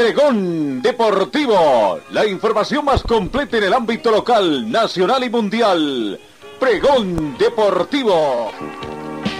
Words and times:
Pregón 0.00 0.80
Deportivo, 0.80 2.00
la 2.12 2.24
información 2.24 2.86
más 2.86 3.02
completa 3.02 3.58
en 3.58 3.64
el 3.64 3.74
ámbito 3.74 4.10
local, 4.10 4.72
nacional 4.72 5.22
y 5.24 5.28
mundial. 5.28 6.18
Pregón 6.58 7.36
Deportivo. 7.36 8.50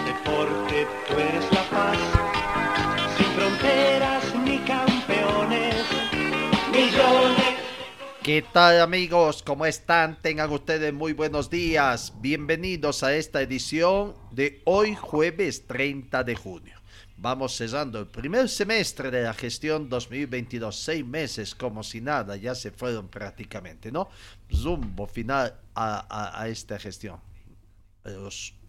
Deporte, 0.04 0.86
tú 1.08 1.14
eres 1.14 1.50
la 1.50 1.62
paz, 1.70 1.98
sin 3.16 3.26
fronteras 3.28 4.34
ni 4.44 4.58
campeones, 4.58 5.76
millones. 6.70 7.56
¿Qué 8.22 8.44
tal 8.52 8.82
amigos? 8.82 9.42
¿Cómo 9.42 9.64
están? 9.64 10.20
Tengan 10.20 10.50
ustedes 10.50 10.92
muy 10.92 11.14
buenos 11.14 11.48
días. 11.48 12.12
Bienvenidos 12.20 13.02
a 13.02 13.14
esta 13.14 13.40
edición 13.40 14.14
de 14.30 14.60
hoy 14.66 14.94
jueves 14.94 15.66
30 15.66 16.22
de 16.22 16.36
junio. 16.36 16.79
Vamos 17.22 17.54
cerrando 17.54 18.00
el 18.00 18.06
primer 18.06 18.48
semestre 18.48 19.10
de 19.10 19.24
la 19.24 19.34
gestión 19.34 19.90
2022, 19.90 20.74
seis 20.74 21.04
meses 21.04 21.54
como 21.54 21.82
si 21.82 22.00
nada, 22.00 22.34
ya 22.36 22.54
se 22.54 22.70
fueron 22.70 23.08
prácticamente, 23.08 23.92
¿no? 23.92 24.08
Zumbo 24.50 25.06
final 25.06 25.54
a, 25.74 26.46
esta 26.48 26.78
gestión. 26.78 27.20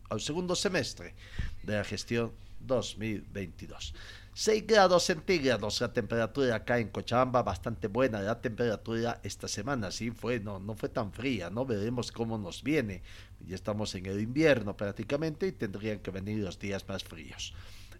al 0.09 0.19
segundo 0.19 0.53
semestre 0.53 1.15
de 1.63 1.77
la 1.77 1.85
gestión 1.85 2.33
2022. 2.59 3.93
6 4.33 4.67
grados 4.67 5.03
centígrados 5.03 5.79
la 5.79 5.93
temperatura 5.93 6.55
acá 6.55 6.77
en 6.77 6.89
Cochabamba, 6.89 7.43
bastante 7.43 7.87
buena 7.87 8.19
la 8.19 8.41
temperatura 8.41 9.21
esta 9.23 9.47
semana, 9.47 9.91
sí 9.91 10.11
fue, 10.11 10.41
no, 10.41 10.59
no 10.59 10.75
fue 10.75 10.89
tan 10.89 11.13
fría, 11.13 11.49
¿no? 11.49 11.65
Veremos 11.65 12.11
cómo 12.11 12.37
nos 12.37 12.63
viene. 12.63 13.01
Ya 13.47 13.55
estamos 13.55 13.95
en 13.95 14.07
el 14.07 14.19
invierno 14.19 14.75
prácticamente 14.75 15.47
y 15.47 15.53
tendrían 15.53 15.99
que 15.99 16.11
venir 16.11 16.43
los 16.43 16.59
días 16.59 16.85
más 16.89 17.01
fríos. 17.01 17.53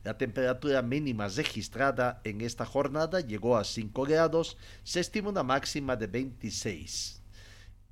La 0.04 0.18
temperatura 0.18 0.82
mínima 0.82 1.28
registrada 1.28 2.22
en 2.24 2.42
esta 2.42 2.66
jornada 2.66 3.20
llegó 3.20 3.58
a 3.58 3.64
5 3.64 4.04
grados, 4.04 4.58
se 4.84 5.00
estima 5.00 5.30
una 5.30 5.44
máxima 5.44 5.96
de 5.96 6.08
26. 6.08 7.22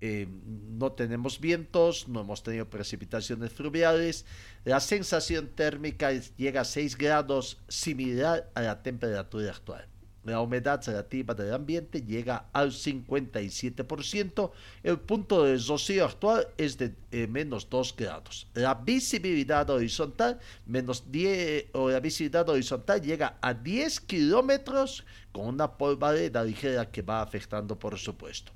Eh, 0.02 0.28
no 0.28 0.94
tenemos 0.94 1.40
vientos, 1.40 2.08
no 2.08 2.22
hemos 2.22 2.42
tenido 2.42 2.70
precipitaciones 2.70 3.52
fluviales. 3.52 4.26
La 4.64 4.80
sensación 4.80 5.50
térmica 5.50 6.12
llega 6.38 6.62
a 6.62 6.66
6 6.66 6.98
grados, 6.98 7.62
similar 7.68 8.50
a 8.56 8.62
la 8.62 8.82
temperatura 8.82 9.52
actual. 9.52 9.88
La 10.24 10.42
humedad 10.42 10.82
relativa 10.86 11.34
del 11.34 11.54
ambiente 11.54 12.02
llega 12.02 12.50
al 12.52 12.72
57%. 12.72 14.52
El 14.84 15.00
punto 15.00 15.46
de 15.46 15.58
rocío 15.58 16.06
actual 16.06 16.48
es 16.58 16.78
de 16.78 16.94
eh, 17.12 17.26
menos 17.28 17.70
2 17.70 17.96
grados. 17.96 18.48
La 18.54 18.76
visibilidad 18.76 19.70
horizontal, 19.70 20.40
menos 20.66 21.10
10, 21.10 21.68
o 21.72 21.90
la 21.90 22.02
visibilidad 22.02 22.48
horizontal 22.50 23.02
llega 23.02 23.38
a 23.42 23.54
10 23.54 24.02
kilómetros 24.02 25.06
con 25.32 25.48
una 25.48 25.72
polvareda 25.72 26.44
ligera 26.44 26.92
que 26.92 27.02
va 27.02 27.22
afectando, 27.22 27.80
por 27.80 27.98
supuesto. 27.98 28.52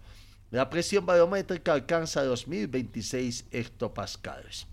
La 0.52 0.70
presión 0.70 1.06
barométrica 1.06 1.74
alcanza 1.74 2.24
los 2.24 2.48
1026 2.48 3.46
hectopascales. 3.52 4.68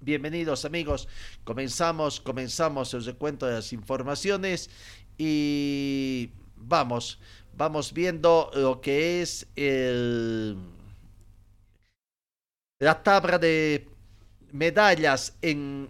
Bienvenidos 0.00 0.64
amigos, 0.64 1.08
comenzamos, 1.42 2.20
comenzamos 2.20 2.94
el 2.94 3.04
recuento 3.04 3.46
de 3.46 3.54
las 3.54 3.72
informaciones 3.72 4.70
y 5.18 6.30
vamos, 6.56 7.18
vamos 7.54 7.92
viendo 7.92 8.50
lo 8.54 8.80
que 8.80 9.20
es 9.20 9.46
el, 9.56 10.56
la 12.78 13.02
tabla 13.02 13.38
de 13.38 13.88
medallas 14.52 15.36
en 15.42 15.88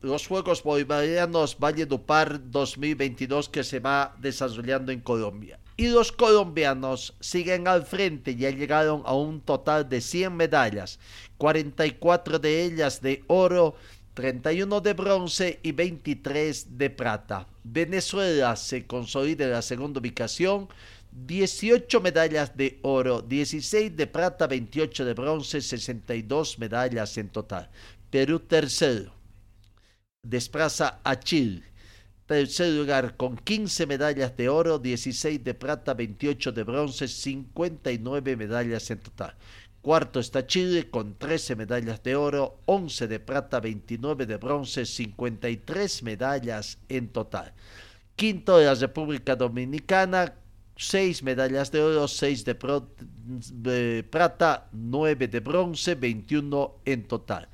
los 0.00 0.26
Juegos 0.26 0.62
Bolivarianos 0.62 1.58
Valle 1.58 1.86
Par 1.86 2.50
2022 2.50 3.50
que 3.50 3.62
se 3.62 3.80
va 3.80 4.16
desarrollando 4.18 4.92
en 4.92 5.00
Colombia. 5.00 5.60
Y 5.76 5.88
los 5.88 6.12
colombianos 6.12 7.14
siguen 7.20 7.66
al 7.66 7.86
frente, 7.86 8.36
ya 8.36 8.50
llegaron 8.50 9.02
a 9.06 9.14
un 9.14 9.40
total 9.40 9.88
de 9.88 10.00
100 10.00 10.36
medallas, 10.36 10.98
44 11.38 12.38
de 12.38 12.64
ellas 12.64 13.00
de 13.00 13.24
oro, 13.28 13.74
31 14.20 14.82
de 14.82 14.92
bronce 14.92 15.60
y 15.62 15.72
23 15.72 16.76
de 16.76 16.90
plata. 16.90 17.46
Venezuela 17.64 18.54
se 18.54 18.86
consolida 18.86 19.46
en 19.46 19.52
la 19.52 19.62
segunda 19.62 19.98
ubicación, 19.98 20.68
18 21.10 22.02
medallas 22.02 22.54
de 22.54 22.78
oro, 22.82 23.22
16 23.22 23.96
de 23.96 24.06
plata, 24.06 24.46
28 24.46 25.06
de 25.06 25.14
bronce, 25.14 25.62
62 25.62 26.58
medallas 26.58 27.16
en 27.16 27.30
total. 27.30 27.70
Perú 28.10 28.40
tercero, 28.40 29.10
desplaza 30.22 31.00
a 31.02 31.18
Chile. 31.18 31.62
Tercer 32.26 32.74
lugar 32.74 33.16
con 33.16 33.38
15 33.38 33.86
medallas 33.86 34.36
de 34.36 34.50
oro, 34.50 34.78
16 34.78 35.42
de 35.42 35.54
plata, 35.54 35.94
28 35.94 36.52
de 36.52 36.62
bronce, 36.62 37.08
59 37.08 38.36
medallas 38.36 38.90
en 38.90 38.98
total. 38.98 39.34
Cuarto 39.82 40.20
está 40.20 40.46
Chile 40.46 40.90
con 40.90 41.14
13 41.14 41.56
medallas 41.56 42.02
de 42.02 42.14
oro, 42.14 42.58
11 42.66 43.08
de 43.08 43.18
plata, 43.18 43.60
29 43.60 44.26
de 44.26 44.36
bronce, 44.36 44.84
53 44.84 46.02
medallas 46.02 46.78
en 46.90 47.08
total. 47.08 47.54
Quinto 48.14 48.58
de 48.58 48.66
la 48.66 48.74
República 48.74 49.34
Dominicana, 49.36 50.34
6 50.76 51.22
medallas 51.22 51.72
de 51.72 51.80
oro, 51.82 52.08
6 52.08 52.44
de, 52.44 54.04
plata, 54.10 54.68
9 54.72 55.28
de 55.28 55.40
bronce, 55.40 55.94
21 55.94 56.74
en 56.84 57.08
total. 57.08 57.48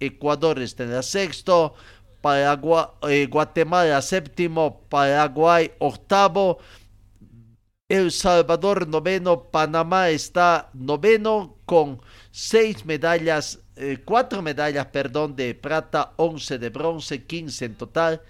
Ecuador 0.00 0.58
está 0.60 0.82
en 0.82 0.92
el 0.92 1.04
sexto, 1.04 1.74
Paraguay, 2.20 2.86
eh, 3.02 3.26
Guatemala 3.30 4.02
séptimo, 4.02 4.80
Paraguay 4.88 5.70
octavo, 5.78 6.58
el 7.88 8.12
Salvador 8.12 8.86
noveno, 8.86 9.44
Panamá 9.44 10.10
está 10.10 10.68
noveno 10.74 11.56
con 11.64 12.02
seis 12.30 12.84
medallas, 12.84 13.60
eh, 13.76 13.98
cuatro 14.04 14.42
medallas, 14.42 14.86
perdón, 14.86 15.34
de 15.34 15.54
plata, 15.54 16.12
once 16.16 16.58
de 16.58 16.68
bronce, 16.68 17.24
quince 17.24 17.64
en 17.64 17.76
total. 17.76 18.20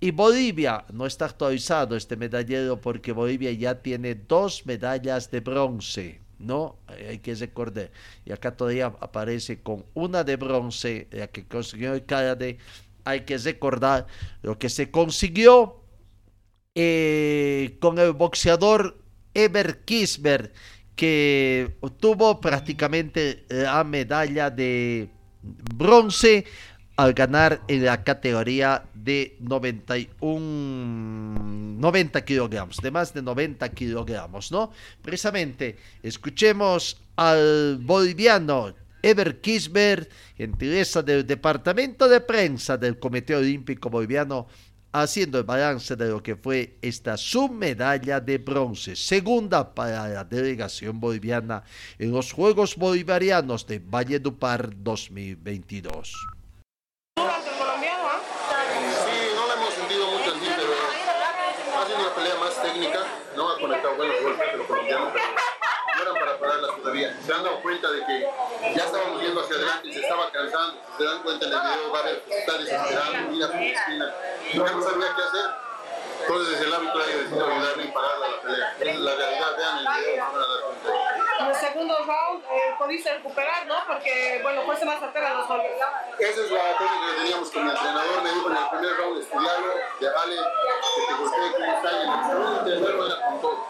Y 0.00 0.10
Bolivia, 0.10 0.84
no 0.92 1.06
está 1.06 1.26
actualizado 1.26 1.96
este 1.96 2.16
medallero 2.16 2.80
porque 2.80 3.12
Bolivia 3.12 3.52
ya 3.52 3.80
tiene 3.80 4.16
dos 4.16 4.66
medallas 4.66 5.30
de 5.30 5.38
bronce, 5.40 6.20
¿no? 6.40 6.76
Hay 6.88 7.20
que 7.20 7.36
recordar. 7.36 7.92
Y 8.24 8.32
acá 8.32 8.56
todavía 8.56 8.86
aparece 9.00 9.62
con 9.62 9.84
una 9.94 10.24
de 10.24 10.34
bronce, 10.34 11.06
que 11.32 11.46
consiguió 11.46 11.94
el 11.94 12.04
Hay 13.04 13.20
que 13.20 13.38
recordar 13.38 14.08
lo 14.42 14.58
que 14.58 14.68
se 14.68 14.90
consiguió 14.90 15.85
eh, 16.78 17.78
con 17.80 17.98
el 17.98 18.12
boxeador 18.12 18.98
Eber 19.32 19.80
Kisber, 19.86 20.52
que 20.94 21.74
obtuvo 21.80 22.38
prácticamente 22.38 23.46
la 23.48 23.82
medalla 23.82 24.50
de 24.50 25.08
bronce 25.74 26.44
al 26.96 27.14
ganar 27.14 27.62
en 27.68 27.84
la 27.84 28.04
categoría 28.04 28.84
de 28.92 29.38
91, 29.40 31.78
90 31.78 32.24
kilogramos, 32.24 32.76
de 32.78 32.90
más 32.90 33.14
de 33.14 33.22
90 33.22 33.70
kilogramos, 33.70 34.52
¿no? 34.52 34.70
Precisamente, 35.00 35.76
escuchemos 36.02 37.00
al 37.16 37.78
boliviano 37.80 38.74
Eber 39.02 39.40
Kisber, 39.40 40.10
gentileza 40.36 41.02
del 41.02 41.26
Departamento 41.26 42.08
de 42.08 42.20
Prensa 42.20 42.76
del 42.76 42.98
Comité 42.98 43.36
Olímpico 43.36 43.88
Boliviano, 43.88 44.48
haciendo 45.02 45.38
el 45.38 45.44
balance 45.44 45.96
de 45.96 46.08
lo 46.08 46.22
que 46.22 46.36
fue 46.36 46.78
esta 46.82 47.16
submedalla 47.16 48.20
de 48.20 48.38
bronce, 48.38 48.96
segunda 48.96 49.74
para 49.74 50.08
la 50.08 50.24
delegación 50.24 51.00
boliviana 51.00 51.62
en 51.98 52.12
los 52.12 52.32
Juegos 52.32 52.76
Bolivarianos 52.76 53.66
de 53.66 53.78
Valledupar 53.78 54.70
2022. 54.76 56.14
técnica, 62.62 63.00
no 63.36 63.50
ha 63.50 63.60
conectado 63.60 63.96
buenos 63.96 64.22
golpes 64.22 64.52
de 64.52 64.56
los 64.56 64.66
colombianos, 64.66 65.12
pero 65.12 65.26
no 65.96 66.02
eran 66.02 66.14
para 66.14 66.38
pararlas 66.38 66.75
todavía. 66.86 67.16
Se 67.26 67.32
han 67.32 67.42
dado 67.42 67.60
cuenta 67.62 67.90
de 67.90 68.06
que 68.06 68.30
ya 68.76 68.84
estábamos 68.84 69.20
yendo 69.20 69.40
hacia 69.40 69.56
adelante 69.56 69.88
y 69.88 69.92
se 69.92 70.00
estaba 70.00 70.30
cansando. 70.30 70.80
Se 70.96 71.04
dan 71.04 71.22
cuenta 71.22 71.46
en 71.46 71.52
el 71.52 71.58
video, 71.58 71.92
va 71.92 71.98
a 71.98 72.02
ver, 72.02 72.22
está 72.28 72.58
desesperado, 72.58 73.12
mira 73.28 73.46
su 73.48 73.54
esquina. 73.54 74.14
No 74.54 74.82
sabía 74.82 75.14
qué 75.16 75.22
hacer. 75.22 75.66
Entonces 76.18 76.60
el 76.60 76.74
árbitro 76.74 77.02
ha 77.02 77.06
decidido 77.06 77.46
ayudarle 77.46 77.84
y 77.84 77.88
pararla 77.88 78.28
la 78.28 78.40
pelea. 78.40 78.76
Es 78.80 78.98
la 78.98 79.14
realidad, 79.14 79.56
vean 79.56 79.78
el 79.78 80.04
video, 80.04 80.24
van 80.24 80.34
a 80.34 80.46
dar 80.46 80.60
cuenta. 80.62 81.40
En 81.40 81.48
los 81.48 81.58
segundos 81.58 81.98
eh, 82.00 82.74
pudiste 82.78 83.14
recuperar, 83.14 83.66
¿no? 83.66 83.74
Porque, 83.86 84.40
bueno, 84.42 84.62
fuese 84.62 84.84
más 84.84 85.00
certera 85.00 85.34
los 85.34 85.46
goles. 85.46 85.72
Esa 86.18 86.40
es 86.40 86.50
la 86.50 86.78
técnica 86.78 87.06
que 87.10 87.22
teníamos 87.22 87.50
con 87.50 87.62
el 87.64 87.70
entrenador. 87.70 88.22
Me 88.22 88.30
dijo 88.30 88.50
en 88.50 88.56
el 88.56 88.68
primer 88.70 88.96
round 88.96 89.22
estudiarlo, 89.22 89.74
de 90.00 90.10
vale, 90.10 90.36
que 90.36 91.06
te 91.06 91.14
golpee 91.14 91.52
cómo 91.52 91.72
está. 91.76 91.90
Y 91.92 92.02
en 92.02 92.10
el 92.10 92.84
segundo 92.86 93.06
era 93.06 93.26
con 93.26 93.40
todo. 93.40 93.66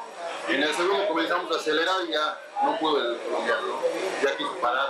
En 0.49 0.63
el 0.63 0.75
segundo 0.75 1.09
comenzamos 1.09 1.51
a 1.51 1.59
acelerar 1.59 1.97
y 2.07 2.13
ya 2.13 2.39
no 2.63 2.79
pudo 2.79 2.99
el 2.99 3.19
colombiano. 3.19 3.81
Ya 4.23 4.37
quiso 4.37 4.55
parar. 4.61 4.89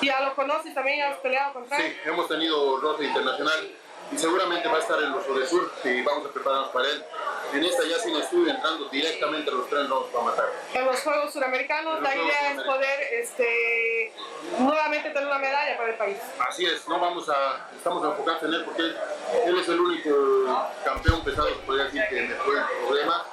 ¿Ya 0.00 0.20
lo 0.20 0.34
conoces 0.34 0.74
también? 0.74 1.02
¿Has 1.02 1.18
peleado 1.18 1.54
contra 1.54 1.76
él? 1.78 1.92
Sí, 1.92 2.08
hemos 2.08 2.28
tenido 2.28 2.78
roce 2.80 3.04
internacional 3.04 3.70
y 4.12 4.18
seguramente 4.18 4.68
va 4.68 4.76
a 4.76 4.80
estar 4.80 5.02
en 5.02 5.10
los 5.10 5.26
de 5.34 5.46
Sur 5.46 5.72
y 5.84 6.02
vamos 6.02 6.26
a 6.26 6.32
prepararnos 6.32 6.68
para 6.68 6.88
él. 6.88 7.04
En 7.54 7.64
esta 7.64 7.82
ya 7.84 7.98
sin 7.98 8.16
estudio, 8.16 8.52
entrando 8.52 8.88
directamente 8.88 9.50
a 9.50 9.54
los 9.54 9.68
tres 9.68 9.88
rounds 9.88 10.08
para 10.10 10.24
matar. 10.24 10.44
En 10.72 10.86
los 10.86 11.00
Juegos 11.00 11.32
Suramericanos 11.32 11.98
En 11.98 12.02
los 12.02 12.02
la 12.02 12.10
Juegos 12.10 12.28
idea 12.28 12.52
es 12.52 12.62
poder 12.62 13.00
este, 13.12 14.12
nuevamente 14.58 15.10
tener 15.10 15.26
una 15.26 15.38
medalla 15.38 15.76
para 15.76 15.90
el 15.90 15.96
país. 15.96 16.16
Así 16.48 16.64
es, 16.64 16.86
no 16.88 16.98
vamos 16.98 17.28
a, 17.28 17.68
estamos 17.74 18.04
enfocados 18.04 18.42
en 18.44 18.54
él 18.54 18.64
porque 18.64 18.82
él, 18.82 18.96
él 19.46 19.58
es 19.58 19.68
el 19.68 19.80
único 19.80 20.70
campeón 20.84 21.24
pesado 21.24 21.48
que 21.48 21.54
podría 21.66 21.84
decir 21.84 22.02
que 22.08 22.22
me 22.22 22.34
fue 22.36 22.54
problema. 22.86 23.24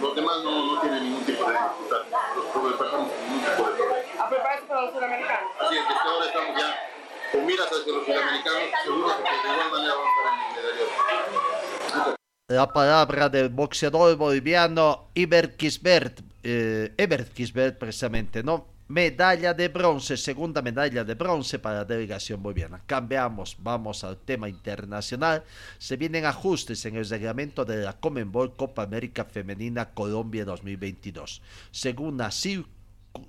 Los 0.00 0.16
demás 0.16 0.36
no, 0.42 0.74
no 0.74 0.80
tienen 0.80 1.04
ningún 1.04 1.24
tipo 1.24 1.44
de 1.44 1.52
dificultad. 1.52 2.02
Los 2.36 2.46
problemas 2.46 2.78
pasamos 2.78 3.10
ningún 3.28 3.40
tipo 3.40 3.68
de 3.68 3.76
problema. 3.76 4.24
A 4.24 4.28
prepararse 4.28 4.66
para 4.66 4.82
los 4.82 4.92
Suramericanos. 4.92 5.50
Así 5.60 5.76
es, 5.76 5.88
desde 5.88 6.00
ahora 6.00 6.26
estamos 6.26 6.60
ya 6.60 6.92
con 7.32 7.46
miras 7.46 7.66
hacia 7.66 7.92
los 7.92 8.04
sudamericanos, 8.04 8.62
seguros 8.84 9.16
de 9.16 9.24
que 9.24 9.30
de 9.30 9.54
igual 9.54 9.70
manera 9.70 9.94
vamos 9.94 10.08
a 10.08 10.20
estar 10.20 10.34
en 10.34 10.40
el 10.46 10.62
medallero. 10.62 12.16
La 12.48 12.72
palabra 12.72 13.28
del 13.30 13.48
boxeador 13.48 14.16
boliviano 14.16 15.08
Iber 15.14 15.56
Kisbert, 15.56 16.20
eh, 16.42 16.92
Ebert 16.98 17.32
Kisbert 17.32 17.78
precisamente, 17.78 18.42
¿no? 18.42 18.66
Medalla 18.92 19.54
de 19.54 19.68
bronce, 19.68 20.18
segunda 20.18 20.60
medalla 20.60 21.02
de 21.02 21.14
bronce 21.14 21.58
para 21.58 21.76
la 21.76 21.84
delegación 21.86 22.42
boliviana. 22.42 22.82
Cambiamos, 22.84 23.56
vamos 23.58 24.04
al 24.04 24.18
tema 24.18 24.50
internacional. 24.50 25.44
Se 25.78 25.96
vienen 25.96 26.26
ajustes 26.26 26.84
en 26.84 26.96
el 26.96 27.08
reglamento 27.08 27.64
de 27.64 27.78
la 27.78 27.94
Comenbol 27.98 28.54
Copa 28.54 28.82
América 28.82 29.24
Femenina 29.24 29.94
Colombia 29.94 30.44
2022. 30.44 31.40
Según 31.70 32.18
cir- 32.18 32.66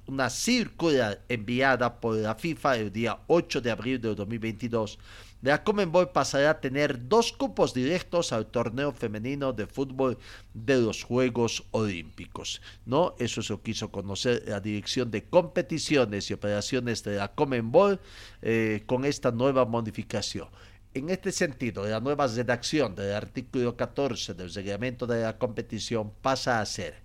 una 0.06 0.30
circular 0.30 1.22
enviada 1.30 2.02
por 2.02 2.18
la 2.18 2.36
FIFA 2.36 2.76
el 2.76 2.92
día 2.92 3.20
8 3.28 3.62
de 3.62 3.72
abril 3.72 4.02
de 4.02 4.16
2022, 4.16 5.00
la 5.44 5.64
Comenbol 5.64 6.10
pasará 6.12 6.52
a 6.52 6.62
tener 6.62 7.10
dos 7.10 7.34
cupos 7.34 7.74
directos 7.74 8.32
al 8.32 8.48
torneo 8.48 8.94
femenino 8.94 9.52
de 9.52 9.68
fútbol 9.68 10.18
de 10.54 10.78
los 10.78 11.04
Juegos 11.04 11.66
Olímpicos. 11.72 12.62
¿no? 12.86 13.14
Eso 13.20 13.42
se 13.42 13.52
lo 13.52 13.62
quiso 13.62 13.92
conocer 13.92 14.44
la 14.48 14.62
Dirección 14.62 15.12
de 15.12 15.26
Competiciones 15.26 16.32
y 16.32 16.34
Operaciones 16.34 17.04
de 17.04 17.18
la 17.18 17.36
Comenbol 17.36 18.00
eh, 18.42 18.84
con 18.86 19.04
esta 19.04 19.32
nueva 19.32 19.66
modificación. 19.66 20.48
En 20.94 21.10
este 21.10 21.34
sentido, 21.34 21.86
la 21.86 22.00
nueva 22.00 22.28
redacción 22.28 22.96
del 22.96 23.14
artículo 23.14 23.76
14 23.76 24.36
del 24.36 24.54
reglamento 24.54 25.06
de 25.06 25.24
la 25.24 25.38
competición 25.38 26.14
pasa 26.22 26.62
a 26.62 26.66
ser 26.66 27.04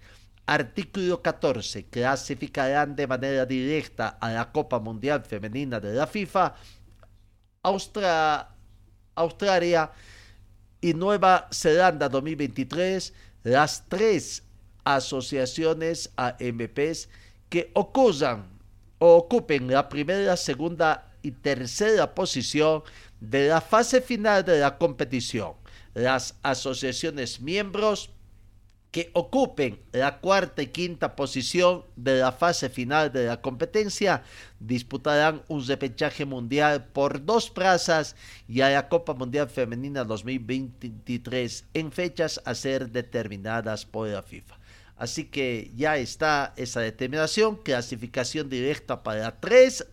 Artículo 0.48 1.20
14. 1.20 1.86
Clasificarán 1.90 2.96
de 2.96 3.06
manera 3.06 3.44
directa 3.44 4.16
a 4.18 4.30
la 4.30 4.50
Copa 4.50 4.78
Mundial 4.78 5.22
Femenina 5.22 5.78
de 5.78 5.92
la 5.92 6.06
FIFA 6.06 6.54
Austra- 7.68 8.48
Australia 9.14 9.90
y 10.80 10.94
Nueva 10.94 11.48
Zelanda 11.52 12.08
2023 12.08 13.12
las 13.44 13.84
tres 13.88 14.42
asociaciones 14.84 16.10
AMPs 16.16 17.08
que 17.48 17.70
ocurran 17.74 18.48
o 18.98 19.16
ocupen 19.16 19.68
la 19.70 19.88
primera, 19.88 20.36
segunda 20.36 21.12
y 21.22 21.30
tercera 21.30 22.14
posición 22.14 22.82
de 23.20 23.48
la 23.48 23.60
fase 23.60 24.00
final 24.00 24.44
de 24.44 24.60
la 24.60 24.78
competición. 24.78 25.52
Las 25.94 26.36
asociaciones 26.42 27.40
miembros 27.40 28.10
que 28.90 29.10
ocupen 29.12 29.80
la 29.92 30.18
cuarta 30.18 30.62
y 30.62 30.68
quinta 30.68 31.14
posición 31.14 31.84
de 31.96 32.18
la 32.18 32.32
fase 32.32 32.70
final 32.70 33.12
de 33.12 33.26
la 33.26 33.40
competencia 33.40 34.22
disputarán 34.60 35.42
un 35.48 35.66
repechaje 35.66 36.24
mundial 36.24 36.86
por 36.86 37.24
dos 37.24 37.50
plazas 37.50 38.16
y 38.48 38.62
a 38.62 38.70
la 38.70 38.88
Copa 38.88 39.12
Mundial 39.12 39.48
Femenina 39.48 40.04
2023 40.04 41.66
en 41.74 41.92
fechas 41.92 42.40
a 42.44 42.54
ser 42.54 42.90
determinadas 42.90 43.84
por 43.84 44.08
la 44.08 44.22
FIFA. 44.22 44.58
Así 44.96 45.26
que 45.26 45.70
ya 45.76 45.96
está 45.96 46.54
esa 46.56 46.80
determinación, 46.80 47.56
clasificación 47.56 48.48
directa 48.48 49.04
para 49.04 49.38
tres, 49.38 49.86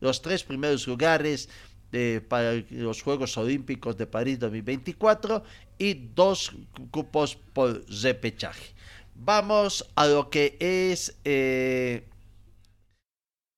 los 0.00 0.20
tres 0.20 0.42
primeros 0.42 0.86
lugares 0.86 1.48
de- 1.92 2.20
para 2.20 2.54
los 2.70 3.02
Juegos 3.02 3.36
Olímpicos 3.36 3.96
de 3.96 4.06
París 4.06 4.38
2024 4.38 5.42
y 5.78 5.94
dos 6.14 6.52
cupos 6.90 7.36
por 7.52 7.84
repechaje. 8.02 8.74
Vamos 9.14 9.84
a 9.96 10.06
lo 10.06 10.30
que 10.30 10.56
es 10.60 11.16
eh, 11.24 12.04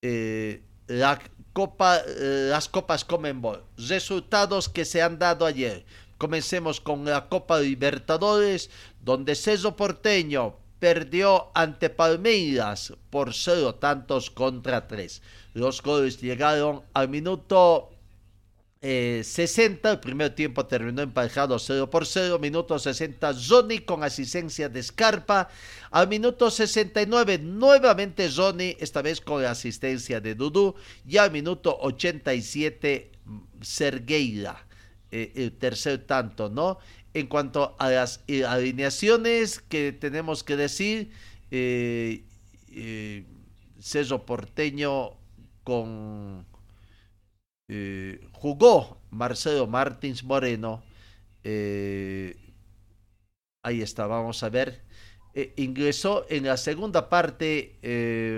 eh, 0.01 0.61
la 0.87 1.19
Copa, 1.53 1.97
eh, 2.07 2.47
las 2.49 2.69
Copas 2.69 3.03
Comenbol. 3.05 3.63
Resultados 3.77 4.69
que 4.69 4.85
se 4.85 5.01
han 5.01 5.19
dado 5.19 5.45
ayer. 5.45 5.85
Comencemos 6.17 6.79
con 6.79 7.03
la 7.05 7.27
Copa 7.29 7.59
Libertadores, 7.59 8.69
donde 9.01 9.35
Ceso 9.35 9.75
Porteño 9.75 10.55
perdió 10.79 11.51
ante 11.53 11.89
Palmeiras 11.89 12.93
por 13.09 13.33
cero 13.33 13.75
tantos 13.75 14.31
contra 14.31 14.87
tres. 14.87 15.21
Los 15.53 15.81
goles 15.81 16.21
llegaron 16.21 16.83
al 16.93 17.09
minuto 17.09 17.91
eh, 18.81 19.21
60, 19.23 19.91
el 19.91 19.99
primer 19.99 20.33
tiempo 20.33 20.65
terminó 20.65 21.03
emparejado 21.03 21.59
0 21.59 21.89
por 21.89 22.05
0, 22.05 22.39
minuto 22.39 22.79
60 22.79 23.33
Johnny 23.47 23.79
con 23.79 24.03
asistencia 24.03 24.69
de 24.69 24.81
Scarpa, 24.81 25.49
al 25.91 26.07
minuto 26.07 26.49
69 26.49 27.37
nuevamente 27.37 28.29
Johnny, 28.29 28.75
esta 28.79 29.01
vez 29.01 29.21
con 29.21 29.43
la 29.43 29.51
asistencia 29.51 30.19
de 30.19 30.33
Dudu, 30.33 30.75
y 31.07 31.17
al 31.17 31.31
minuto 31.31 31.77
87 31.79 33.11
Sergueira, 33.61 34.65
eh, 35.11 35.31
el 35.35 35.51
tercer 35.51 35.99
tanto, 36.05 36.49
¿no? 36.49 36.79
En 37.13 37.27
cuanto 37.27 37.75
a 37.77 37.89
las 37.89 38.23
alineaciones 38.47 39.59
que 39.59 39.91
tenemos 39.91 40.43
que 40.43 40.55
decir, 40.55 41.11
eh, 41.51 42.23
eh, 42.71 43.25
Cerro 43.79 44.25
Porteño 44.25 45.17
con 45.63 46.45
eh, 47.67 48.19
jugó 48.33 49.01
Marcelo 49.09 49.67
Martins 49.67 50.23
Moreno. 50.23 50.83
eh, 51.43 52.35
ahí 53.63 53.81
está, 53.81 54.07
vamos 54.07 54.41
a 54.43 54.49
ver. 54.49 54.83
Eh, 55.33 55.53
ingresó 55.57 56.25
en 56.29 56.45
la 56.45 56.57
segunda 56.57 57.07
parte 57.09 57.79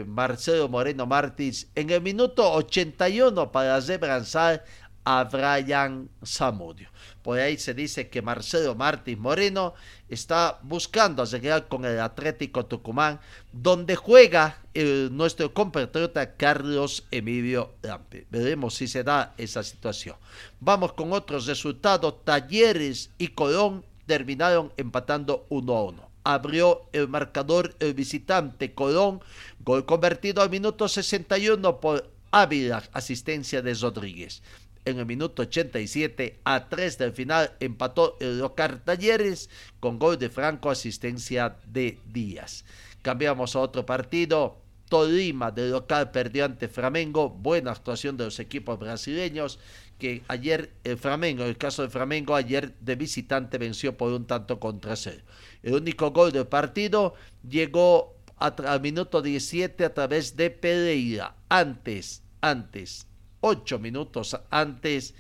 Marcelo 0.07 0.69
Moreno 0.69 1.07
Martins 1.07 1.71
en 1.73 1.89
el 1.89 2.01
minuto 2.01 2.51
81 2.53 3.51
para 3.51 3.79
rebranzar 3.79 4.63
a 5.03 5.23
Brian 5.23 6.09
Zamudio. 6.23 6.89
Por 7.23 7.39
ahí 7.39 7.57
se 7.57 7.73
dice 7.73 8.09
que 8.09 8.21
Marcelo 8.21 8.75
Martins 8.75 9.17
Moreno 9.19 9.73
está 10.09 10.59
buscando 10.61 11.23
arreglar 11.23 11.67
con 11.69 11.85
el 11.85 11.99
Atlético 11.99 12.65
Tucumán, 12.65 13.19
donde 13.53 13.95
juega 13.95 14.59
el- 14.73 15.09
nuestro 15.15 15.53
compatriota 15.53 16.35
Carlos 16.35 17.05
Emilio 17.11 17.75
Lampe. 17.81 18.27
Veremos 18.29 18.75
si 18.75 18.87
se 18.87 19.03
da 19.03 19.33
esa 19.37 19.63
situación. 19.63 20.17
Vamos 20.59 20.93
con 20.93 21.13
otros 21.13 21.47
resultados. 21.47 22.23
Talleres 22.25 23.09
y 23.17 23.29
Colón 23.29 23.85
terminaron 24.05 24.73
empatando 24.75 25.45
1 25.49 25.73
a 25.77 25.83
1. 25.85 26.09
Abrió 26.25 26.83
el 26.93 27.07
marcador 27.07 27.73
el 27.79 27.93
visitante 27.93 28.73
Colón, 28.73 29.21
gol 29.63 29.85
convertido 29.85 30.41
al 30.41 30.49
minuto 30.49 30.87
61 30.89 31.79
por 31.79 32.09
Ávila, 32.31 32.83
asistencia 32.93 33.61
de 33.61 33.73
Rodríguez. 33.75 34.41
En 34.85 34.99
el 34.99 35.05
minuto 35.05 35.43
87 35.43 36.41
a 36.43 36.67
3 36.67 36.97
del 36.97 37.13
final 37.13 37.51
empató 37.59 38.17
el 38.19 38.39
local 38.39 38.81
Talleres 38.83 39.49
con 39.79 39.97
gol 39.97 40.19
de 40.19 40.29
Franco, 40.29 40.69
asistencia 40.69 41.57
de 41.65 41.99
Díaz. 42.05 42.65
Cambiamos 43.01 43.55
a 43.55 43.59
otro 43.59 43.85
partido. 43.85 44.57
Tolima 44.89 45.49
de 45.49 45.69
local 45.69 46.11
perdió 46.11 46.45
ante 46.45 46.67
Flamengo. 46.67 47.29
Buena 47.29 47.71
actuación 47.71 48.17
de 48.17 48.25
los 48.25 48.39
equipos 48.39 48.77
brasileños 48.77 49.57
que 49.97 50.21
ayer 50.27 50.73
el 50.83 50.97
Flamengo, 50.97 51.43
en 51.43 51.49
el 51.49 51.57
caso 51.57 51.81
de 51.81 51.89
Flamengo, 51.89 52.35
ayer 52.35 52.75
de 52.79 52.95
visitante 52.95 53.57
venció 53.57 53.95
por 53.95 54.11
un 54.11 54.25
tanto 54.27 54.59
contra 54.59 54.95
cero. 54.95 55.23
El 55.61 55.75
único 55.75 56.11
gol 56.11 56.31
del 56.31 56.47
partido 56.47 57.13
llegó 57.47 58.17
al 58.35 58.81
minuto 58.81 59.21
17 59.21 59.85
a 59.85 59.93
través 59.93 60.35
de 60.35 60.49
Pereira. 60.49 61.35
Antes, 61.47 62.23
antes, 62.41 63.07
ocho 63.43 63.77
minutos 63.77 64.37
antes, 64.49 65.13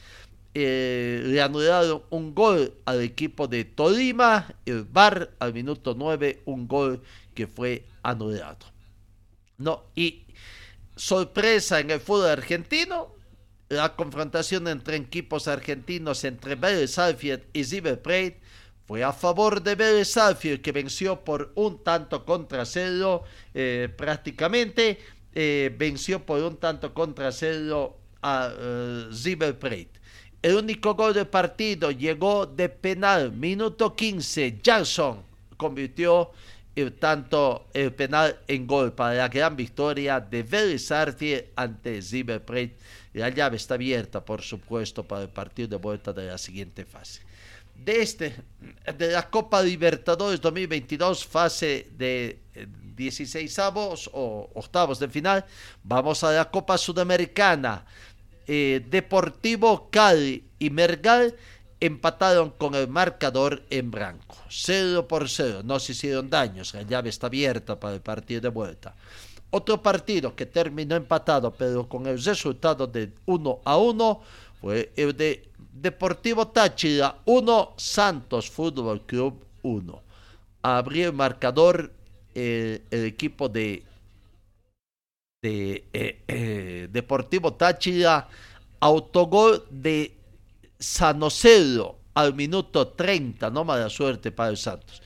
eh, 0.53 1.21
le 1.25 1.41
anularon 1.41 2.03
un 2.09 2.33
gol 2.33 2.73
al 2.85 3.01
equipo 3.01 3.47
de 3.47 3.65
Tolima, 3.65 4.55
el 4.65 4.85
VAR 4.85 5.31
al 5.39 5.53
minuto 5.53 5.93
9, 5.97 6.43
un 6.45 6.67
gol 6.67 7.01
que 7.33 7.47
fue 7.47 7.85
anulado. 8.01 8.65
No, 9.57 9.83
y 9.93 10.25
sorpresa 10.95 11.81
en 11.81 11.91
el 11.91 11.99
fútbol 11.99 12.29
argentino, 12.29 13.13
la 13.67 13.95
confrontación 13.95 14.67
entre 14.67 14.97
equipos 14.97 15.47
argentinos 15.47 16.23
entre 16.23 16.55
Vélez 16.55 16.91
Sarsfield 16.91 17.43
y 17.51 17.63
River 17.63 18.01
fue 18.85 19.03
a 19.03 19.11
favor 19.11 19.61
de 19.61 19.75
Vélez 19.75 20.09
Sarsfield 20.11 20.61
que 20.61 20.71
venció 20.71 21.23
por 21.23 21.51
un 21.55 21.83
tanto 21.83 22.25
contra 22.25 22.65
cero 22.65 23.23
eh, 23.53 23.89
prácticamente 23.97 24.99
eh, 25.33 25.73
venció 25.75 26.23
por 26.25 26.43
un 26.43 26.57
tanto 26.57 26.93
contra 26.93 27.31
cero 27.31 27.97
a 28.23 28.49
uh, 28.49 29.13
River 29.23 29.59
Plate. 29.59 29.91
El 30.41 30.55
único 30.55 30.95
gol 30.95 31.13
del 31.13 31.27
partido 31.27 31.91
llegó 31.91 32.45
de 32.45 32.67
penal, 32.67 33.31
minuto 33.31 33.95
15. 33.95 34.59
Jackson 34.61 35.21
convirtió 35.55 36.31
el 36.75 36.93
tanto 36.93 37.67
el 37.73 37.93
penal 37.93 38.39
en 38.47 38.65
gol 38.65 38.93
para 38.93 39.13
la 39.13 39.27
gran 39.27 39.55
victoria 39.55 40.19
de 40.19 40.79
Sarsfield 40.79 41.45
ante 41.55 42.01
Plate. 42.39 42.75
La 43.13 43.29
llave 43.29 43.57
está 43.57 43.75
abierta, 43.75 44.25
por 44.25 44.41
supuesto, 44.41 45.03
para 45.03 45.21
el 45.21 45.29
partido 45.29 45.67
de 45.67 45.75
vuelta 45.77 46.11
de 46.11 46.27
la 46.27 46.37
siguiente 46.37 46.83
fase. 46.83 47.21
De 47.75 48.01
este, 48.01 48.35
de 48.97 49.11
la 49.11 49.29
Copa 49.29 49.61
Libertadores 49.61 50.41
2022, 50.41 51.25
fase 51.25 51.87
de 51.95 52.39
16 52.95 53.59
avos 53.59 54.09
o 54.13 54.49
octavos 54.53 54.99
de 54.99 55.07
final, 55.07 55.45
vamos 55.83 56.23
a 56.23 56.31
la 56.31 56.49
Copa 56.49 56.77
Sudamericana. 56.77 57.85
Eh, 58.47 58.85
Deportivo 58.89 59.89
Cali 59.89 60.43
y 60.59 60.69
Mergal 60.69 61.35
empataron 61.79 62.51
con 62.51 62.75
el 62.75 62.87
marcador 62.87 63.63
en 63.69 63.91
blanco. 63.91 64.37
0 64.49 65.07
por 65.07 65.29
0, 65.29 65.61
no 65.63 65.79
se 65.79 65.91
hicieron 65.91 66.29
daños, 66.29 66.73
la 66.73 66.83
llave 66.83 67.09
está 67.09 67.27
abierta 67.27 67.79
para 67.79 67.95
el 67.95 68.01
partido 68.01 68.41
de 68.41 68.49
vuelta. 68.49 68.95
Otro 69.49 69.81
partido 69.81 70.35
que 70.35 70.45
terminó 70.45 70.95
empatado, 70.95 71.53
pero 71.53 71.87
con 71.87 72.07
el 72.07 72.23
resultado 72.23 72.87
de 72.87 73.11
1 73.25 73.59
a 73.63 73.77
1, 73.77 74.21
fue 74.61 74.91
el 74.95 75.15
de 75.15 75.49
Deportivo 75.73 76.47
Táchira 76.47 77.17
1, 77.25 77.73
Santos 77.77 78.49
Fútbol 78.49 79.01
Club 79.05 79.43
1. 79.63 80.01
Abrió 80.61 81.07
el 81.07 81.13
marcador 81.13 81.91
el, 82.33 82.81
equipo 82.91 83.49
de, 83.49 83.83
de 85.43 85.83
eh, 85.91 86.23
eh, 86.25 86.87
Deportivo 86.89 87.53
Táchira, 87.53 88.29
autogol 88.79 89.67
de 89.69 90.15
Sanocedo 90.79 91.99
al 92.13 92.33
minuto 92.33 92.87
30, 92.87 93.49
no 93.49 93.65
mala 93.65 93.89
suerte 93.89 94.31
para 94.31 94.49
el 94.49 94.57
Santos. 94.57 95.01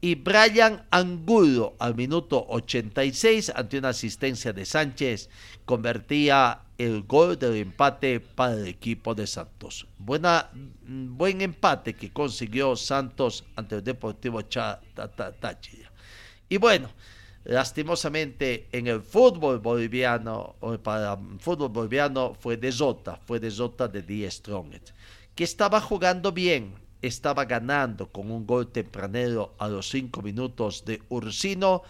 Y 0.00 0.16
Brian 0.16 0.84
Angulo 0.90 1.76
al 1.78 1.94
minuto 1.94 2.44
86 2.48 3.52
ante 3.54 3.78
una 3.78 3.90
asistencia 3.90 4.52
de 4.52 4.64
Sánchez 4.64 5.28
convertía 5.64 6.62
el 6.78 7.02
gol 7.02 7.38
del 7.38 7.56
empate 7.56 8.18
para 8.18 8.54
el 8.54 8.66
equipo 8.66 9.14
de 9.14 9.26
Santos. 9.26 9.86
Buena, 9.98 10.50
buen 10.82 11.40
empate 11.42 11.94
que 11.94 12.12
consiguió 12.12 12.74
Santos 12.74 13.44
ante 13.54 13.76
el 13.76 13.84
Deportivo 13.84 14.42
Táchira. 14.42 15.92
Y 16.48 16.56
bueno, 16.56 16.90
lastimosamente 17.44 18.68
en 18.72 18.86
el 18.86 19.02
fútbol 19.02 19.58
boliviano, 19.58 20.56
o 20.60 20.78
para 20.78 21.14
el 21.14 21.40
fútbol 21.40 21.70
boliviano 21.70 22.34
fue 22.34 22.56
de 22.56 22.70
Zota, 22.70 23.16
fue 23.16 23.40
de 23.40 23.50
Zota 23.50 23.88
de 23.88 24.02
Die 24.02 24.30
Strongest, 24.30 24.90
que 25.34 25.44
estaba 25.44 25.80
jugando 25.80 26.32
bien, 26.32 26.74
estaba 27.00 27.44
ganando 27.44 28.10
con 28.12 28.30
un 28.30 28.46
gol 28.46 28.70
tempranero 28.70 29.54
a 29.58 29.68
los 29.68 29.88
cinco 29.88 30.22
minutos 30.22 30.84
de 30.84 31.02
Ursino 31.08 31.82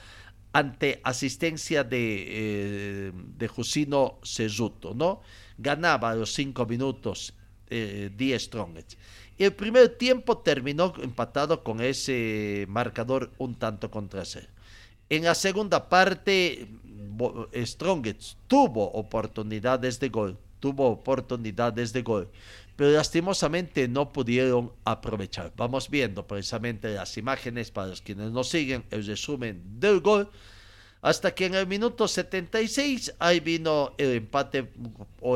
ante 0.53 1.01
asistencia 1.03 1.85
de, 1.85 2.25
eh, 2.29 3.13
de 3.15 3.49
Jusino 3.49 4.19
Cesuto, 4.23 4.95
¿no? 4.95 5.21
Ganaba 5.59 6.11
a 6.11 6.15
los 6.15 6.33
cinco 6.33 6.67
minutos 6.67 7.35
eh, 7.69 8.11
Die 8.15 8.39
Strongest. 8.39 8.95
El 9.39 9.55
primer 9.55 9.89
tiempo 9.97 10.39
terminó 10.39 10.93
empatado 11.03 11.65
con 11.65 11.81
ese 11.81 12.67
marcador 12.69 13.33
un 13.39 13.55
tanto 13.55 13.91
contra 13.91 14.25
cero. 14.25 14.49
En 15.13 15.25
la 15.25 15.35
segunda 15.35 15.91
parte, 15.91 16.67
Strongest 17.55 18.39
tuvo 18.49 18.91
oportunidades 18.93 20.01
de 20.01 20.09
gol, 20.09 20.39
tuvo 20.59 20.89
oportunidades 20.89 21.93
de 21.93 22.01
gol, 22.01 22.31
pero 22.77 22.93
lastimosamente 22.93 23.89
no 23.89 24.11
pudieron 24.11 24.73
aprovechar. 24.87 25.53
Vamos 25.55 25.91
viendo 25.91 26.27
precisamente 26.27 26.95
las 26.95 27.15
imágenes 27.19 27.71
para 27.71 27.89
los 27.89 28.01
quienes 28.01 28.31
nos 28.31 28.49
siguen, 28.49 28.85
el 28.91 29.05
resumen 29.05 29.63
del 29.79 30.01
gol. 30.01 30.31
Hasta 31.03 31.35
que 31.35 31.45
en 31.45 31.57
el 31.57 31.67
minuto 31.67 32.09
76 32.09 33.17
ahí 33.19 33.41
vino 33.41 33.93
el 33.99 34.13
empate 34.13 34.71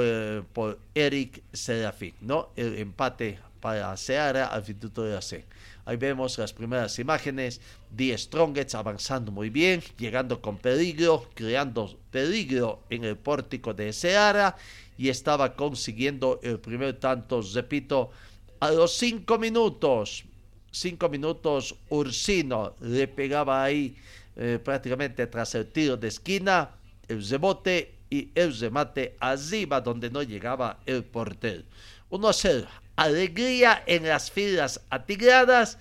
eh, 0.00 0.42
por 0.54 0.78
Eric 0.94 1.42
Serafín, 1.52 2.14
¿no? 2.22 2.48
El 2.56 2.78
empate 2.78 3.40
para 3.60 3.94
Seara 3.98 4.46
al 4.46 4.60
Instituto 4.60 5.02
de 5.02 5.14
la 5.14 5.20
C. 5.20 5.44
Ahí 5.86 5.96
vemos 5.96 6.36
las 6.36 6.52
primeras 6.52 6.98
imágenes, 6.98 7.60
Die 7.90 8.18
Strongets 8.18 8.74
avanzando 8.74 9.30
muy 9.30 9.50
bien, 9.50 9.80
llegando 9.96 10.42
con 10.42 10.58
peligro, 10.58 11.30
creando 11.34 11.96
peligro 12.10 12.82
en 12.90 13.04
el 13.04 13.16
pórtico 13.16 13.72
de 13.72 13.92
Seara 13.92 14.56
y 14.98 15.08
estaba 15.08 15.54
consiguiendo 15.54 16.40
el 16.42 16.58
primer 16.58 16.98
tanto, 16.98 17.40
repito, 17.54 18.10
a 18.58 18.72
los 18.72 18.96
cinco 18.96 19.38
minutos. 19.38 20.24
Cinco 20.72 21.08
minutos, 21.08 21.76
Ursino 21.88 22.74
le 22.80 23.06
pegaba 23.06 23.62
ahí 23.62 23.96
eh, 24.34 24.58
prácticamente 24.62 25.28
tras 25.28 25.54
el 25.54 25.66
tiro 25.68 25.96
de 25.96 26.08
esquina, 26.08 26.70
el 27.06 27.26
rebote 27.26 27.94
y 28.10 28.30
el 28.34 28.58
remate 28.58 29.16
arriba 29.20 29.80
donde 29.80 30.10
no 30.10 30.22
llegaba 30.24 30.80
el 30.84 31.04
portero. 31.04 31.62
1 32.10 32.28
a 32.28 32.32
0 32.32 32.68
alegría 32.96 33.82
en 33.86 34.08
las 34.08 34.30
filas 34.30 34.80
atigradas 34.90 35.78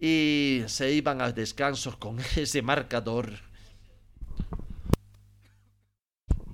y 0.00 0.62
se 0.66 0.92
iban 0.92 1.20
al 1.20 1.34
descanso 1.34 1.98
con 1.98 2.18
ese 2.36 2.62
marcador. 2.62 3.32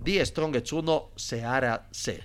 Die 0.03 0.25
Strongest 0.25 0.73
1, 0.73 1.11
hará 1.45 1.89
ser. 1.91 2.25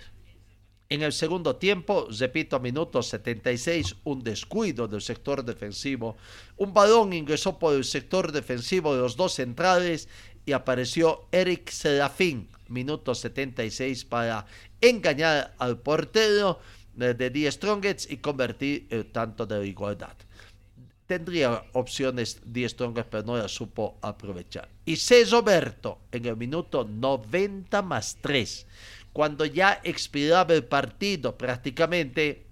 En 0.88 1.02
el 1.02 1.12
segundo 1.12 1.56
tiempo, 1.56 2.08
repito, 2.18 2.56
a 2.56 2.60
minuto 2.60 3.02
76, 3.02 3.96
un 4.04 4.24
descuido 4.24 4.88
del 4.88 5.02
sector 5.02 5.44
defensivo. 5.44 6.16
Un 6.58 6.74
balón 6.74 7.12
ingresó 7.12 7.58
por 7.58 7.74
el 7.74 7.84
sector 7.84 8.32
defensivo 8.32 8.96
de 8.96 9.02
los 9.02 9.18
dos 9.18 9.34
centrales 9.34 10.08
y 10.46 10.52
apareció 10.52 11.28
Eric 11.32 11.70
Serafín, 11.72 12.50
minuto 12.70 13.16
76, 13.16 14.06
para 14.06 14.46
engañar 14.80 15.56
al 15.58 15.80
portero 15.80 16.60
de 16.96 17.30
Die 17.30 17.52
Strongest 17.52 18.12
y 18.12 18.18
convertir 18.18 18.88
el 18.90 19.12
tanto 19.12 19.46
de 19.46 19.68
igualdad. 19.68 20.16
Tendría 21.08 21.64
opciones 21.74 22.42
Die 22.46 22.68
Strongest, 22.68 23.10
pero 23.10 23.24
no 23.24 23.38
la 23.38 23.48
supo 23.48 23.98
aprovechar. 24.02 24.70
Y 24.86 24.96
César 24.96 25.44
Berto 25.44 26.00
en 26.12 26.26
el 26.26 26.36
minuto 26.36 26.84
90 26.84 27.82
más 27.84 28.18
3, 28.22 28.66
cuando 29.14 29.46
ya 29.46 29.82
expiraba 29.84 30.54
el 30.54 30.64
partido 30.64 31.38
prácticamente, 31.38 32.48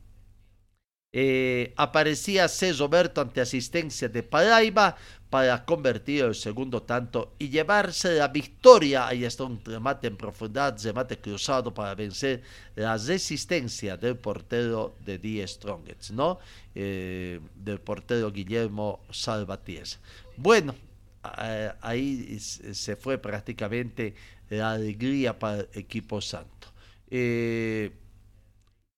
eh, 1.11 1.73
aparecía 1.77 2.47
César 2.47 2.89
Berto 2.89 3.21
ante 3.21 3.41
asistencia 3.41 4.09
de 4.09 4.23
Paraiba 4.23 4.97
para 5.33 5.65
convertir 5.65 6.25
el 6.25 6.35
segundo 6.35 6.83
tanto 6.83 7.33
y 7.39 7.49
llevarse 7.49 8.17
la 8.17 8.27
victoria. 8.27 9.07
Ahí 9.07 9.25
está 9.25 9.45
un 9.45 9.65
remate 9.65 10.05
en 10.05 10.15
profundidad, 10.15 10.79
remate 10.83 11.17
cruzado 11.17 11.73
para 11.73 11.95
vencer 11.95 12.43
la 12.75 12.95
resistencia 12.97 13.97
del 13.97 14.15
portero 14.15 14.95
de 15.03 15.17
Die 15.17 15.47
Strongets, 15.47 16.11
¿no? 16.11 16.37
Eh, 16.75 17.39
del 17.55 17.79
portero 17.79 18.31
Guillermo 18.31 18.99
Salvatierra. 19.09 19.97
Bueno, 20.37 20.75
ahí 21.81 22.37
se 22.39 22.95
fue 22.95 23.17
prácticamente 23.17 24.13
la 24.51 24.73
alegría 24.73 25.39
para 25.39 25.61
el 25.61 25.69
equipo 25.73 26.21
santo. 26.21 26.67
Eh, 27.09 27.91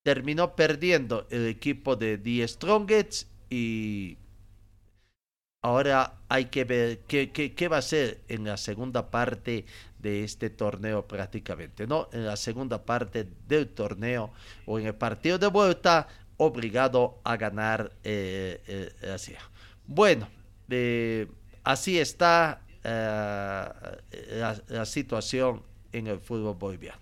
terminó 0.03 0.53
perdiendo 0.53 1.27
el 1.29 1.47
equipo 1.47 1.95
de 1.95 2.17
Die 2.17 2.45
Strongets 2.45 3.25
y 3.49 4.17
Ahora 5.65 6.13
hay 6.29 6.45
que 6.45 6.63
ver 6.63 6.99
qué, 7.07 7.67
va 7.67 7.77
a 7.77 7.81
ser 7.81 8.21
en 8.27 8.43
la 8.43 8.55
segunda 8.55 9.09
parte 9.09 9.65
de 9.97 10.23
este 10.23 10.51
torneo 10.51 11.07
prácticamente, 11.07 11.87
¿no? 11.87 12.07
En 12.11 12.23
la 12.27 12.35
segunda 12.35 12.85
parte 12.85 13.27
del 13.47 13.69
torneo 13.69 14.29
o 14.67 14.77
en 14.77 14.85
el 14.85 14.93
partido 14.93 15.39
de 15.39 15.47
vuelta, 15.47 16.07
obligado 16.37 17.19
a 17.23 17.35
ganar 17.35 17.91
eh, 18.03 18.91
eh 19.01 19.37
Bueno, 19.87 20.27
eh, 20.69 21.25
así 21.63 21.97
está 21.97 22.61
eh, 22.83 23.67
la, 24.69 24.85
situación 24.85 25.63
en 25.91 26.05
el 26.05 26.19
fútbol 26.19 26.57
boliviano. 26.57 27.01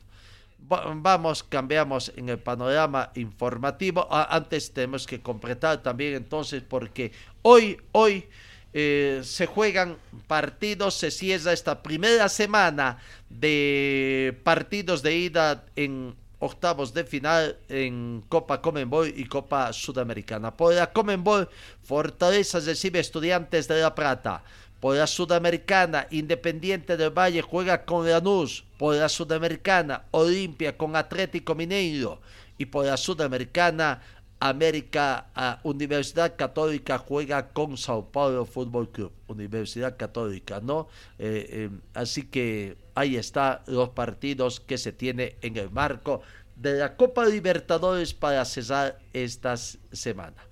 Vamos, 0.59 1.43
cambiamos 1.43 2.13
en 2.15 2.29
el 2.29 2.39
panorama 2.39 3.11
informativo. 3.15 4.07
Ah, 4.09 4.29
antes 4.31 4.71
tenemos 4.71 5.05
que 5.05 5.21
completar 5.21 5.83
también 5.83 6.13
entonces 6.13 6.63
porque 6.63 7.11
hoy, 7.41 7.77
hoy 7.91 8.25
eh, 8.73 9.21
se 9.23 9.45
juegan 9.45 9.97
partidos, 10.27 10.95
se 10.95 11.11
cierra 11.11 11.53
esta 11.53 11.83
primera 11.83 12.27
semana 12.29 12.97
de 13.29 14.39
partidos 14.43 15.03
de 15.03 15.15
ida 15.15 15.65
en 15.75 16.15
octavos 16.39 16.93
de 16.93 17.03
final 17.05 17.57
en 17.69 18.23
Copa 18.27 18.61
Comenbol 18.61 19.13
y 19.15 19.25
Copa 19.25 19.71
Sudamericana. 19.73 20.55
Por 20.55 20.73
la 20.73 20.91
Comenbol, 20.91 21.49
Fortaleza 21.83 22.59
recibe 22.59 22.99
Estudiantes 22.99 23.67
de 23.67 23.81
La 23.81 23.95
Plata. 23.95 24.43
Por 24.79 24.97
la 24.97 25.07
Sudamericana, 25.07 26.07
Independiente 26.11 26.97
del 26.97 27.17
Valle 27.17 27.41
juega 27.41 27.85
con 27.85 28.09
Lanús. 28.09 28.65
Por 28.77 28.95
la 28.95 29.07
Sudamericana, 29.07 30.03
Olimpia 30.11 30.75
con 30.75 30.95
Atlético 30.95 31.55
Mineiro. 31.55 32.19
Y 32.57 32.65
por 32.65 32.85
la 32.85 32.97
Sudamericana, 32.97 34.01
América, 34.43 35.59
Universidad 35.63 36.35
Católica 36.35 36.97
juega 36.97 37.53
con 37.53 37.77
Sao 37.77 38.11
Paulo 38.11 38.45
Fútbol 38.45 38.91
Club, 38.91 39.13
Universidad 39.27 39.95
Católica, 39.95 40.59
¿no? 40.59 40.89
Eh, 41.17 41.47
eh, 41.49 41.69
así 41.93 42.23
que 42.23 42.75
ahí 42.93 43.15
están 43.15 43.61
los 43.67 43.89
partidos 43.89 44.59
que 44.59 44.77
se 44.77 44.91
tiene 44.91 45.37
en 45.41 45.55
el 45.55 45.69
marco 45.69 46.23
de 46.57 46.73
la 46.73 46.97
Copa 46.97 47.25
Libertadores 47.25 48.13
para 48.13 48.43
cesar 48.43 48.99
esta 49.13 49.55
semana. 49.55 50.43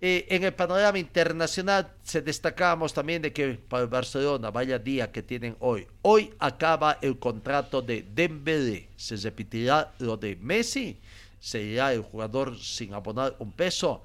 Eh, 0.00 0.26
en 0.30 0.42
el 0.42 0.54
panorama 0.54 0.98
internacional 0.98 1.92
se 2.02 2.22
destacamos 2.22 2.92
también 2.92 3.22
de 3.22 3.32
que 3.32 3.54
para 3.54 3.84
el 3.84 3.88
Barcelona, 3.88 4.50
vaya 4.50 4.80
día 4.80 5.12
que 5.12 5.22
tienen 5.22 5.56
hoy. 5.60 5.86
Hoy 6.02 6.34
acaba 6.40 6.98
el 7.02 7.20
contrato 7.20 7.82
de 7.82 8.02
Dembélé. 8.02 8.88
Se 8.96 9.14
repetirá 9.14 9.92
lo 10.00 10.16
de 10.16 10.34
Messi 10.34 10.98
sería 11.40 11.92
el 11.92 12.02
jugador 12.02 12.58
sin 12.58 12.94
abonar 12.94 13.36
un 13.38 13.52
peso. 13.52 14.04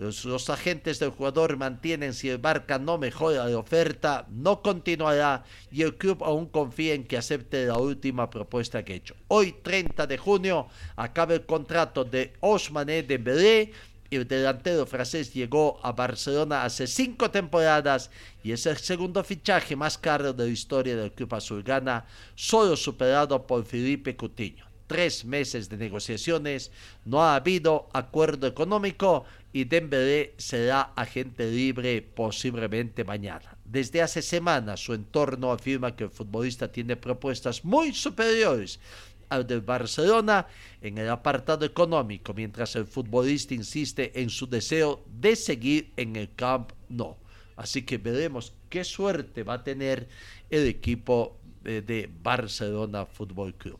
Los, 0.00 0.48
agentes 0.48 0.98
del 0.98 1.10
jugador 1.10 1.58
mantienen 1.58 2.14
si 2.14 2.30
el 2.30 2.38
Barca 2.38 2.78
no 2.78 2.96
mejora 2.96 3.46
la 3.46 3.58
oferta, 3.58 4.26
no 4.30 4.62
continuará 4.62 5.44
y 5.70 5.82
el 5.82 5.98
club 5.98 6.24
aún 6.24 6.46
confía 6.46 6.94
en 6.94 7.04
que 7.04 7.18
acepte 7.18 7.66
la 7.66 7.76
última 7.76 8.30
propuesta 8.30 8.82
que 8.82 8.94
ha 8.94 8.96
hecho. 8.96 9.14
Hoy, 9.28 9.52
30 9.62 10.06
de 10.06 10.16
junio, 10.16 10.68
acaba 10.96 11.34
el 11.34 11.44
contrato 11.44 12.02
de 12.02 12.32
Osmané 12.40 13.02
Dembélé. 13.02 13.72
El 14.10 14.26
delantero 14.26 14.86
francés 14.86 15.34
llegó 15.34 15.78
a 15.82 15.92
Barcelona 15.92 16.64
hace 16.64 16.86
cinco 16.86 17.30
temporadas 17.30 18.10
y 18.42 18.52
es 18.52 18.64
el 18.64 18.78
segundo 18.78 19.22
fichaje 19.22 19.76
más 19.76 19.98
caro 19.98 20.32
de 20.32 20.46
la 20.46 20.50
historia 20.50 20.96
del 20.96 21.12
club 21.12 21.34
azulgana, 21.34 22.06
solo 22.34 22.74
superado 22.74 23.46
por 23.46 23.66
Felipe 23.66 24.16
Coutinho 24.16 24.69
tres 24.90 25.24
meses 25.24 25.68
de 25.68 25.76
negociaciones, 25.76 26.72
no 27.04 27.22
ha 27.22 27.36
habido 27.36 27.88
acuerdo 27.92 28.48
económico 28.48 29.24
y 29.52 29.62
Dembélé 29.62 30.34
será 30.36 30.90
agente 30.96 31.48
libre 31.48 32.02
posiblemente 32.02 33.04
mañana. 33.04 33.56
Desde 33.64 34.02
hace 34.02 34.20
semanas 34.20 34.80
su 34.80 34.92
entorno 34.92 35.52
afirma 35.52 35.94
que 35.94 36.02
el 36.02 36.10
futbolista 36.10 36.72
tiene 36.72 36.96
propuestas 36.96 37.64
muy 37.64 37.94
superiores 37.94 38.80
al 39.28 39.46
del 39.46 39.60
Barcelona 39.60 40.48
en 40.82 40.98
el 40.98 41.08
apartado 41.08 41.64
económico, 41.64 42.34
mientras 42.34 42.74
el 42.74 42.84
futbolista 42.84 43.54
insiste 43.54 44.20
en 44.20 44.28
su 44.28 44.48
deseo 44.48 45.04
de 45.06 45.36
seguir 45.36 45.92
en 45.96 46.16
el 46.16 46.34
Camp 46.34 46.72
Nou. 46.88 47.14
Así 47.54 47.82
que 47.82 47.96
veremos 47.96 48.54
qué 48.68 48.82
suerte 48.82 49.44
va 49.44 49.54
a 49.54 49.62
tener 49.62 50.08
el 50.50 50.66
equipo 50.66 51.38
eh, 51.64 51.80
de 51.80 52.10
Barcelona 52.24 53.06
Fútbol 53.06 53.54
Club. 53.54 53.78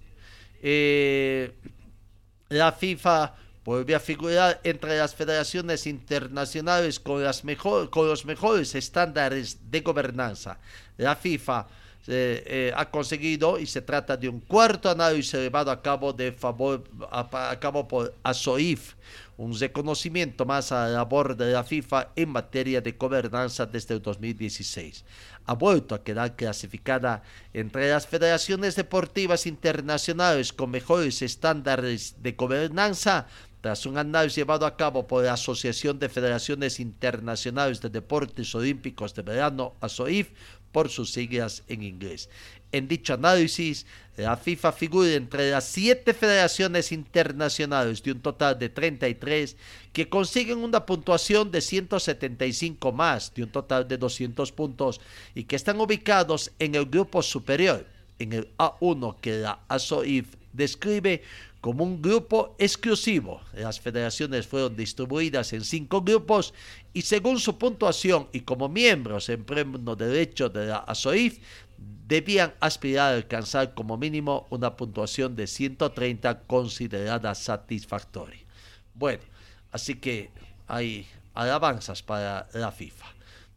Eh, 0.60 1.52
la 2.48 2.72
FIFA 2.72 3.34
vuelve 3.64 3.94
a 3.94 4.00
figurar 4.00 4.60
entre 4.64 4.98
las 4.98 5.14
federaciones 5.14 5.86
internacionales 5.86 6.98
con, 6.98 7.22
las 7.22 7.44
mejor, 7.44 7.90
con 7.90 8.08
los 8.08 8.24
mejores 8.24 8.74
estándares 8.74 9.70
de 9.70 9.80
gobernanza. 9.80 10.58
La 10.96 11.16
FIFA 11.16 11.66
eh, 12.10 12.42
eh, 12.46 12.72
ha 12.76 12.90
conseguido 12.90 13.58
y 13.58 13.66
se 13.66 13.80
trata 13.80 14.16
de 14.16 14.28
un 14.28 14.40
cuarto 14.40 14.90
análisis 14.90 15.32
llevado 15.32 15.70
a 15.70 15.80
cabo, 15.80 16.12
de 16.12 16.32
favor, 16.32 16.84
a, 17.10 17.58
cabo 17.60 17.86
por 17.86 18.14
ASOIF, 18.22 18.94
un 19.36 19.58
reconocimiento 19.58 20.44
más 20.44 20.72
a 20.72 20.86
la 20.86 20.88
labor 20.88 21.36
de 21.36 21.52
la 21.52 21.64
FIFA 21.64 22.08
en 22.16 22.28
materia 22.30 22.80
de 22.80 22.92
gobernanza 22.92 23.64
desde 23.64 23.94
el 23.94 24.02
2016 24.02 25.04
ha 25.46 25.54
vuelto 25.54 25.96
a 25.96 26.04
quedar 26.04 26.36
clasificada 26.36 27.22
entre 27.52 27.90
las 27.90 28.06
federaciones 28.06 28.76
deportivas 28.76 29.46
internacionales 29.46 30.52
con 30.52 30.70
mejores 30.70 31.22
estándares 31.22 32.22
de 32.22 32.32
gobernanza 32.32 33.26
tras 33.60 33.84
un 33.84 33.98
análisis 33.98 34.36
llevado 34.36 34.64
a 34.64 34.76
cabo 34.76 35.06
por 35.06 35.24
la 35.24 35.34
Asociación 35.34 35.98
de 35.98 36.08
Federaciones 36.08 36.80
Internacionales 36.80 37.80
de 37.80 37.90
Deportes 37.90 38.54
Olímpicos 38.54 39.14
de 39.14 39.22
Verano, 39.22 39.74
ASOIF, 39.80 40.30
por 40.72 40.88
sus 40.88 41.12
siglas 41.12 41.62
en 41.68 41.82
inglés. 41.82 42.28
En 42.72 42.86
dicho 42.86 43.14
análisis, 43.14 43.84
la 44.16 44.36
FIFA 44.36 44.72
figura 44.72 45.12
entre 45.14 45.50
las 45.50 45.64
siete 45.64 46.14
federaciones 46.14 46.92
internacionales 46.92 48.02
de 48.02 48.12
un 48.12 48.20
total 48.20 48.58
de 48.58 48.68
33 48.68 49.56
que 49.92 50.08
consiguen 50.08 50.58
una 50.58 50.86
puntuación 50.86 51.50
de 51.50 51.60
175 51.60 52.92
más 52.92 53.34
de 53.34 53.42
un 53.42 53.50
total 53.50 53.88
de 53.88 53.98
200 53.98 54.52
puntos 54.52 55.00
y 55.34 55.44
que 55.44 55.56
están 55.56 55.80
ubicados 55.80 56.52
en 56.58 56.74
el 56.74 56.86
grupo 56.86 57.22
superior, 57.22 57.86
en 58.18 58.32
el 58.32 58.48
A1 58.56 59.16
que 59.20 59.38
la 59.38 59.60
ASOIF 59.68 60.36
describe 60.52 61.22
como 61.60 61.84
un 61.84 62.00
grupo 62.00 62.56
exclusivo. 62.58 63.40
Las 63.54 63.80
federaciones 63.80 64.46
fueron 64.46 64.76
distribuidas 64.76 65.52
en 65.52 65.62
cinco 65.62 66.02
grupos 66.02 66.54
y 66.92 67.02
según 67.02 67.38
su 67.38 67.58
puntuación 67.58 68.28
y 68.32 68.40
como 68.40 68.68
miembros 68.68 69.28
en 69.28 69.44
pleno 69.44 69.94
derecho 69.94 70.48
de 70.48 70.66
la 70.66 70.78
ASOIF, 70.78 71.38
debían 72.06 72.54
aspirar 72.60 73.12
a 73.12 73.16
alcanzar 73.16 73.74
como 73.74 73.96
mínimo 73.96 74.46
una 74.50 74.76
puntuación 74.76 75.36
de 75.36 75.46
130 75.46 76.40
considerada 76.40 77.34
satisfactoria. 77.34 78.40
Bueno, 78.94 79.22
así 79.70 79.94
que 79.94 80.30
hay 80.66 81.06
alabanzas 81.34 82.02
para 82.02 82.48
la 82.52 82.72
FIFA. 82.72 83.06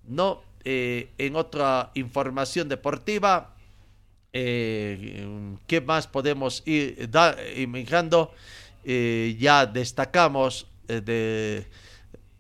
No, 0.08 0.42
eh, 0.64 1.10
en 1.18 1.36
otra 1.36 1.92
información 1.96 2.70
deportiva, 2.70 3.56
eh, 4.34 5.56
¿qué 5.68 5.82
más 5.82 6.08
podemos 6.08 6.64
ir 6.66 7.10
imaginando? 7.56 8.34
Eh, 8.84 9.38
ya 9.40 9.66
destacamos 9.66 10.68
de, 10.88 11.02
de, 11.02 11.66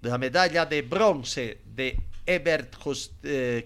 la 0.01 0.17
medalla 0.17 0.65
de 0.65 0.82
bronce 0.82 1.60
de 1.65 1.97
Ebert 2.25 2.75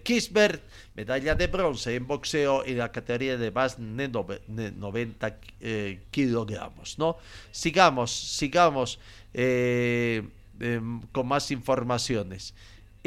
Kisbert 0.03 0.61
medalla 0.97 1.35
de 1.35 1.45
bronce 1.45 1.95
en 1.95 2.07
boxeo 2.07 2.65
en 2.65 2.79
la 2.79 2.91
categoría 2.91 3.37
de 3.37 3.51
más 3.51 3.77
de 3.77 4.71
90 4.71 5.37
eh, 5.61 6.01
kilogramos, 6.09 6.97
¿no? 6.97 7.17
Sigamos, 7.51 8.11
sigamos 8.11 8.99
eh, 9.31 10.23
em, 10.59 11.01
con 11.11 11.27
más 11.27 11.51
informaciones. 11.51 12.55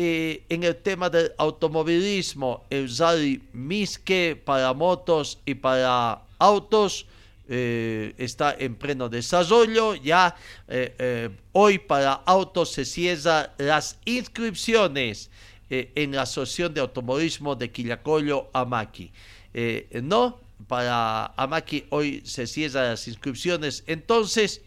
Eh, 0.03 0.45
en 0.49 0.65
el 0.65 0.77
tema 0.77 1.11
del 1.11 1.31
automovilismo, 1.37 2.65
el 2.71 2.89
Rally 2.97 3.43
Miske 3.53 4.35
para 4.35 4.73
motos 4.73 5.39
y 5.45 5.55
para 5.55 6.23
autos 6.39 7.05
está 7.47 8.55
en 8.57 8.77
pleno 8.77 9.09
desarrollo. 9.09 9.97
Ya 9.97 10.37
hoy 11.53 11.79
para 11.79 12.13
autos 12.13 12.71
se 12.71 12.85
cierran 12.85 13.49
las 13.59 13.99
inscripciones 14.05 15.31
eh, 15.73 15.93
en 15.95 16.11
la 16.11 16.23
Asociación 16.23 16.75
de 16.75 16.81
Automovilismo 16.81 17.55
de 17.55 17.71
Quillacollo, 17.71 18.51
Amaki. 18.53 19.13
Eh, 19.55 20.01
no, 20.03 20.41
para 20.67 21.27
Amaki 21.37 21.85
hoy 21.91 22.23
se 22.25 22.49
cierran 22.49 22.89
las 22.89 23.07
inscripciones, 23.07 23.85
entonces, 23.87 24.63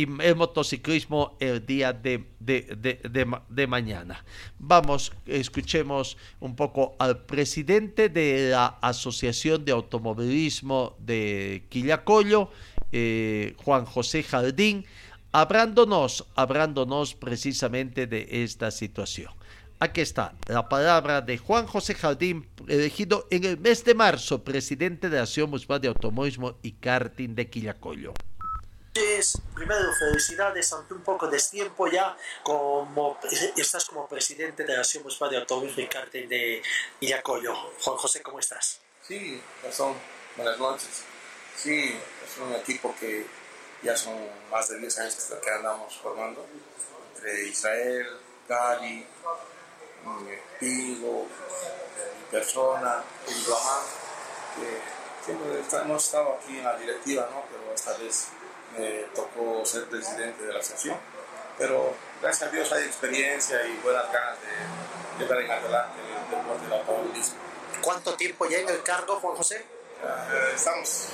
y 0.00 0.08
el 0.22 0.36
motociclismo 0.36 1.36
el 1.40 1.66
día 1.66 1.92
de, 1.92 2.24
de, 2.40 3.66
mañana. 3.66 4.24
Vamos, 4.58 5.12
escuchemos 5.26 6.16
un 6.40 6.56
poco 6.56 6.96
al 6.98 7.24
presidente 7.26 8.08
de 8.08 8.50
la 8.50 8.78
Asociación 8.80 9.64
de 9.64 9.72
Automovilismo 9.72 10.96
de 10.98 11.66
Quillacollo, 11.68 12.50
eh, 12.92 13.54
Juan 13.62 13.84
José 13.84 14.22
Jardín, 14.22 14.86
hablándonos, 15.32 16.26
hablándonos 16.34 17.14
precisamente 17.14 18.06
de 18.06 18.26
esta 18.42 18.70
situación. 18.70 19.30
Aquí 19.80 20.00
está 20.00 20.34
la 20.46 20.68
palabra 20.68 21.20
de 21.20 21.36
Juan 21.36 21.66
José 21.66 21.94
Jardín, 21.94 22.46
elegido 22.68 23.26
en 23.30 23.44
el 23.44 23.58
mes 23.58 23.84
de 23.84 23.94
marzo, 23.94 24.44
presidente 24.44 25.10
de 25.10 25.16
la 25.16 25.22
Asociación 25.24 25.50
Municipal 25.50 25.80
de 25.80 25.88
Automovilismo 25.88 26.56
y 26.62 26.72
Karting 26.72 27.34
de 27.34 27.48
Quillacollo. 27.48 28.14
Primero, 29.54 29.92
felicidades 29.94 30.72
ante 30.72 30.94
un 30.94 31.02
poco 31.02 31.28
de 31.28 31.38
tiempo 31.38 31.86
ya, 31.86 32.16
como 32.42 33.18
estás 33.56 33.84
como 33.84 34.08
presidente 34.08 34.64
de 34.64 34.74
la 34.74 34.80
Asociación 34.80 35.04
Municipal 35.04 35.30
de 35.30 35.36
Automovilismo 35.36 35.82
y 35.82 35.86
Karting 35.86 36.28
de 36.28 36.62
Quillacollo. 36.98 37.54
Juan 37.82 37.96
José, 37.98 38.20
¿cómo 38.20 38.40
estás? 38.40 38.80
Sí. 39.06 39.40
Buenas 40.36 40.58
noches. 40.58 41.04
Sí, 41.56 41.96
es 42.24 42.38
un 42.38 42.52
equipo 42.54 42.94
que 42.98 43.26
ya 43.82 43.96
son 43.96 44.16
más 44.50 44.68
de 44.68 44.78
10 44.78 44.98
años 44.98 45.32
que 45.42 45.50
andamos 45.50 45.96
formando, 45.98 46.44
entre 47.14 47.48
Israel, 47.48 48.08
Gali, 48.48 49.06
Pigo, 50.58 51.26
mi 51.26 52.24
persona, 52.30 53.04
mamá, 53.48 53.82
que 54.56 55.24
siempre 55.24 55.80
hemos 55.82 56.04
estado 56.04 56.38
aquí 56.40 56.58
en 56.58 56.64
la 56.64 56.76
directiva, 56.76 57.28
¿no? 57.30 57.44
pero 57.50 57.74
esta 57.74 57.96
vez 57.98 58.28
me 58.76 58.88
tocó 59.14 59.64
ser 59.64 59.84
presidente 59.86 60.44
de 60.44 60.52
la 60.52 60.62
sección. 60.62 60.96
Pero 61.58 61.94
gracias 62.22 62.48
a 62.48 62.52
Dios 62.52 62.72
hay 62.72 62.84
experiencia 62.84 63.66
y 63.66 63.76
buenas 63.82 64.10
ganas 64.12 64.38
de 64.40 65.22
llevar 65.22 65.40
en 65.42 65.50
adelante 65.50 65.98
el 66.00 66.36
deporte 66.36 66.64
del 66.64 66.72
automovilismo. 66.72 67.36
¿Cuánto 67.82 68.14
tiempo 68.14 68.46
ya 68.46 68.58
en 68.58 68.68
el 68.68 68.82
cargo, 68.82 69.20
Juan 69.20 69.36
José? 69.36 69.56
Eh, 70.02 70.52
estamos, 70.54 71.08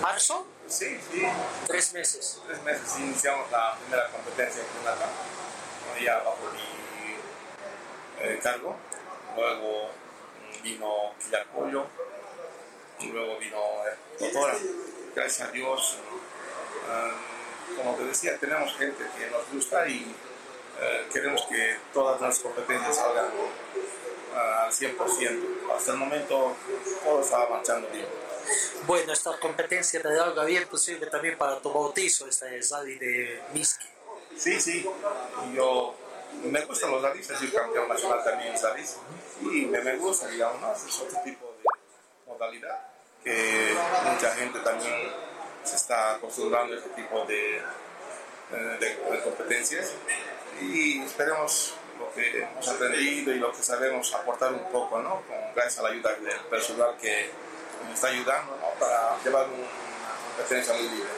¿Marzo? 0.00 0.46
sí, 0.66 0.98
sí, 1.10 1.22
Tres 1.66 1.92
meses. 1.92 2.40
tres 2.46 2.62
meses 2.62 2.98
iniciamos 2.98 3.50
la 3.50 3.76
primera 3.76 4.08
competencia 4.08 4.62
en 4.62 4.68
Punata, 4.68 5.06
¿no? 5.06 6.04
ya 6.04 6.16
bajo 6.18 6.38
mi 6.54 8.26
eh, 8.26 8.40
cargo. 8.42 8.76
Luego 9.36 9.90
vino 10.62 11.14
Quillacollo, 11.22 11.86
luego 13.00 13.38
vino 13.38 13.58
eh, 13.86 13.96
Totora. 14.18 14.54
Gracias 15.14 15.46
a 15.46 15.52
Dios, 15.52 15.98
eh, 16.88 17.76
como 17.76 17.94
te 17.96 18.04
decía, 18.04 18.38
tenemos 18.38 18.74
gente 18.78 19.04
que 19.18 19.30
nos 19.30 19.50
gusta 19.52 19.86
y 19.86 20.14
eh, 20.80 21.06
queremos 21.12 21.42
que 21.50 21.76
todas 21.92 22.18
las 22.20 22.38
competencias 22.38 22.96
salgan 22.96 23.26
eh, 23.26 24.38
al 24.64 24.72
100%. 24.72 25.70
Hasta 25.76 25.92
el 25.92 25.98
momento 25.98 26.56
todo 27.04 27.20
estaba 27.20 27.50
marchando 27.50 27.88
bien. 27.88 28.06
Bueno, 28.86 29.12
esta 29.12 29.38
competencia 29.38 30.00
te 30.00 30.14
da 30.14 30.44
bien 30.44 30.66
posible 30.66 31.06
también 31.08 31.36
para 31.36 31.60
tu 31.60 31.70
bautizo, 31.70 32.26
esta 32.26 32.52
es 32.54 32.70
Rally 32.70 32.98
de 32.98 33.42
Miski. 33.52 33.86
Sí, 34.36 34.58
sí. 34.60 34.88
Yo 35.54 35.94
me 36.44 36.64
gustan 36.64 36.90
los 36.90 37.02
rallies, 37.02 37.26
sido 37.26 37.52
campeón 37.52 37.86
nacional 37.86 38.24
también 38.24 38.54
en 38.54 38.62
rallies. 38.62 38.96
Y 39.42 39.66
me, 39.66 39.82
me 39.82 39.96
gusta, 39.98 40.26
digamos, 40.28 40.60
¿no? 40.62 40.72
es 40.72 41.00
otro 41.00 41.18
tipo 41.22 41.54
de 41.58 42.32
modalidad 42.32 42.91
que 43.24 43.74
mucha 44.04 44.30
gente 44.34 44.58
también 44.60 45.12
se 45.64 45.76
está 45.76 46.14
acostumbrando 46.16 46.74
a 46.74 46.78
este 46.78 46.90
tipo 46.90 47.24
de, 47.24 47.56
eh, 47.58 47.62
de- 48.80 48.96
de 49.10 49.22
competencias. 49.22 49.92
Y 50.60 51.02
esperemos 51.02 51.74
lo 51.98 52.12
que 52.14 52.42
hemos 52.42 52.68
aprendido 52.68 53.32
y 53.32 53.38
lo 53.38 53.52
que 53.52 53.62
sabemos 53.62 54.12
aportar 54.14 54.52
un 54.52 54.70
poco, 54.70 54.98
¿no? 55.00 55.22
Gracias 55.54 55.78
a 55.78 55.82
la 55.82 55.88
ayuda 55.90 56.12
del 56.14 56.40
personal 56.50 56.96
que 57.00 57.30
nos 57.84 57.94
está 57.94 58.08
ayudando 58.08 58.56
¿no? 58.56 58.68
para 58.78 59.16
llevar 59.22 59.46
un- 59.46 59.54
una 59.54 60.36
competencia 60.36 60.74
muy 60.74 60.88
libre. 60.88 61.08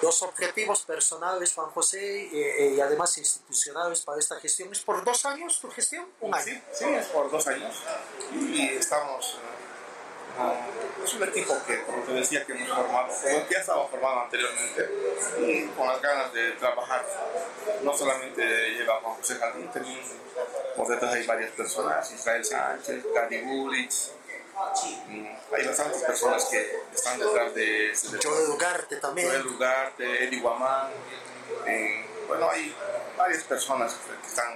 Los 0.00 0.22
objetivos 0.22 0.82
personales, 0.82 1.52
Juan 1.54 1.70
José, 1.70 1.98
eh, 2.26 2.30
eh, 2.66 2.74
y 2.76 2.80
además 2.80 3.18
institucionales 3.18 4.02
para 4.02 4.20
esta 4.20 4.38
gestión, 4.38 4.70
¿es 4.72 4.80
por 4.80 5.02
dos 5.04 5.24
años 5.26 5.58
tu 5.60 5.68
gestión? 5.70 6.06
Un 6.20 6.32
año. 6.34 6.44
Sí, 6.44 6.62
sí, 6.72 6.84
es 6.84 7.06
por 7.06 7.28
dos 7.30 7.46
años. 7.48 7.74
Y 8.32 8.68
estamos. 8.68 9.38
Es 11.04 11.14
un 11.14 11.22
equipo 11.22 11.56
que, 11.66 11.82
como 11.82 12.02
te 12.02 12.12
decía, 12.12 12.44
que 12.44 12.52
hemos 12.52 12.68
formado, 12.68 13.08
que 13.22 13.46
ya 13.54 13.60
estaba 13.60 13.86
formado 13.88 14.20
anteriormente, 14.20 14.90
y 15.40 15.64
con 15.68 15.86
las 15.86 16.00
ganas 16.02 16.32
de 16.32 16.52
trabajar. 16.52 17.04
No 17.82 17.96
solamente 17.96 18.42
lleva 18.70 19.00
Juan 19.00 19.14
José 19.16 19.36
Jardín, 19.36 19.68
también 19.70 20.00
por 20.76 20.88
detrás 20.88 21.14
hay 21.14 21.26
varias 21.26 21.50
personas: 21.52 22.10
Israel 22.12 22.44
Sánchez, 22.44 23.04
Gary 23.14 23.42
Bulich. 23.42 24.10
mm, 25.06 25.26
Hay 25.54 25.66
bastantes 25.66 26.02
personas 26.02 26.44
que 26.46 26.80
están 26.94 27.18
detrás 27.18 27.54
de. 27.54 27.92
Joel 28.22 28.50
Ugarte 28.50 28.96
también. 28.96 29.28
Joel 29.28 29.46
Ugarte, 29.46 30.24
Eddie 30.24 30.40
Guamán. 30.40 30.90
eh, 31.66 32.04
bueno, 32.26 32.50
hay 32.50 32.74
varias 33.16 33.42
personas 33.44 33.94
que 34.22 34.26
están 34.26 34.52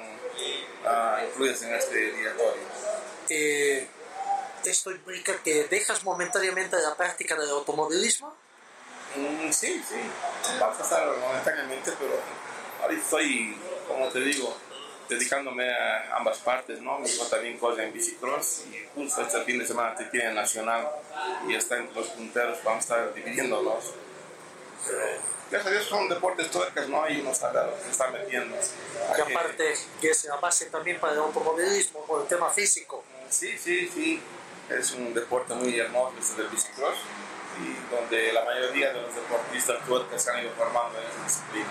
ah, 0.85 1.21
incluidas 1.27 1.63
en 1.63 1.75
este 1.75 2.13
directorio. 2.13 2.63
Eh, 3.31 3.89
¿Esto 4.65 4.91
implica 4.91 5.43
que 5.43 5.65
dejas 5.65 6.05
momentáneamente 6.05 6.77
la 6.81 6.95
práctica 6.95 7.37
del 7.37 7.51
automovilismo? 7.51 8.35
Mm, 9.17 9.51
sí, 9.51 9.83
sí, 9.87 9.97
vamos 10.59 10.79
a 10.79 10.83
estar 10.83 11.07
momentáneamente, 11.19 11.93
pero 11.99 12.15
ahorita 12.83 13.03
estoy, 13.03 13.57
como 13.87 14.09
te 14.09 14.21
digo, 14.21 14.57
dedicándome 15.09 15.71
a 15.71 16.17
ambas 16.17 16.39
partes, 16.39 16.81
¿no? 16.81 16.99
Mi 16.99 17.09
hijo 17.09 17.27
también 17.27 17.59
corre 17.59 17.85
en 17.85 17.93
bicicross 17.93 18.65
y 18.71 18.87
justo 18.95 19.23
este 19.23 19.43
fin 19.43 19.59
de 19.59 19.67
semana 19.67 19.95
te 19.95 20.05
tiene 20.05 20.33
nacional 20.33 20.89
y 21.47 21.55
está 21.55 21.77
entre 21.77 21.95
los 21.95 22.09
punteros, 22.09 22.59
vamos 22.65 22.91
a 22.91 22.95
estar 22.97 23.15
dividiéndolos. 23.15 23.93
Pero, 24.87 24.99
gracias 25.51 25.67
a 25.67 25.71
Dios 25.71 25.85
son 25.87 26.09
deportes 26.09 26.51
tuercas, 26.51 26.89
¿no? 26.89 27.09
Y 27.09 27.21
uno 27.21 27.35
sabe 27.35 27.67
lo 27.67 27.83
que 27.83 27.91
está 27.91 28.09
metiendo. 28.11 28.57
Y 28.57 29.21
aparte, 29.21 29.75
que 30.01 30.11
es 30.11 30.25
la 30.25 30.37
base 30.37 30.67
también 30.67 30.99
para 30.99 31.13
el 31.13 31.19
automovilismo, 31.21 32.05
por 32.07 32.23
el 32.23 32.29
tema 32.29 32.51
físico. 32.51 33.05
Sí, 33.29 33.59
sí, 33.59 33.89
sí. 33.93 34.21
Es 34.69 34.93
un 34.93 35.13
deporte 35.13 35.55
muy 35.55 35.79
hermoso 35.79 36.15
este 36.19 36.43
del 36.43 36.51
bicicross 36.51 36.97
y 37.61 37.95
donde 37.95 38.33
la 38.33 38.45
mayoría 38.45 38.93
de 38.93 39.03
los 39.03 39.15
deportistas 39.15 39.85
tuercas 39.87 40.23
se 40.23 40.31
han 40.31 40.43
ido 40.43 40.53
formando 40.53 40.99
en 40.99 41.05
esa 41.07 41.25
disciplina. 41.25 41.69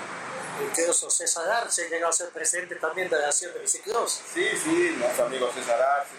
Incluso 0.61 1.09
César 1.09 1.49
Arce 1.49 1.89
llega 1.89 2.07
a 2.07 2.11
ser 2.11 2.29
presidente 2.29 2.75
también 2.75 3.09
de 3.09 3.17
la 3.17 3.27
Nación 3.27 3.53
de 3.53 3.59
Bicicross. 3.59 4.21
Sí, 4.33 4.47
sí, 4.63 4.95
nuestro 4.97 5.25
amigo 5.25 5.51
César 5.53 5.81
Arce, 5.81 6.11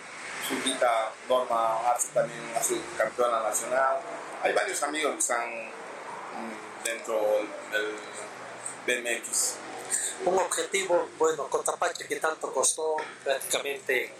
su 0.49 0.55
hijita 0.55 1.13
Norma 1.29 1.91
Arce 1.91 2.09
también 2.13 2.41
sido 2.63 2.81
campeona 2.97 3.43
nacional. 3.43 3.99
Hay 4.43 4.53
varios 4.53 4.83
amigos 4.83 5.13
que 5.13 5.19
están 5.19 5.67
mm, 5.69 6.85
dentro 6.85 7.21
del 7.71 7.95
BMX. 8.87 9.55
Un 10.25 10.39
objetivo, 10.39 11.09
bueno, 11.19 11.49
Cotapache 11.49 12.07
que 12.07 12.17
tanto 12.17 12.53
costó 12.53 12.97
prácticamente 13.25 14.13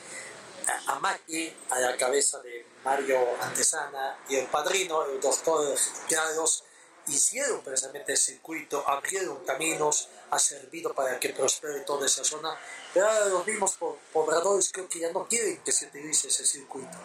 a, 0.87 0.99
Maki, 0.99 1.53
a 1.71 1.79
la 1.81 1.97
cabeza 1.97 2.39
de 2.41 2.65
Mario 2.85 3.19
Antesana 3.41 4.19
y 4.29 4.37
el 4.37 4.47
padrino, 4.47 5.05
el 5.07 5.21
doctor 5.21 5.77
Carlos, 6.09 6.65
hicieron 7.09 7.61
precisamente 7.63 8.13
el 8.13 8.19
circuito, 8.19 8.85
abrieron 8.89 9.45
caminos, 9.45 10.09
ha 10.31 10.39
servido 10.39 10.95
para 10.95 11.19
que 11.19 11.31
prospere 11.31 11.81
toda 11.81 12.07
esa 12.07 12.23
zona, 12.25 12.57
pero 12.95 13.09
ahora 13.09 13.27
los 13.27 13.47
mismos 13.47 13.73
po- 13.75 13.99
pobladores 14.13 14.71
creo 14.73 14.89
que 14.89 15.01
ya 15.01 15.11
no 15.13 15.27
quieren 15.27 15.59
que 15.65 15.73
se 15.73 15.87
utilice 15.87 16.29
ese 16.29 16.45
circuito. 16.47 16.97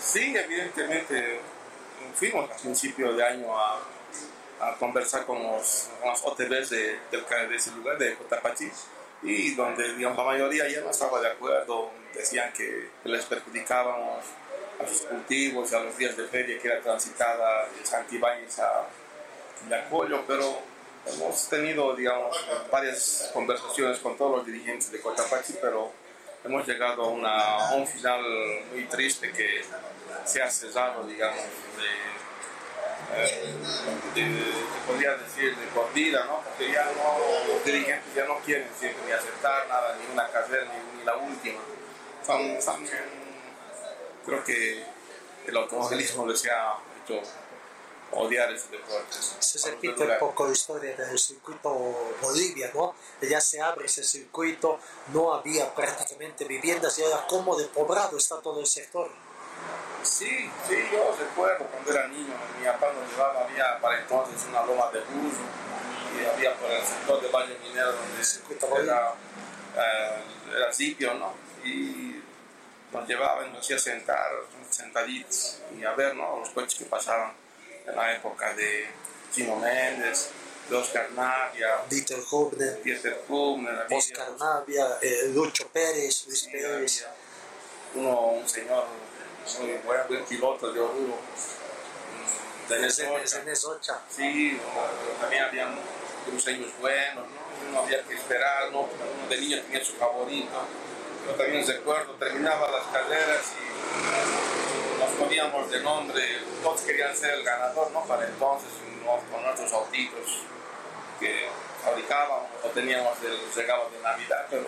Sí, 0.00 0.34
evidentemente 0.36 1.40
fuimos 2.14 2.48
a 2.50 2.54
principio 2.56 3.12
de 3.12 3.24
año 3.24 3.58
a, 3.58 3.80
a 4.60 4.76
conversar 4.78 5.26
con 5.26 5.42
los, 5.42 5.88
con 6.00 6.08
las 6.10 6.22
OTBs 6.22 6.70
de, 6.70 7.00
del, 7.10 7.26
de 7.50 7.56
ese 7.56 7.70
lugar, 7.72 7.98
de 7.98 8.14
Cotapachi, 8.16 8.70
y 9.22 9.54
donde 9.54 9.94
digamos, 9.94 10.16
la 10.18 10.24
mayoría 10.24 10.68
ya 10.68 10.80
no 10.80 10.90
estaba 10.90 11.20
de 11.20 11.28
acuerdo, 11.32 11.90
decían 12.14 12.52
que 12.52 12.88
les 13.04 13.24
perjudicábamos 13.24 14.24
a 14.80 14.86
sus 14.86 15.02
cultivos, 15.02 15.72
a 15.72 15.80
los 15.80 15.96
días 15.96 16.16
de 16.16 16.26
feria 16.26 16.58
que 16.58 16.68
era 16.68 16.80
transitada 16.80 17.68
de 17.68 17.86
Santibáñez 17.86 18.58
a 18.58 18.86
Yacollo, 19.68 20.24
pero 20.26 20.58
hemos 21.06 21.48
tenido 21.48 21.94
digamos, 21.94 22.36
varias 22.70 23.30
conversaciones 23.32 23.98
con 23.98 24.16
todos 24.16 24.38
los 24.38 24.46
dirigentes 24.46 24.90
de 24.90 25.00
Cotapachi, 25.00 25.54
pero 25.60 25.92
hemos 26.44 26.66
llegado 26.66 27.04
a, 27.04 27.08
una, 27.08 27.74
un 27.74 27.86
final 27.86 28.22
muy 28.72 28.84
triste 28.84 29.32
que 29.32 29.62
se 30.24 30.42
ha 30.42 30.50
cesado, 30.50 31.06
digamos, 31.06 31.42
de, 31.78 32.14
eh, 33.16 33.54
podría 34.86 35.16
decir, 35.16 35.56
de 35.56 35.66
por 35.68 35.92
vida, 35.92 36.24
¿no? 36.24 36.40
Porque 36.40 36.72
ya 36.72 36.84
no, 36.84 37.52
los 37.52 37.64
dirigentes 37.64 38.14
ya 38.14 38.24
no 38.24 38.38
quieren 38.38 38.68
siempre 38.78 39.04
ni 39.06 39.12
aceptar 39.12 39.68
nada, 39.68 39.96
ni 40.00 40.12
una 40.12 40.28
carrera, 40.28 40.66
ni 40.96 41.04
la 41.04 41.16
última. 41.16 41.60
Creo 44.24 44.44
que 44.44 44.82
el 45.46 45.56
automovilismo 45.56 46.26
les 46.26 46.46
ha 46.46 46.78
hecho 47.02 47.20
odiar 48.12 48.52
ese 48.52 48.68
deporte. 48.68 49.16
Se 49.40 49.70
repite 49.70 50.02
un 50.02 50.18
poco 50.18 50.46
la 50.46 50.52
historia 50.52 50.96
del 50.96 51.18
circuito 51.18 51.70
Bolivia, 52.22 52.70
¿no? 52.74 52.94
Ya 53.20 53.40
se 53.40 53.60
abre 53.60 53.86
ese 53.86 54.04
circuito, 54.04 54.78
no 55.12 55.34
había 55.34 55.74
prácticamente 55.74 56.44
viviendas 56.44 56.98
y 56.98 57.02
ahora 57.02 57.26
como 57.26 57.56
de 57.56 57.66
poblado 57.66 58.16
está 58.16 58.40
todo 58.40 58.60
el 58.60 58.66
sector. 58.66 59.10
Sí, 60.02 60.50
sí, 60.68 60.76
yo 60.92 61.16
recuerdo 61.18 61.66
cuando 61.66 61.90
era 61.90 62.06
niño, 62.08 62.34
mi 62.58 62.66
papá 62.66 62.92
nos 62.92 63.10
llevaba, 63.10 63.44
había 63.44 63.80
para 63.80 64.00
entonces 64.00 64.46
una 64.48 64.64
loma 64.64 64.90
de 64.90 65.00
burro 65.00 65.44
y 66.14 66.26
había 66.26 66.54
por 66.56 66.70
el 66.70 66.82
sector 66.82 67.22
de 67.22 67.28
Valle 67.28 67.58
Minero 67.62 67.92
donde 67.92 68.82
era, 68.82 69.14
eh, 69.76 70.22
era 70.54 70.72
sitio, 70.72 71.14
¿no? 71.14 71.43
Y 71.64 72.20
nos 72.92 73.08
llevaba 73.08 73.46
y 73.46 73.50
nos 73.50 73.60
hacía 73.60 73.78
sentar 73.78 74.30
sentaditos 74.70 75.58
y 75.78 75.84
a 75.84 75.92
ver, 75.94 76.14
¿no? 76.14 76.38
Los 76.40 76.50
coches 76.50 76.74
que 76.78 76.84
pasaban 76.84 77.32
en 77.86 77.96
la 77.96 78.14
época 78.14 78.52
de 78.54 78.86
Chino 79.34 79.56
Méndez, 79.56 80.30
de 80.68 80.76
Oscar 80.76 81.10
Navia, 81.12 81.78
Dieter 82.82 83.16
Hubner, 83.28 83.80
había- 83.82 83.98
Oscar 83.98 84.30
Navia, 84.38 84.86
eh, 85.02 85.30
Lucho 85.34 85.68
Pérez, 85.68 86.26
Luis 86.26 86.44
Pérez. 86.44 87.04
había 87.04 87.14
uno, 87.94 88.20
un 88.28 88.48
señor 88.48 88.84
muy 89.60 89.72
buen, 89.84 90.00
buen 90.08 90.24
piloto 90.24 90.72
de 90.72 90.80
Oruro. 90.80 91.18
de 92.68 92.78
Nesocha. 93.44 94.00
Sí, 94.08 94.58
también 95.20 95.42
habían 95.44 95.74
cruceños 96.26 96.70
buenos, 96.80 97.26
¿no? 97.28 97.72
No 97.72 97.80
había 97.80 98.02
que 98.04 98.14
esperar, 98.14 98.70
¿no? 98.72 98.80
Uno 98.82 99.28
de 99.28 99.36
niño 99.38 99.60
tenía 99.62 99.84
su 99.84 99.92
favorito. 99.96 100.66
Yo 101.26 101.34
también 101.34 101.66
recuerdo, 101.66 102.12
terminaba 102.14 102.70
las 102.70 102.86
carreras 102.86 103.52
y 103.58 105.00
nos 105.00 105.10
poníamos 105.10 105.70
de 105.70 105.80
nombre, 105.80 106.22
todos 106.62 106.80
querían 106.82 107.16
ser 107.16 107.34
el 107.34 107.44
ganador, 107.44 107.90
¿no? 107.90 108.04
Para 108.04 108.26
entonces, 108.26 108.70
con 109.30 109.42
nuestros 109.42 109.72
autitos 109.72 110.42
que 111.20 111.48
fabricábamos 111.82 112.48
o 112.62 112.68
teníamos 112.68 113.20
de 113.20 113.28
los 113.28 113.54
regalos 113.54 113.92
de 113.92 114.00
Navidad, 114.00 114.46
pero 114.50 114.66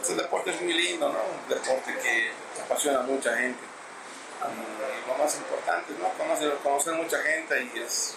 ese 0.00 0.14
deporte 0.14 0.50
es 0.50 0.60
muy 0.60 0.74
lindo, 0.74 1.12
¿no? 1.12 1.18
Un 1.18 1.48
deporte 1.48 1.94
que 2.02 2.30
apasiona 2.62 3.00
a 3.00 3.02
mucha 3.02 3.36
gente. 3.36 3.64
Y 4.38 5.08
lo 5.08 5.18
más 5.18 5.34
importante, 5.36 5.92
¿no? 6.00 6.10
Conocer, 6.10 6.54
conocer 6.62 6.94
mucha 6.94 7.18
gente 7.18 7.70
y 7.74 7.80
es 7.80 8.14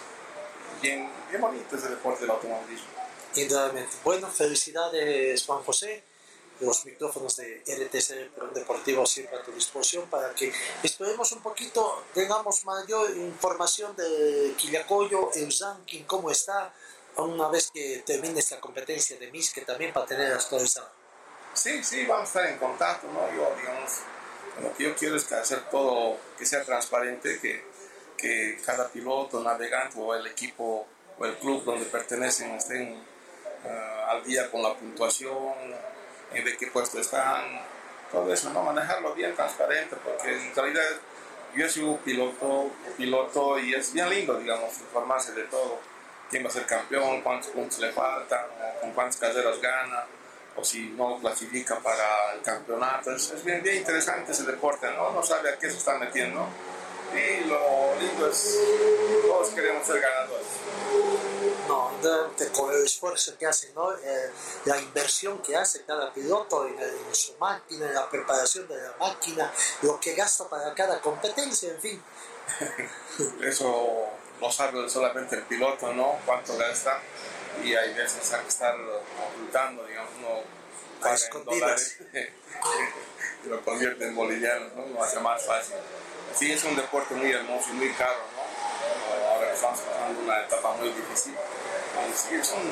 bien, 0.80 1.10
bien 1.28 1.40
bonito 1.40 1.76
ese 1.76 1.88
deporte 1.88 2.20
del 2.20 2.30
automovilismo. 2.30 2.86
Indudablemente. 3.34 3.96
Bueno, 4.04 4.28
felicidades 4.28 5.44
Juan 5.44 5.62
José. 5.64 6.04
Los 6.62 6.84
micrófonos 6.84 7.36
de 7.36 7.62
RTC 7.66 8.54
Deportivo 8.54 9.04
siempre 9.04 9.36
a 9.36 9.42
tu 9.42 9.50
disposición 9.50 10.08
para 10.08 10.32
que 10.32 10.52
esperemos 10.84 11.32
un 11.32 11.42
poquito, 11.42 12.04
tengamos 12.14 12.64
mayor 12.64 13.10
información 13.16 13.96
de 13.96 14.54
Quillacoyo, 14.56 15.32
el 15.34 15.52
ranking, 15.58 16.04
cómo 16.04 16.30
está, 16.30 16.72
una 17.16 17.48
vez 17.48 17.70
que 17.72 18.04
termine 18.06 18.38
esta 18.38 18.60
competencia 18.60 19.18
de 19.18 19.30
MIS, 19.32 19.52
que 19.52 19.62
también 19.62 19.92
para 19.92 20.06
tener 20.06 20.32
actualizado. 20.32 20.88
Sí, 21.52 21.82
sí, 21.82 22.06
vamos 22.06 22.24
a 22.24 22.28
estar 22.28 22.46
en 22.46 22.58
contacto, 22.58 23.08
¿no? 23.08 23.20
Yo, 23.34 23.54
digamos, 23.56 23.92
lo 24.62 24.72
que 24.74 24.84
yo 24.84 24.94
quiero 24.94 25.16
es 25.16 25.24
que 25.24 25.34
hacer 25.34 25.68
todo 25.68 26.16
que 26.38 26.46
sea 26.46 26.64
transparente, 26.64 27.40
que, 27.40 27.64
que 28.16 28.60
cada 28.64 28.88
piloto, 28.88 29.42
navegante 29.42 29.98
o 29.98 30.14
el 30.14 30.26
equipo 30.28 30.86
o 31.18 31.26
el 31.26 31.36
club 31.38 31.64
donde 31.64 31.86
pertenecen 31.86 32.52
estén 32.52 32.94
uh, 32.94 34.10
al 34.10 34.24
día 34.24 34.50
con 34.50 34.62
la 34.62 34.74
puntuación, 34.74 35.54
de 36.40 36.56
qué 36.56 36.68
puesto 36.68 36.98
están, 36.98 37.60
todo 38.10 38.32
eso, 38.32 38.50
¿no? 38.50 38.62
Manejarlo 38.62 39.14
bien 39.14 39.34
transparente, 39.34 39.96
porque 40.02 40.32
en 40.32 40.54
realidad 40.54 40.82
yo 41.54 41.68
soy 41.68 41.82
un 41.82 41.98
piloto, 41.98 42.70
piloto 42.96 43.58
y 43.58 43.74
es 43.74 43.92
bien 43.92 44.08
lindo, 44.08 44.38
digamos, 44.38 44.78
informarse 44.78 45.32
de 45.32 45.44
todo. 45.44 45.80
Quién 46.30 46.44
va 46.44 46.48
a 46.48 46.52
ser 46.52 46.64
campeón, 46.64 47.20
cuántos 47.20 47.50
puntos 47.50 47.78
le 47.78 47.92
faltan, 47.92 48.46
con 48.80 48.92
cuántas 48.92 49.16
carreras 49.16 49.60
gana, 49.60 50.04
o 50.56 50.64
si 50.64 50.90
no 50.90 51.18
clasifica 51.18 51.78
para 51.80 52.34
el 52.34 52.42
campeonato. 52.42 53.14
Es, 53.14 53.30
es 53.30 53.44
bien, 53.44 53.62
bien 53.62 53.76
interesante 53.76 54.32
ese 54.32 54.44
deporte, 54.44 54.90
¿no? 54.92 55.12
No 55.12 55.22
sabe 55.22 55.50
a 55.50 55.58
qué 55.58 55.70
se 55.70 55.76
está 55.76 55.98
metiendo. 55.98 56.46
Y 57.14 57.44
lo 57.44 57.94
lindo 58.00 58.30
es, 58.30 58.58
todos 59.22 59.50
queremos 59.50 59.86
ser 59.86 60.00
ganadores. 60.00 60.41
No, 61.72 61.90
de, 62.36 62.48
con 62.52 62.70
el 62.70 62.84
esfuerzo 62.84 63.36
que 63.38 63.46
hace, 63.46 63.72
¿no? 63.74 63.92
Eh, 63.94 64.30
la 64.66 64.78
inversión 64.78 65.40
que 65.40 65.56
hace 65.56 65.84
cada 65.84 66.12
piloto 66.12 66.66
en, 66.66 66.78
en, 66.78 67.14
su 67.14 67.34
máquina, 67.38 67.86
en 67.86 67.94
la 67.94 68.10
preparación 68.10 68.68
de 68.68 68.76
la 68.76 68.94
máquina, 69.00 69.50
lo 69.80 69.98
que 69.98 70.14
gasta 70.14 70.46
para 70.50 70.74
cada 70.74 71.00
competencia, 71.00 71.70
en 71.70 71.80
fin. 71.80 72.02
Eso 73.42 74.06
lo 74.38 74.52
sabe 74.52 74.86
solamente 74.90 75.36
el 75.36 75.44
piloto, 75.44 75.94
¿no? 75.94 76.18
Cuánto 76.26 76.58
gasta. 76.58 77.00
Y 77.64 77.74
hay 77.74 77.94
veces 77.94 78.30
hay 78.32 78.42
que 78.42 78.48
estar 78.48 78.74
ocultando, 78.76 79.86
digamos, 79.86 80.10
uno 80.18 80.42
paga 81.00 81.16
en 81.16 81.44
dólares 81.44 81.98
y 83.44 83.48
lo 83.48 83.64
convierte 83.64 84.06
en 84.06 84.14
bolivianos, 84.14 84.74
¿no? 84.74 84.86
Lo 84.88 85.02
hace 85.02 85.20
más 85.20 85.42
fácil. 85.46 85.76
Sí, 86.34 86.52
es 86.52 86.64
un 86.64 86.76
deporte 86.76 87.14
muy 87.14 87.30
hermoso 87.30 87.70
y 87.70 87.74
muy 87.74 87.92
caro, 87.92 88.18
¿no? 88.36 89.32
Ahora 89.32 89.52
estamos 89.52 89.80
pasando 89.80 90.20
una 90.20 90.40
etapa 90.40 90.72
muy 90.74 90.88
difícil. 90.90 91.34
Y 92.30 92.34
es 92.34 92.52
un 92.52 92.70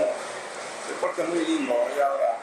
deporte 0.89 1.23
muy 1.25 1.45
lindo. 1.45 1.75
Y 1.97 2.01
ahora, 2.01 2.39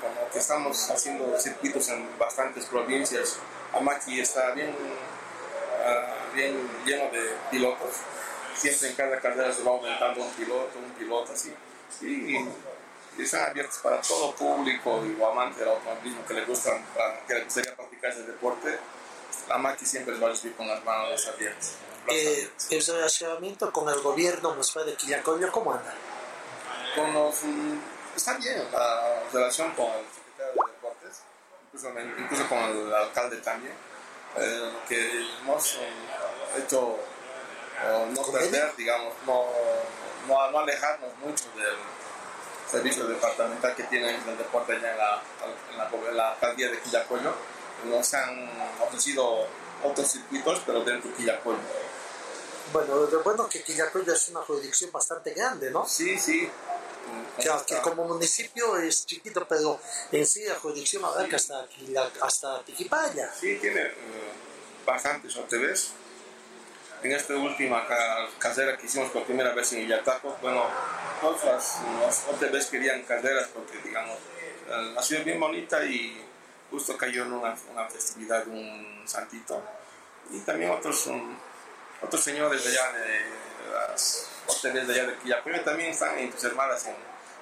como 0.00 0.30
que 0.30 0.38
estamos 0.38 0.90
haciendo 0.90 1.38
circuitos 1.38 1.88
en 1.88 2.08
bastantes 2.18 2.66
provincias, 2.66 3.38
Amaki 3.72 4.20
está 4.20 4.52
bien, 4.52 4.70
uh, 4.70 6.34
bien 6.34 6.68
lleno 6.84 7.10
de 7.10 7.36
pilotos. 7.50 7.94
Siempre 8.56 8.88
en 8.88 8.94
cada 8.94 9.20
carrera 9.20 9.52
se 9.52 9.62
va 9.62 9.72
aumentando 9.72 10.22
un 10.22 10.30
piloto, 10.30 10.78
un 10.78 10.92
piloto 10.92 11.32
así. 11.32 11.52
Y, 12.00 12.36
y 12.36 13.22
están 13.22 13.50
abiertos 13.50 13.78
para 13.82 14.00
todo 14.00 14.34
público 14.34 15.02
o 15.20 15.30
amante 15.30 15.60
del 15.60 15.70
automovilismo 15.70 16.24
que 16.26 16.34
le 16.34 16.44
gusta, 16.44 16.78
que 17.26 17.34
le 17.34 17.44
gustaría 17.44 17.74
practicar 17.74 18.10
ese 18.10 18.22
deporte 18.22 18.78
la 19.48 19.58
MAQUI 19.58 19.86
siempre 19.86 20.18
va 20.18 20.26
a 20.26 20.30
recibir 20.30 20.56
con 20.56 20.66
las 20.66 20.84
manos 20.84 21.26
abiertas. 21.28 21.74
Eh, 22.08 22.48
el 22.70 22.86
relacionamiento 22.86 23.72
con 23.72 23.88
el 23.88 24.00
gobierno 24.00 24.50
municipal 24.50 24.86
de 24.86 24.94
Quillacoyo, 24.94 25.50
¿cómo 25.50 25.72
anda? 25.72 25.92
Con 26.94 27.12
los, 27.12 27.42
um, 27.42 27.80
está 28.14 28.34
bien 28.38 28.62
la 28.72 29.22
relación 29.32 29.72
con 29.72 29.86
el 29.86 30.04
secretario 30.14 30.52
de 30.54 30.72
Deportes, 30.72 31.22
incluso, 31.72 32.20
incluso 32.20 32.48
con 32.48 32.58
el 32.58 32.94
alcalde 32.94 33.38
también, 33.38 33.74
eh, 34.36 34.72
que 34.88 35.26
hemos 35.40 35.78
um, 35.78 36.62
hecho 36.62 36.80
uh, 36.80 38.06
no 38.12 38.22
perder, 38.30 38.76
digamos, 38.76 39.12
no, 39.26 39.46
no, 40.28 40.50
no, 40.52 40.58
alejarnos 40.60 41.10
mucho 41.18 41.44
del 41.56 41.76
servicio 42.70 43.06
departamental 43.08 43.74
que 43.74 43.82
tienen 43.84 44.14
el 44.28 44.38
deporte 44.38 44.74
allá 44.74 44.92
en 44.92 44.98
la, 44.98 45.22
en 45.72 45.78
la, 45.78 46.08
en 46.08 46.16
la 46.16 46.32
alcaldía 46.32 46.70
de 46.70 46.80
Quillacoyo 46.80 47.34
nos 47.84 48.14
han 48.14 48.48
ofrecido 48.80 49.46
otros 49.82 50.10
circuitos, 50.10 50.60
pero 50.64 50.84
dentro 50.84 51.10
de 51.10 51.16
Quillacoyo. 51.16 51.58
Bueno, 52.72 53.06
lo 53.06 53.22
bueno 53.22 53.48
que 53.48 53.62
Quillacoyo 53.62 54.12
es 54.12 54.28
una 54.28 54.40
jurisdicción 54.40 54.90
bastante 54.90 55.32
grande, 55.34 55.70
¿no? 55.70 55.86
Sí, 55.86 56.18
sí. 56.18 56.48
Que, 57.38 57.50
que, 57.66 57.80
como 57.82 58.04
municipio 58.04 58.76
es 58.78 59.06
chiquito, 59.06 59.46
pero 59.46 59.78
en 60.10 60.26
sí 60.26 60.44
la 60.44 60.56
jurisdicción 60.56 61.04
abarca 61.04 61.36
hasta, 61.36 61.66
hasta 62.20 62.62
Tiquipaya. 62.64 63.32
Sí, 63.32 63.58
tiene 63.60 63.82
uh, 63.86 64.84
bastantes 64.84 65.36
OTVs. 65.36 65.92
En 67.02 67.12
esta 67.12 67.36
última 67.36 67.86
carrera 68.38 68.76
que 68.76 68.86
hicimos 68.86 69.10
por 69.10 69.24
primera 69.24 69.52
vez 69.52 69.72
en 69.74 69.82
Illataco, 69.82 70.36
bueno, 70.42 70.64
todas 71.20 71.44
las, 71.44 71.78
las 72.00 72.24
OTVs 72.28 72.66
querían 72.66 73.02
carreras 73.02 73.48
porque, 73.54 73.78
digamos, 73.84 74.18
la 74.68 75.02
ciudad 75.02 75.20
es 75.20 75.26
bien 75.26 75.38
bonita 75.38 75.84
y 75.84 76.26
justo 76.70 76.96
cayó 76.96 77.24
en 77.24 77.32
una, 77.32 77.56
una 77.72 77.88
festividad 77.88 78.44
de 78.44 78.50
un 78.50 79.02
santito. 79.06 79.62
Y 80.30 80.40
también 80.40 80.70
otros, 80.70 81.06
um, 81.06 81.36
otros 82.02 82.22
señores 82.22 82.64
de 82.64 82.70
allá, 82.70 82.92
de, 82.92 83.20
las 83.72 84.28
hoteles 84.46 84.88
de 84.88 84.94
allá 84.94 85.10
de 85.10 85.18
Quillapueva, 85.18 85.64
también 85.64 85.90
están 85.90 86.18
entusiasmadas 86.18 86.86
en 86.86 86.96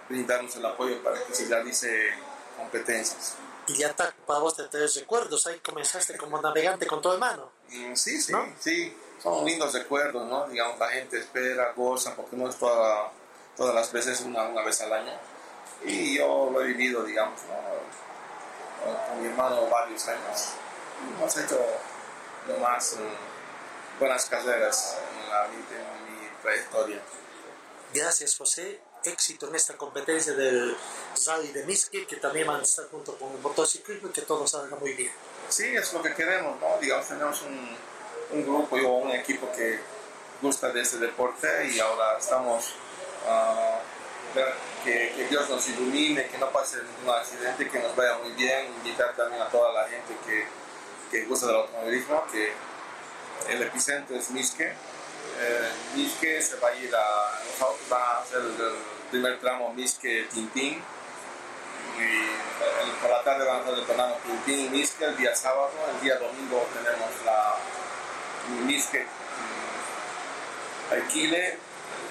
brindarnos 0.09 0.55
el 0.57 0.67
apoyo 0.67 1.03
para 1.03 1.23
que 1.25 1.35
se 1.35 1.47
realice 1.47 2.11
competencias. 2.57 3.37
Y 3.67 3.77
ya 3.77 3.89
está, 3.89 4.15
para 4.27 4.41
vos 4.41 4.57
te 4.57 4.65
tres 4.65 4.95
recuerdos, 4.97 5.47
ahí 5.47 5.59
comenzaste 5.61 6.19
como 6.19 6.41
navegante 6.41 6.87
con 6.87 7.01
todo 7.01 7.15
hermano. 7.15 7.51
Mm, 7.71 7.95
sí, 7.95 8.21
sí, 8.21 8.33
¿no? 8.33 8.47
sí, 8.61 8.95
son 9.23 9.45
lindos 9.47 9.73
recuerdos, 9.73 10.29
¿no? 10.29 10.47
Digamos, 10.49 10.79
la 10.79 10.91
gente 10.91 11.19
espera, 11.19 11.73
goza, 11.73 12.15
porque 12.15 12.37
no 12.37 12.49
es 12.49 12.57
toda, 12.57 13.11
todas 13.57 13.75
las 13.75 13.91
veces 13.91 14.21
una, 14.21 14.43
una 14.43 14.63
vez 14.63 14.81
al 14.83 14.93
año. 14.93 15.13
Y 15.83 16.19
yo 16.19 16.51
lo 16.53 16.63
he 16.63 16.67
vivido, 16.67 17.05
digamos, 17.05 17.41
¿no? 17.45 17.55
Con 19.09 19.23
mi 19.23 19.29
hermano 19.29 19.67
varios 19.69 20.07
años. 20.09 20.51
Hemos 21.19 21.37
hecho 21.37 21.61
lo 22.49 22.59
más 22.59 22.93
um, 22.95 23.99
buenas 23.99 24.27
carreras 24.27 24.97
en, 24.99 25.31
la, 25.31 25.47
en 25.47 25.53
mi 25.53 26.29
trayectoria. 26.43 27.01
Gracias 27.93 28.37
José, 28.37 28.81
éxito 29.05 29.49
en 29.49 29.55
esta 29.55 29.77
competencia 29.77 30.33
del 30.33 30.77
Rally 31.27 31.53
de 31.53 31.65
Miski, 31.65 32.07
que 32.07 32.17
también 32.17 32.47
van 32.47 32.61
a 32.61 32.63
estar 32.63 32.87
junto 32.91 33.17
con 33.17 33.33
el 33.33 33.39
motociclismo 33.39 34.09
y 34.09 34.13
que 34.13 34.23
todo 34.23 34.47
salga 34.47 34.77
muy 34.77 34.95
bien. 34.95 35.13
Sí, 35.49 35.75
es 35.75 35.93
lo 35.93 36.03
que 36.03 36.15
queremos, 36.15 36.59
¿no? 36.61 36.79
Digamos, 36.81 37.07
tenemos 37.07 37.43
un, 37.43 37.77
un 38.33 38.43
grupo 38.43 38.77
o 38.77 38.97
un 38.99 39.11
equipo 39.13 39.51
que 39.53 39.81
gusta 40.43 40.71
de 40.71 40.81
este 40.81 40.99
deporte 40.99 41.69
y 41.69 41.79
ahora 41.81 42.19
estamos 42.19 42.75
uh, 43.27 43.79
que, 44.85 45.27
Dios 45.31 45.49
nos 45.49 45.67
ilumine, 45.69 46.27
que 46.27 46.39
no 46.39 46.51
pase 46.51 46.77
ningún 46.83 47.15
accidente, 47.15 47.69
que 47.69 47.79
nos 47.79 47.97
vaya 47.97 48.19
muy 48.19 48.33
bien, 48.33 48.67
invitar 48.67 49.17
también 49.17 49.41
a 49.43 49.49
toda 49.49 49.73
la 49.73 49.89
gente 49.89 50.15
que, 50.27 50.47
que 51.11 51.25
gusta 51.25 51.47
del 51.47 51.57
automovilismo, 51.57 52.25
que 52.31 52.53
el 53.49 53.63
epicentro 53.63 54.17
es 54.17 54.31
Misque. 54.31 54.73
Eh, 55.41 55.71
Misque 55.97 56.41
se 56.43 56.57
va 56.57 56.69
a 56.69 56.75
ir 56.77 56.95
a, 56.95 57.65
va 57.91 58.11
a 58.11 58.21
hacer 58.21 58.39
el, 58.39 58.95
primer 59.11 59.39
tramo 59.41 59.73
Misque-Tintín. 59.75 60.83
Y 61.97 62.03
el, 62.03 62.91
por 63.01 63.11
la 63.11 63.23
tarde 63.23 63.45
vamos 63.45 63.67
a 63.67 63.71
hacer 63.71 63.79
el 63.79 63.87
tramo 63.87 64.19
Tintín 64.25 64.67
y 64.67 64.69
Misque 64.69 65.05
el 65.05 65.17
día 65.17 65.35
sábado, 65.35 65.71
el 65.95 66.01
día 66.03 66.19
domingo 66.19 66.67
tenemos 66.75 67.11
la 67.25 67.55
Misque 68.67 69.07
Alquile 70.91 71.59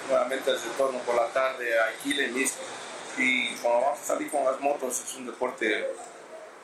nuevamente 0.08 0.52
el 0.52 0.62
retorno 0.62 1.00
por 1.00 1.16
la 1.16 1.28
tarde 1.28 1.80
a 1.80 1.88
Aquile, 1.88 2.32
Y 3.18 3.50
cuando 3.58 3.82
vamos 3.82 4.00
a 4.00 4.04
salir 4.04 4.30
con 4.32 4.44
las 4.44 4.60
motos 4.60 5.02
es 5.02 5.16
un 5.16 5.26
deporte 5.28 5.88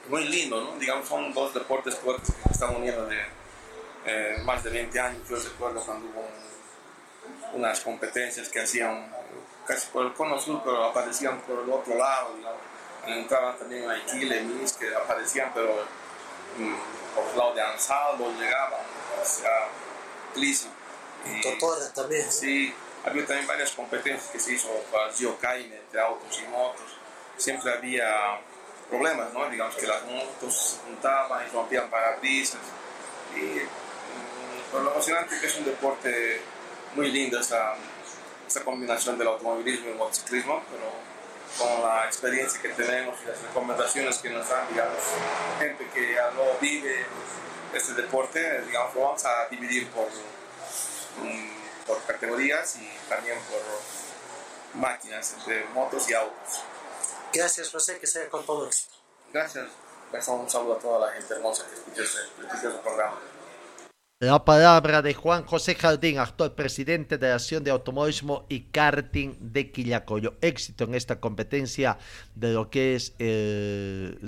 muy 0.07 0.23
lindo, 0.25 0.61
¿no? 0.61 0.77
Digamos, 0.77 1.07
son 1.07 1.33
dos 1.33 1.53
deportes 1.53 1.95
fuertes 1.95 2.33
que 2.43 2.51
están 2.51 2.75
uniendo 2.75 3.05
de 3.05 3.19
eh, 4.05 4.37
más 4.43 4.63
de 4.63 4.69
20 4.71 4.99
años. 4.99 5.27
Yo 5.29 5.35
recuerdo 5.35 5.81
cuando 5.81 6.07
hubo 6.09 6.21
un, 6.21 7.59
unas 7.59 7.79
competencias 7.81 8.49
que 8.49 8.61
hacían 8.61 9.13
casi 9.67 9.87
por 9.89 10.05
el 10.05 10.13
cono 10.13 10.39
sur, 10.39 10.61
pero 10.63 10.83
aparecían 10.85 11.39
por 11.41 11.63
el 11.63 11.69
otro 11.69 11.95
lado, 11.95 12.33
digamos. 12.35 12.59
entraban 13.05 13.57
también 13.57 13.87
a 13.89 13.97
Iquile, 13.99 14.41
Mis, 14.41 14.73
que 14.73 14.93
aparecían, 14.95 15.51
pero 15.53 15.73
mm, 16.57 17.15
por 17.15 17.25
el 17.31 17.37
lado 17.37 17.53
de 17.53 17.61
Ansaldo 17.61 18.31
llegaban 18.39 18.79
hacia 19.21 19.49
Clisa. 20.33 20.69
Y- 21.25 21.41
Totora 21.41 21.93
también. 21.93 22.31
Sí, 22.31 22.73
había 23.09 23.25
también 23.25 23.47
varias 23.47 23.71
competencias 23.71 24.29
que 24.31 24.39
se 24.39 24.53
hizo 24.53 24.69
para 24.91 25.11
Geocaine, 25.13 25.81
de 25.91 26.01
autos 26.01 26.41
y 26.41 26.47
motos. 26.47 26.97
Siempre 27.37 27.71
había 27.71 28.39
problemas, 28.89 29.33
¿no? 29.33 29.49
Digamos 29.49 29.75
que 29.75 29.87
las 29.87 30.03
motos 30.05 30.55
se 30.55 30.77
juntaban 30.85 31.45
y 31.47 31.51
rompían 31.51 31.89
parabrisas. 31.89 32.61
Y 33.35 33.39
mm, 33.39 34.71
pero 34.71 34.83
lo 34.83 34.91
emocionante 34.91 35.39
que 35.39 35.47
es 35.47 35.57
un 35.57 35.65
deporte 35.65 36.41
muy 36.95 37.11
lindo 37.11 37.39
esa, 37.39 37.75
esa 38.47 38.63
combinación 38.63 39.17
del 39.17 39.27
automovilismo 39.27 39.87
y 39.87 39.91
el 39.91 39.97
motociclismo, 39.97 40.63
pero 40.69 40.91
con 41.57 41.81
la 41.81 42.05
experiencia 42.05 42.61
que 42.61 42.69
tenemos 42.69 43.17
y 43.23 43.27
las 43.27 43.41
recomendaciones 43.41 44.17
que 44.19 44.29
nos 44.29 44.47
dan, 44.47 44.67
digamos, 44.69 44.97
gente 45.59 45.87
que 45.93 46.13
ya 46.13 46.31
no 46.31 46.43
vive 46.61 47.05
este 47.73 47.93
deporte, 47.93 48.61
digamos, 48.63 48.93
lo 48.95 49.01
vamos 49.01 49.25
a 49.25 49.47
dividir 49.49 49.87
por 49.89 50.07
mm, 51.23 51.58
por 51.89 52.01
categorías 52.03 52.75
y 52.75 52.87
también 53.09 53.39
por 53.49 54.79
máquinas, 54.79 55.33
entre 55.33 55.65
motos 55.69 56.07
y 56.07 56.13
autos. 56.13 56.61
Gracias, 57.33 57.71
José, 57.71 57.97
que 57.97 58.05
sea 58.05 58.29
con 58.29 58.45
todo 58.45 58.67
éxito. 58.67 58.95
Gracias. 59.33 59.67
Un 60.27 60.49
saludo 60.49 60.75
a 60.75 60.79
toda 60.79 61.07
la 61.07 61.13
gente 61.13 61.33
hermosa 61.33 61.65
que 61.67 61.75
escucha 61.75 62.03
este 62.03 62.47
precioso 62.47 62.79
programa. 62.81 63.19
La 64.21 64.43
palabra 64.43 65.01
de 65.01 65.13
Juan 65.13 65.45
José 65.45 65.75
Jardín, 65.75 66.17
actual 66.19 66.51
presidente 66.51 67.17
de 67.17 67.29
la 67.29 67.35
Acción 67.35 67.63
de 67.63 67.71
Automovilismo 67.71 68.45
y 68.49 68.63
Karting 68.63 69.37
de 69.39 69.71
Quillacoyo. 69.71 70.33
Éxito 70.41 70.83
en 70.83 70.95
esta 70.95 71.21
competencia 71.21 71.97
de 72.35 72.51
lo 72.51 72.69
que 72.69 72.95
es 72.95 73.13
el 73.17 74.19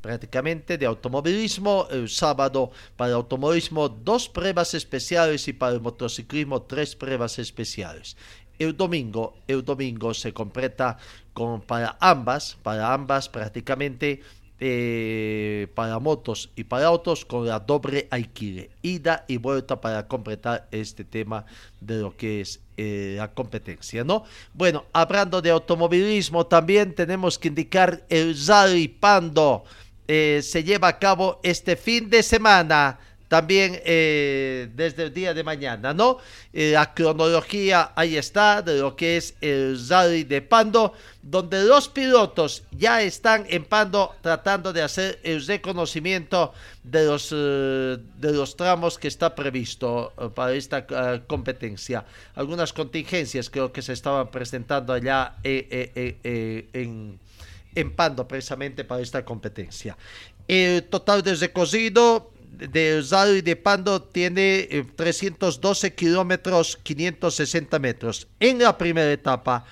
prácticamente 0.00 0.78
de 0.78 0.86
automovilismo. 0.86 1.86
El 1.92 2.08
sábado 2.08 2.72
para 2.96 3.10
el 3.10 3.14
automovilismo 3.14 3.88
dos 3.88 4.28
pruebas 4.28 4.74
especiales 4.74 5.46
y 5.46 5.52
para 5.52 5.74
el 5.74 5.80
motociclismo 5.80 6.62
tres 6.62 6.96
pruebas 6.96 7.38
especiales. 7.38 8.16
El 8.58 8.76
domingo, 8.76 9.36
el 9.46 9.64
domingo 9.64 10.12
se 10.12 10.32
completa 10.32 10.96
con 11.32 11.60
para 11.60 11.96
ambas, 12.00 12.56
para 12.64 12.92
ambas 12.92 13.28
prácticamente 13.28 14.22
eh, 14.60 15.68
para 15.74 15.98
motos 15.98 16.50
y 16.56 16.64
para 16.64 16.86
autos 16.86 17.24
con 17.24 17.46
la 17.46 17.60
doble 17.60 18.08
alquiler, 18.10 18.70
ida 18.82 19.24
y 19.28 19.36
vuelta 19.36 19.80
para 19.80 20.06
completar 20.08 20.68
este 20.70 21.04
tema 21.04 21.44
de 21.80 21.98
lo 21.98 22.16
que 22.16 22.40
es 22.40 22.60
eh, 22.76 23.14
la 23.18 23.32
competencia, 23.32 24.04
¿no? 24.04 24.24
Bueno, 24.54 24.84
hablando 24.92 25.40
de 25.42 25.50
automovilismo, 25.50 26.46
también 26.46 26.94
tenemos 26.94 27.38
que 27.38 27.48
indicar 27.48 28.04
el 28.08 28.36
Zari 28.36 28.88
Pando 28.88 29.64
eh, 30.10 30.40
se 30.42 30.64
lleva 30.64 30.88
a 30.88 30.98
cabo 30.98 31.38
este 31.42 31.76
fin 31.76 32.08
de 32.08 32.22
semana 32.22 32.98
también 33.28 33.80
eh, 33.84 34.68
desde 34.74 35.04
el 35.04 35.14
día 35.14 35.34
de 35.34 35.44
mañana, 35.44 35.94
¿no? 35.94 36.18
Eh, 36.52 36.72
la 36.72 36.94
cronología 36.94 37.92
ahí 37.94 38.16
está 38.16 38.62
de 38.62 38.78
lo 38.78 38.96
que 38.96 39.18
es 39.18 39.34
el 39.40 39.78
Rally 39.88 40.24
de 40.24 40.42
Pando, 40.42 40.94
donde 41.22 41.62
los 41.64 41.88
pilotos 41.88 42.64
ya 42.70 43.02
están 43.02 43.44
en 43.48 43.64
Pando 43.64 44.16
tratando 44.22 44.72
de 44.72 44.82
hacer 44.82 45.20
el 45.22 45.44
reconocimiento 45.46 46.54
de 46.82 47.04
los, 47.04 47.28
eh, 47.32 47.98
de 48.16 48.32
los 48.32 48.56
tramos 48.56 48.98
que 48.98 49.08
está 49.08 49.34
previsto 49.34 50.12
para 50.34 50.54
esta 50.54 50.86
competencia. 51.26 52.04
Algunas 52.34 52.72
contingencias 52.72 53.50
creo 53.50 53.72
que 53.72 53.82
se 53.82 53.92
estaban 53.92 54.30
presentando 54.30 54.92
allá 54.94 55.36
en 55.44 57.18
en 57.74 57.94
Pando 57.94 58.26
precisamente 58.26 58.84
para 58.84 59.02
esta 59.02 59.24
competencia. 59.24 59.96
El 60.48 60.84
total 60.84 61.22
de 61.22 61.34
recorrido 61.34 62.32
de 62.50 63.04
Rally 63.10 63.40
de 63.42 63.56
Pando 63.56 64.02
tiene 64.02 64.68
eh, 64.70 64.84
312 64.96 65.94
kilómetros 65.94 66.76
560 66.82 67.78
metros. 67.78 68.28
En 68.40 68.58
la 68.58 68.76
primera 68.76 69.12
etapa, 69.12 69.64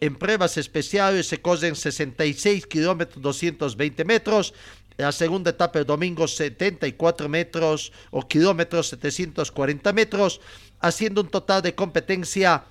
en 0.00 0.16
pruebas 0.16 0.56
especiales 0.56 1.26
se 1.26 1.40
corren 1.40 1.76
66 1.76 2.66
kilómetros 2.66 3.22
220 3.22 4.04
metros. 4.04 4.54
La 4.96 5.12
segunda 5.12 5.50
etapa 5.50 5.78
el 5.78 5.86
domingo 5.86 6.26
74 6.26 7.28
metros 7.28 7.92
o 8.10 8.26
kilómetros 8.26 8.88
740 8.88 9.92
metros, 9.92 10.40
haciendo 10.80 11.20
un 11.20 11.28
total 11.28 11.62
de 11.62 11.74
competencia 11.74 12.64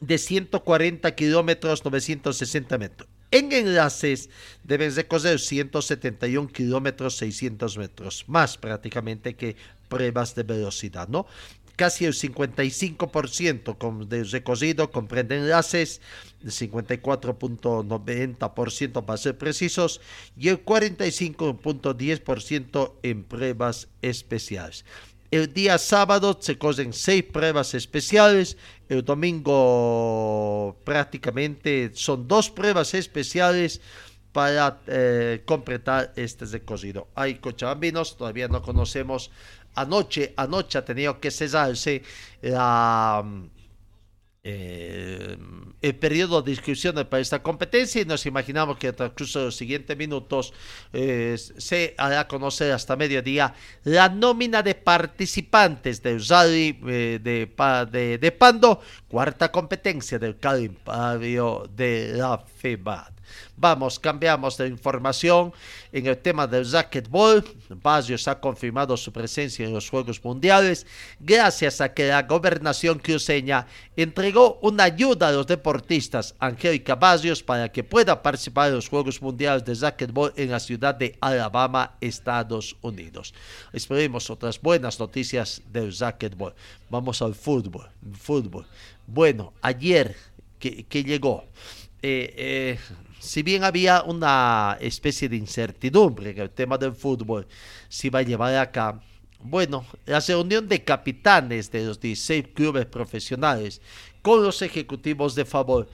de 0.00 0.18
140 0.18 1.14
kilómetros 1.14 1.84
960 1.84 2.78
metros. 2.78 3.11
En 3.32 3.50
enlaces 3.50 4.30
deben 4.62 4.94
recorrer 4.94 5.40
171 5.40 6.52
kilómetros 6.52 7.16
600 7.16 7.76
metros, 7.78 8.24
más 8.28 8.56
prácticamente 8.58 9.34
que 9.34 9.56
pruebas 9.88 10.34
de 10.36 10.44
velocidad, 10.44 11.08
¿no? 11.08 11.26
Casi 11.74 12.04
el 12.04 12.12
55% 12.12 13.78
con- 13.78 14.06
del 14.08 14.30
recorrido 14.30 14.90
comprende 14.90 15.38
enlaces, 15.38 16.02
el 16.44 16.52
54.90% 16.52 19.06
para 19.06 19.16
ser 19.16 19.38
precisos, 19.38 20.02
y 20.36 20.48
el 20.48 20.62
45.10% 20.62 22.96
en 23.02 23.24
pruebas 23.24 23.88
especiales. 24.02 24.84
El 25.32 25.54
día 25.54 25.78
sábado 25.78 26.36
se 26.38 26.58
corren 26.58 26.92
seis 26.92 27.24
pruebas 27.24 27.72
especiales. 27.72 28.58
El 28.90 29.02
domingo 29.02 30.76
prácticamente 30.84 31.90
son 31.94 32.28
dos 32.28 32.50
pruebas 32.50 32.92
especiales 32.92 33.80
para 34.30 34.82
eh, 34.86 35.40
completar 35.46 36.12
este 36.16 36.44
recorrido. 36.44 37.08
Hay 37.14 37.36
cochabambinos, 37.36 38.18
todavía 38.18 38.46
no 38.46 38.60
conocemos. 38.60 39.30
Anoche, 39.74 40.34
anoche 40.36 40.76
ha 40.76 40.84
tenido 40.84 41.18
que 41.18 41.30
cesarse 41.30 42.02
la, 42.42 43.24
eh, 44.44 45.36
el 45.80 45.94
periodo 45.96 46.42
de 46.42 46.50
inscripción 46.50 46.96
para 47.08 47.20
esta 47.20 47.42
competencia 47.42 48.02
y 48.02 48.04
nos 48.04 48.26
imaginamos 48.26 48.76
que 48.76 48.88
el 48.88 48.94
transcurso 48.94 49.38
de 49.38 49.44
los 49.46 49.56
siguientes 49.56 49.96
minutos 49.96 50.52
eh, 50.92 51.36
se 51.38 51.94
hará 51.96 52.20
a 52.20 52.28
conocer 52.28 52.72
hasta 52.72 52.96
mediodía 52.96 53.54
la 53.84 54.08
nómina 54.08 54.62
de 54.62 54.74
participantes 54.74 56.02
del 56.02 56.26
Rally 56.26 56.76
eh, 56.88 57.20
de, 57.22 57.52
de, 57.92 58.18
de 58.18 58.32
Pando, 58.32 58.80
cuarta 59.06 59.52
competencia 59.52 60.18
del 60.18 60.36
calendario 60.38 61.70
de 61.72 62.14
la 62.16 62.38
FEBAT. 62.38 63.21
Vamos, 63.56 63.98
cambiamos 63.98 64.56
de 64.56 64.68
información 64.68 65.52
en 65.92 66.06
el 66.06 66.18
tema 66.18 66.46
del 66.46 66.70
racquetball. 66.70 67.44
Barrios 67.68 68.26
ha 68.28 68.40
confirmado 68.40 68.96
su 68.96 69.12
presencia 69.12 69.64
en 69.66 69.72
los 69.72 69.88
Juegos 69.88 70.22
Mundiales 70.24 70.86
gracias 71.20 71.80
a 71.80 71.92
que 71.92 72.08
la 72.08 72.22
gobernación 72.22 72.98
cruceña 72.98 73.66
entregó 73.96 74.58
una 74.62 74.84
ayuda 74.84 75.28
a 75.28 75.32
los 75.32 75.46
deportistas 75.46 76.34
Angélica 76.38 76.94
Barrios 76.94 77.42
para 77.42 77.70
que 77.70 77.84
pueda 77.84 78.22
participar 78.22 78.68
en 78.68 78.76
los 78.76 78.88
Juegos 78.88 79.20
Mundiales 79.20 79.64
de 79.64 79.74
racquetball 79.74 80.32
en 80.36 80.50
la 80.50 80.60
ciudad 80.60 80.94
de 80.94 81.16
Alabama, 81.20 81.96
Estados 82.00 82.76
Unidos. 82.80 83.34
Esperemos 83.72 84.30
otras 84.30 84.60
buenas 84.60 84.98
noticias 84.98 85.62
del 85.72 85.96
racquetball. 85.96 86.54
Vamos 86.90 87.22
al 87.22 87.34
fútbol. 87.34 87.88
Fútbol. 88.18 88.66
Bueno, 89.06 89.52
ayer 89.62 90.16
que, 90.58 90.84
que 90.84 91.04
llegó. 91.04 91.44
eh, 92.02 92.34
eh, 92.36 92.78
si 93.22 93.42
bien 93.44 93.62
había 93.62 94.02
una 94.02 94.76
especie 94.80 95.28
de 95.28 95.36
incertidumbre 95.36 96.30
en 96.30 96.40
el 96.40 96.50
tema 96.50 96.76
del 96.76 96.92
fútbol, 96.92 97.46
si 97.88 98.10
va 98.10 98.18
a 98.18 98.22
llevar 98.22 98.56
acá, 98.56 99.00
bueno, 99.38 99.86
la 100.06 100.18
reunión 100.18 100.68
de 100.68 100.82
capitanes 100.82 101.70
de 101.70 101.84
los 101.84 102.00
16 102.00 102.48
clubes 102.52 102.86
profesionales 102.86 103.80
con 104.22 104.42
los 104.42 104.60
ejecutivos 104.62 105.36
de 105.36 105.44
favor 105.44 105.88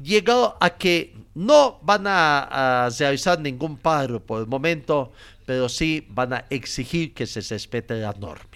llegó 0.00 0.56
a 0.60 0.70
que 0.70 1.14
no 1.34 1.78
van 1.82 2.06
a, 2.06 2.86
a 2.86 2.90
realizar 2.90 3.38
ningún 3.40 3.76
paro 3.76 4.20
por 4.20 4.40
el 4.40 4.48
momento, 4.48 5.12
pero 5.46 5.68
sí 5.68 6.04
van 6.10 6.32
a 6.32 6.44
exigir 6.50 7.14
que 7.14 7.26
se 7.26 7.40
respete 7.42 7.94
la 8.00 8.12
norma. 8.12 8.48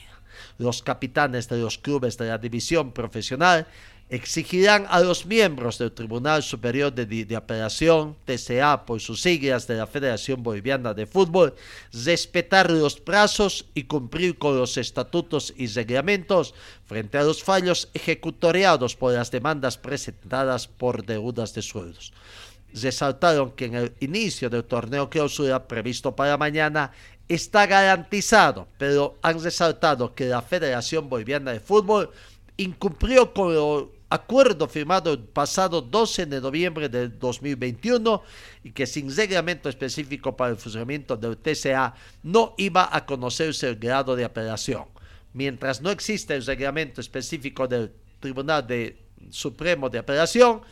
Los 0.58 0.82
capitanes 0.82 1.48
de 1.48 1.58
los 1.58 1.78
clubes 1.78 2.16
de 2.18 2.28
la 2.28 2.38
división 2.38 2.90
profesional 2.92 3.66
exigirán 4.08 4.86
a 4.88 5.00
los 5.00 5.26
miembros 5.26 5.78
del 5.78 5.90
Tribunal 5.90 6.42
Superior 6.42 6.92
de, 6.92 7.36
Apelación, 7.36 8.16
TCA 8.24 8.86
por 8.86 9.00
sus 9.00 9.20
siglas 9.20 9.66
de 9.66 9.74
la 9.74 9.86
Federación 9.86 10.42
Boliviana 10.42 10.94
de 10.94 11.06
Fútbol, 11.06 11.54
respetar 11.92 12.70
los 12.70 13.00
plazos 13.00 13.66
y 13.74 13.84
cumplir 13.84 14.38
con 14.38 14.56
los 14.56 14.76
estatutos 14.76 15.52
y 15.56 15.66
reglamentos 15.66 16.54
frente 16.84 17.18
a 17.18 17.24
los 17.24 17.42
fallos 17.42 17.88
ejecutoriados 17.94 18.94
por 18.94 19.12
las 19.12 19.30
demandas 19.32 19.76
presentadas 19.76 20.68
por 20.68 21.04
deudas 21.04 21.52
de 21.54 21.62
sueldos. 21.62 22.12
Resaltaron 22.72 23.52
que 23.52 23.64
en 23.64 23.74
el 23.74 23.94
inicio 24.00 24.50
del 24.50 24.64
torneo 24.64 25.10
clausura 25.10 25.66
previsto 25.66 26.14
para 26.14 26.36
mañana 26.36 26.92
está 27.28 27.66
garantizado, 27.66 28.68
pero 28.78 29.16
han 29.22 29.42
resaltado 29.42 30.14
que 30.14 30.26
la 30.26 30.42
Federación 30.42 31.08
Boliviana 31.08 31.52
de 31.52 31.58
Fútbol 31.58 32.10
incumplió 32.56 33.34
con 33.34 33.54
lo 33.54 33.95
acuerdo 34.08 34.68
firmado 34.68 35.12
el 35.12 35.20
pasado 35.20 35.80
12 35.82 36.26
de 36.26 36.40
noviembre 36.40 36.88
del 36.88 37.18
2021 37.18 38.22
y 38.64 38.70
que 38.72 38.86
sin 38.86 39.14
reglamento 39.14 39.68
específico 39.68 40.36
para 40.36 40.52
el 40.52 40.56
funcionamiento 40.56 41.16
del 41.16 41.36
TCA 41.36 41.94
no 42.22 42.54
iba 42.56 42.88
a 42.90 43.04
conocerse 43.04 43.68
el 43.68 43.76
grado 43.76 44.14
de 44.14 44.24
apelación. 44.24 44.84
Mientras 45.32 45.82
no 45.82 45.90
existe 45.90 46.34
el 46.34 46.46
reglamento 46.46 47.00
específico 47.00 47.66
del 47.66 47.92
Tribunal 48.20 48.66
de 48.66 48.96
Supremo 49.30 49.88
de 49.88 49.98
Apelación 49.98 50.62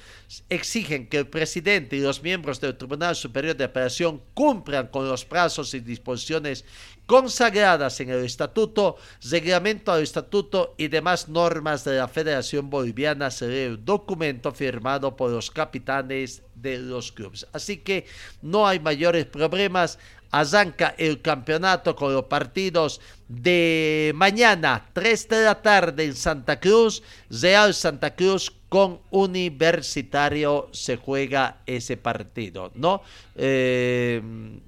exigen 0.49 1.09
que 1.09 1.19
el 1.19 1.27
presidente 1.27 1.97
y 1.97 2.01
los 2.01 2.23
miembros 2.23 2.61
del 2.61 2.77
Tribunal 2.77 3.17
Superior 3.17 3.57
de 3.57 3.65
Apelación 3.65 4.23
cumplan 4.33 4.89
con 4.89 5.09
los 5.09 5.25
plazos 5.25 5.75
y 5.75 5.81
disposiciones 5.81 6.65
consagradas 7.07 8.01
en 8.01 8.11
el 8.11 8.25
estatuto, 8.25 8.97
reglamento 9.31 9.93
al 9.93 10.03
estatuto 10.03 10.75
y 10.79 10.89
demás 10.89 11.29
normas 11.29 11.85
de 11.85 11.99
la 11.99 12.09
Federación 12.09 12.71
Boliviana 12.71 13.31
será 13.31 13.55
el 13.55 13.85
documento 13.85 14.53
firmado 14.53 15.17
por 15.17 15.31
los 15.31 15.51
capitanes 15.51 16.43
de 16.55 16.79
los 16.79 17.13
clubes. 17.13 17.47
Así 17.53 17.79
que 17.79 18.07
no 18.43 18.67
hay 18.67 18.81
mayores 18.81 19.27
problemas. 19.27 19.99
Arranca 20.31 20.97
el 20.99 21.23
campeonato 21.23 21.95
con 21.95 22.13
los 22.13 22.25
partidos 22.25 23.01
de 23.29 24.11
mañana, 24.17 24.91
3 24.93 25.29
de 25.29 25.45
la 25.45 25.63
tarde 25.63 26.05
en 26.05 26.17
Santa 26.17 26.59
Cruz, 26.59 27.05
Real 27.31 27.73
Santa 27.73 28.17
Cruz 28.17 28.53
con 28.69 28.99
Universitario 29.11 30.69
se 30.73 30.97
juega 30.97 31.59
ese 31.67 31.97
partido, 31.97 32.73
¿no? 32.75 33.03
Eh, 33.37 34.21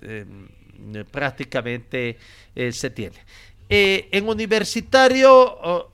eh, 0.03 0.24
prácticamente 1.11 2.18
eh, 2.55 2.72
se 2.72 2.91
tiene. 2.91 3.16
en 3.68 4.29
universitario 4.29 5.89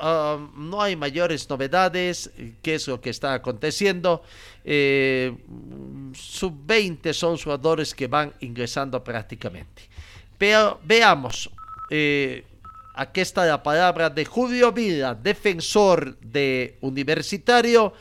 no 0.57 0.83
hay 0.83 0.95
mayores 0.95 1.49
novedades, 1.49 2.30
qué 2.61 2.74
es 2.74 2.87
lo 2.87 3.01
que 3.01 3.09
está 3.11 3.33
aconteciendo. 3.35 4.22
Sub-20 4.64 7.12
son 7.12 7.39
jugadores 7.39 7.95
que 7.95 8.09
van 8.09 8.33
ingresando 8.41 9.03
prácticamente. 9.03 9.89
Pero 10.37 10.80
veamos, 10.85 11.51
aquí 12.95 13.20
está 13.20 13.47
la 13.47 13.62
palabra 13.62 14.11
de 14.11 14.24
Julio 14.24 14.72
Vila, 14.72 15.14
defensor 15.14 16.18
de 16.18 16.76
Universitario, 16.80 17.93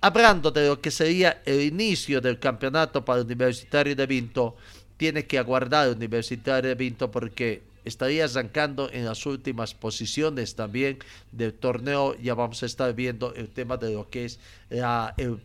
hablando 0.00 0.50
de 0.50 0.68
lo 0.68 0.80
que 0.80 0.90
sería 0.90 1.42
el 1.44 1.60
inicio 1.60 2.20
del 2.20 2.38
campeonato 2.38 3.04
para 3.04 3.22
Universitario 3.22 3.94
de 3.94 4.06
Vinto. 4.06 4.56
Tiene 4.98 5.26
que 5.26 5.38
aguardar 5.38 5.88
Universitario 5.88 6.68
de 6.68 6.74
Vinto 6.74 7.10
porque 7.10 7.62
estaría 7.84 8.26
arrancando 8.26 8.90
en 8.92 9.06
las 9.06 9.24
últimas 9.24 9.72
posiciones 9.72 10.54
también 10.54 10.98
del 11.32 11.54
torneo. 11.54 12.14
Ya 12.20 12.34
vamos 12.34 12.62
a 12.62 12.66
estar 12.66 12.94
viendo 12.94 13.34
el 13.34 13.48
tema 13.48 13.78
de 13.78 13.94
lo 13.94 14.10
que 14.10 14.26
es 14.26 14.38
el 14.70 15.38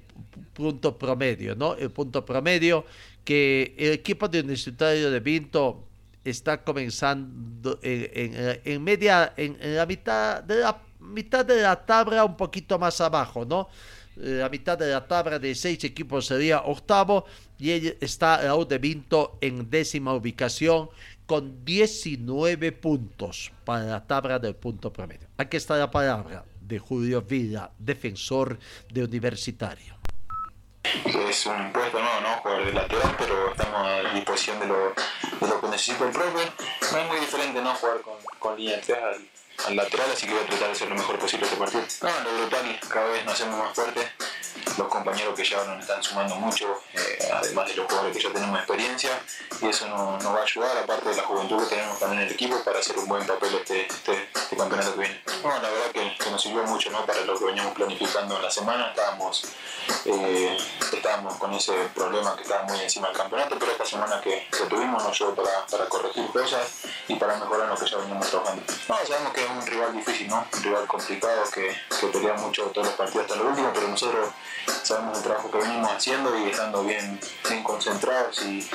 punto 0.54 0.98
promedio, 0.98 1.56
¿no? 1.56 1.76
El 1.76 1.92
punto 1.92 2.26
promedio 2.26 2.86
que 3.24 3.74
el 3.78 3.94
equipo 3.94 4.28
de 4.28 4.42
Universitario 4.42 5.10
de 5.10 5.20
Vinto 5.22 5.86
está 6.24 6.64
comenzando 6.64 7.80
en, 7.82 8.84
media, 8.84 9.34
en, 9.38 9.58
la 9.76 9.86
mitad 9.86 10.44
de 10.44 10.60
la 10.60 10.78
mitad 11.00 11.46
de 11.46 11.62
la 11.62 11.86
tabla, 11.86 12.24
un 12.24 12.38
poquito 12.38 12.80
más 12.80 13.00
abajo, 13.02 13.46
¿no? 13.46 13.70
La 14.16 14.48
mitad 14.48 14.78
de 14.78 14.92
la 14.92 15.06
tabla 15.06 15.40
de 15.40 15.56
seis 15.56 15.84
equipos 15.84 16.28
sería 16.28 16.62
octavo 16.62 17.26
y 17.64 17.98
está 18.02 18.42
Raúl 18.42 18.68
de 18.68 18.78
Vinto 18.78 19.38
en 19.40 19.70
décima 19.70 20.14
ubicación 20.14 20.90
con 21.26 21.64
19 21.64 22.74
puntos 22.74 23.54
para 23.64 23.86
la 23.86 24.06
tabla 24.06 24.38
del 24.40 24.56
punto 24.56 24.92
promedio. 24.92 25.28
Aquí 25.38 25.56
está 25.58 25.78
la 25.78 25.90
palabra 25.90 26.44
de 26.60 26.80
Julio 26.80 27.22
Villa, 27.22 27.72
defensor 27.80 28.60
de 28.92 29.04
Universitario 29.04 29.94
es 31.34 31.46
un 31.48 31.60
impuesto 31.60 32.00
nuevo, 32.00 32.22
¿no? 32.22 32.38
Jugar 32.38 32.66
de 32.66 32.74
lateral, 32.74 33.16
pero 33.18 33.52
estamos 33.52 33.88
a 33.88 34.14
disposición 34.14 34.60
de 34.60 34.68
lo, 34.68 34.90
de 34.90 35.48
lo 35.48 35.62
que 35.62 35.68
necesita 35.68 36.06
el 36.06 36.12
profe. 36.12 36.52
No 36.92 36.98
es 37.00 37.08
muy 37.08 37.20
diferente, 37.20 37.62
¿no? 37.62 37.74
Jugar 37.74 38.02
con, 38.02 38.14
con 38.38 38.58
línea 38.58 38.80
3 38.80 38.98
al, 38.98 39.30
al, 39.66 39.76
lateral, 39.76 40.12
así 40.12 40.28
que 40.28 40.34
voy 40.34 40.44
a 40.44 40.46
tratar 40.46 40.68
de 40.68 40.74
hacer 40.74 40.90
lo 40.90 40.96
mejor 40.96 41.20
posible 41.20 41.46
este 41.46 41.58
partido. 41.58 41.84
No, 42.02 42.32
lo 42.32 42.38
brutal 42.38 42.80
cada 42.90 43.08
vez 43.10 43.26
nos 43.26 43.34
hacemos 43.34 43.60
más 43.60 43.74
fuertes 43.74 44.06
los 44.78 44.88
compañeros 44.88 45.36
que 45.36 45.44
ya 45.44 45.64
nos 45.66 45.80
están 45.80 46.02
sumando 46.02 46.36
mucho, 46.36 46.82
eh, 46.94 47.30
además 47.34 47.68
de 47.68 47.76
los 47.76 47.86
jugadores 47.86 48.16
que 48.16 48.24
ya 48.24 48.34
tenemos 48.34 48.58
experiencia, 48.58 49.22
y 49.62 49.68
eso 49.68 49.88
nos, 49.88 50.26
va 50.26 50.40
a 50.40 50.44
ayudar, 50.44 50.78
aparte 50.78 51.10
de 51.10 51.16
la 51.16 51.24
juventud 51.24 51.64
que 51.64 51.76
tenemos 51.76 52.00
también 52.00 52.22
en 52.22 52.28
el 52.28 52.34
equipo, 52.34 52.64
para 52.64 52.80
hacer 52.80 52.98
un 52.98 53.08
buen 53.08 53.26
papel 53.26 53.54
este, 53.56 53.88
este, 53.88 54.30
este 54.34 54.58
campeonato 54.58 54.94
que 54.94 55.00
viene. 55.00 55.22
Bueno, 55.42 55.62
la 55.62 55.70
verdad 55.70 55.92
que, 55.92 56.32
nos 56.32 56.42
sirvió 56.42 56.64
mucho 56.64 56.90
¿no? 56.90 57.06
para 57.06 57.22
lo 57.22 57.38
que 57.38 57.46
veníamos 57.46 57.74
planificando 57.74 58.36
en 58.36 58.42
la 58.42 58.50
semana, 58.50 58.90
estábamos, 58.90 59.46
eh, 60.06 60.58
estábamos 60.92 61.36
con 61.38 61.54
ese 61.54 61.74
problema 61.94 62.36
que 62.36 62.44
estaba 62.44 62.64
muy 62.64 62.80
encima 62.80 63.08
del 63.10 63.18
campeonato, 63.18 63.58
pero 63.60 63.72
esta 63.72 63.86
semana 63.86 64.20
que, 64.22 64.48
que 64.50 64.66
tuvimos 64.66 65.04
nos 65.04 65.12
ayudó 65.12 65.36
para, 65.36 65.66
para, 65.68 65.86
corregir 65.86 66.26
cosas 66.32 66.86
y 67.08 67.16
para 67.16 67.38
mejorar 67.38 67.68
lo 67.70 67.76
que 67.76 67.86
ya 67.86 67.98
veníamos 67.98 68.30
trabajando. 68.30 68.64
No, 68.88 68.98
sabemos 69.06 69.34
que 69.34 69.43
es 69.44 69.50
un 69.50 69.66
rival 69.66 69.94
difícil, 69.94 70.28
¿no? 70.28 70.46
un 70.54 70.64
rival 70.64 70.88
complicado 70.88 71.44
que, 71.52 71.76
que 72.00 72.08
pelea 72.08 72.34
mucho 72.36 72.64
todos 72.68 72.88
los 72.88 72.96
partidos 72.96 73.26
hasta 73.26 73.36
lo 73.36 73.50
último, 73.50 73.72
pero 73.74 73.88
nosotros 73.88 74.30
sabemos 74.84 75.18
el 75.18 75.24
trabajo 75.24 75.52
que 75.52 75.58
venimos 75.58 75.92
haciendo 75.92 76.38
y 76.38 76.50
estando 76.50 76.84
bien, 76.84 77.20
bien 77.50 77.64
concentrados 77.64 78.42
y, 78.44 78.68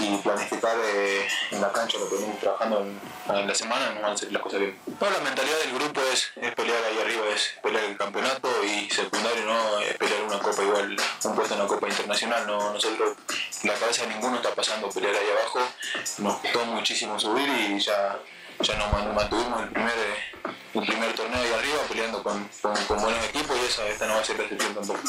y 0.00 0.16
planificar 0.18 0.76
eh, 0.84 1.26
en 1.50 1.60
la 1.60 1.72
cancha 1.72 1.98
lo 1.98 2.08
que 2.08 2.16
venimos 2.16 2.38
trabajando 2.40 2.80
en, 2.80 3.46
la 3.46 3.54
semana, 3.54 3.90
nos 3.92 4.02
van 4.02 4.12
a 4.12 4.16
salir 4.16 4.32
las 4.32 4.42
cosas 4.42 4.60
bien. 4.60 4.78
la 5.00 5.20
mentalidad 5.20 5.58
del 5.60 5.74
grupo 5.74 6.00
es, 6.12 6.30
es, 6.36 6.54
pelear 6.54 6.82
ahí 6.84 6.98
arriba, 7.00 7.24
es 7.34 7.54
pelear 7.62 7.84
el 7.84 7.96
campeonato 7.96 8.48
y 8.64 8.90
secundario 8.90 9.44
no 9.46 9.80
es 9.80 9.96
pelear 9.96 10.22
una 10.24 10.38
copa 10.38 10.62
igual, 10.62 10.96
un 11.24 11.34
puesto 11.34 11.54
en 11.54 11.60
una 11.60 11.68
copa 11.68 11.88
internacional. 11.88 12.46
No, 12.46 12.72
nosotros, 12.72 13.16
la 13.62 13.74
cabeza 13.74 14.02
de 14.02 14.08
ninguno 14.08 14.36
está 14.36 14.54
pasando 14.54 14.90
pelear 14.90 15.14
ahí 15.14 15.26
abajo, 15.30 15.60
nos 16.18 16.36
costó 16.36 16.64
muchísimo 16.66 17.18
subir 17.18 17.48
y 17.48 17.78
ya 17.80 18.18
ya 18.60 18.78
nos 18.78 19.14
mantuvimos 19.14 19.62
el 19.62 19.68
primer, 19.68 19.92
el 20.74 20.82
primer 20.82 21.14
torneo 21.14 21.40
ahí 21.40 21.52
arriba 21.52 21.78
peleando 21.88 22.22
con, 22.22 22.48
con, 22.86 23.00
buenos 23.00 23.24
equipos 23.28 23.56
y 23.62 23.66
esa, 23.66 23.88
esta 23.88 24.06
no 24.06 24.14
va 24.14 24.20
a 24.20 24.24
ser 24.24 24.36
la 24.38 24.42
excepción 24.44 24.74
tampoco. 24.74 25.00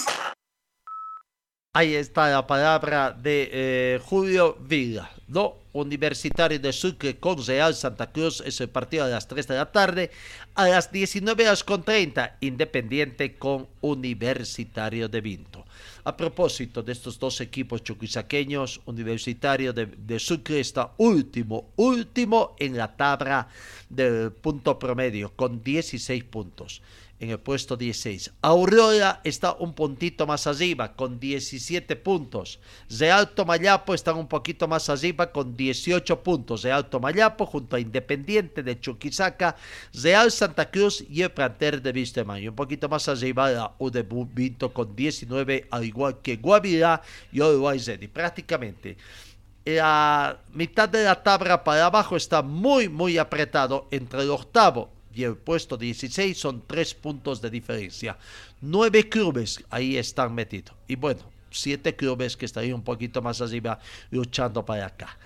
Ahí 1.73 1.93
está 1.93 2.29
la 2.29 2.47
palabra 2.47 3.11
de 3.11 3.49
eh, 3.51 3.99
Julio 4.01 4.55
Villa, 4.61 5.09
¿no? 5.27 5.57
Universitario 5.73 6.57
de 6.57 6.71
Sucre 6.71 7.19
con 7.19 7.45
Real 7.45 7.75
Santa 7.75 8.13
Cruz 8.13 8.41
es 8.45 8.61
el 8.61 8.69
partido 8.69 9.03
a 9.03 9.09
las 9.09 9.27
3 9.27 9.45
de 9.45 9.55
la 9.55 9.71
tarde. 9.73 10.11
A 10.53 10.69
las 10.69 10.89
19 10.89 11.43
horas 11.43 11.65
con 11.65 11.83
30, 11.83 12.37
Independiente 12.39 13.35
con 13.35 13.67
Universitario 13.81 15.09
de 15.09 15.19
Vinto. 15.19 15.64
A 16.07 16.15
propósito 16.15 16.83
de 16.83 16.91
estos 16.91 17.17
dos 17.17 17.41
equipos 17.41 17.81
choquisaqueños, 17.81 18.79
Universitario 18.85 19.73
de, 19.73 20.19
Sucre 20.19 20.59
está 20.59 20.93
último, 20.97 21.73
último 21.77 22.55
en 22.59 22.77
la 22.77 22.95
tabla 22.95 23.47
del 23.89 24.31
punto 24.31 24.77
promedio 24.77 25.33
con 25.35 25.63
16 25.63 26.23
puntos 26.25 26.83
en 27.19 27.29
el 27.29 27.39
puesto 27.39 27.77
16. 27.77 28.33
Aurora 28.41 29.21
está 29.23 29.53
un 29.53 29.73
puntito 29.73 30.27
más 30.27 30.47
arriba 30.47 30.95
con 30.95 31.19
17 31.19 31.95
puntos. 31.95 32.59
De 32.89 33.11
Alto 33.11 33.45
Mayapo 33.45 33.93
están 33.93 34.17
un 34.17 34.27
poquito 34.27 34.67
más 34.67 34.89
arriba 34.89 35.31
con 35.31 35.55
18 35.55 36.23
puntos. 36.23 36.63
De 36.63 36.71
Alto 36.71 36.99
Mayapo 36.99 37.45
junto 37.45 37.75
a 37.75 37.79
Independiente 37.79 38.63
de 38.63 38.79
Chuquisaca, 38.79 39.55
Real 39.93 40.31
Santa 40.31 40.69
Cruz 40.69 41.03
y 41.09 41.21
el 41.21 41.31
planter 41.31 41.81
de 41.81 41.91
Vistemán. 41.91 42.41
Y 42.41 42.47
un 42.47 42.55
poquito 42.55 42.89
más 42.89 43.07
arriba 43.07 43.51
la 43.51 43.71
UDB 43.79 44.27
Vinto 44.33 44.73
con 44.73 44.95
19, 44.95 45.67
al 45.71 45.85
igual 45.85 46.21
que 46.21 46.37
Guavirá 46.37 47.01
y 47.31 47.41
Uruguay. 47.41 47.79
Prácticamente 48.11 48.97
la 49.65 50.39
mitad 50.53 50.87
de 50.87 51.03
la 51.03 51.23
tabla 51.23 51.63
para 51.63 51.87
abajo 51.87 52.15
está 52.15 52.43
muy, 52.43 52.87
muy 52.87 53.17
apretado 53.17 53.87
entre 53.89 54.21
el 54.21 54.29
octavo 54.29 54.94
y 55.15 55.23
el 55.23 55.37
puesto 55.37 55.77
16 55.77 56.37
son 56.37 56.63
tres 56.67 56.93
puntos 56.93 57.41
de 57.41 57.49
diferencia. 57.49 58.17
Nueve 58.61 59.07
clubes 59.07 59.63
ahí 59.69 59.97
están 59.97 60.35
metidos. 60.35 60.75
Y 60.87 60.95
bueno, 60.95 61.21
siete 61.49 61.95
clubes 61.95 62.35
que 62.35 62.45
estarían 62.45 62.75
un 62.75 62.83
poquito 62.83 63.21
más 63.21 63.41
arriba 63.41 63.79
luchando 64.11 64.65
para 64.65 64.87
acá. 64.87 65.17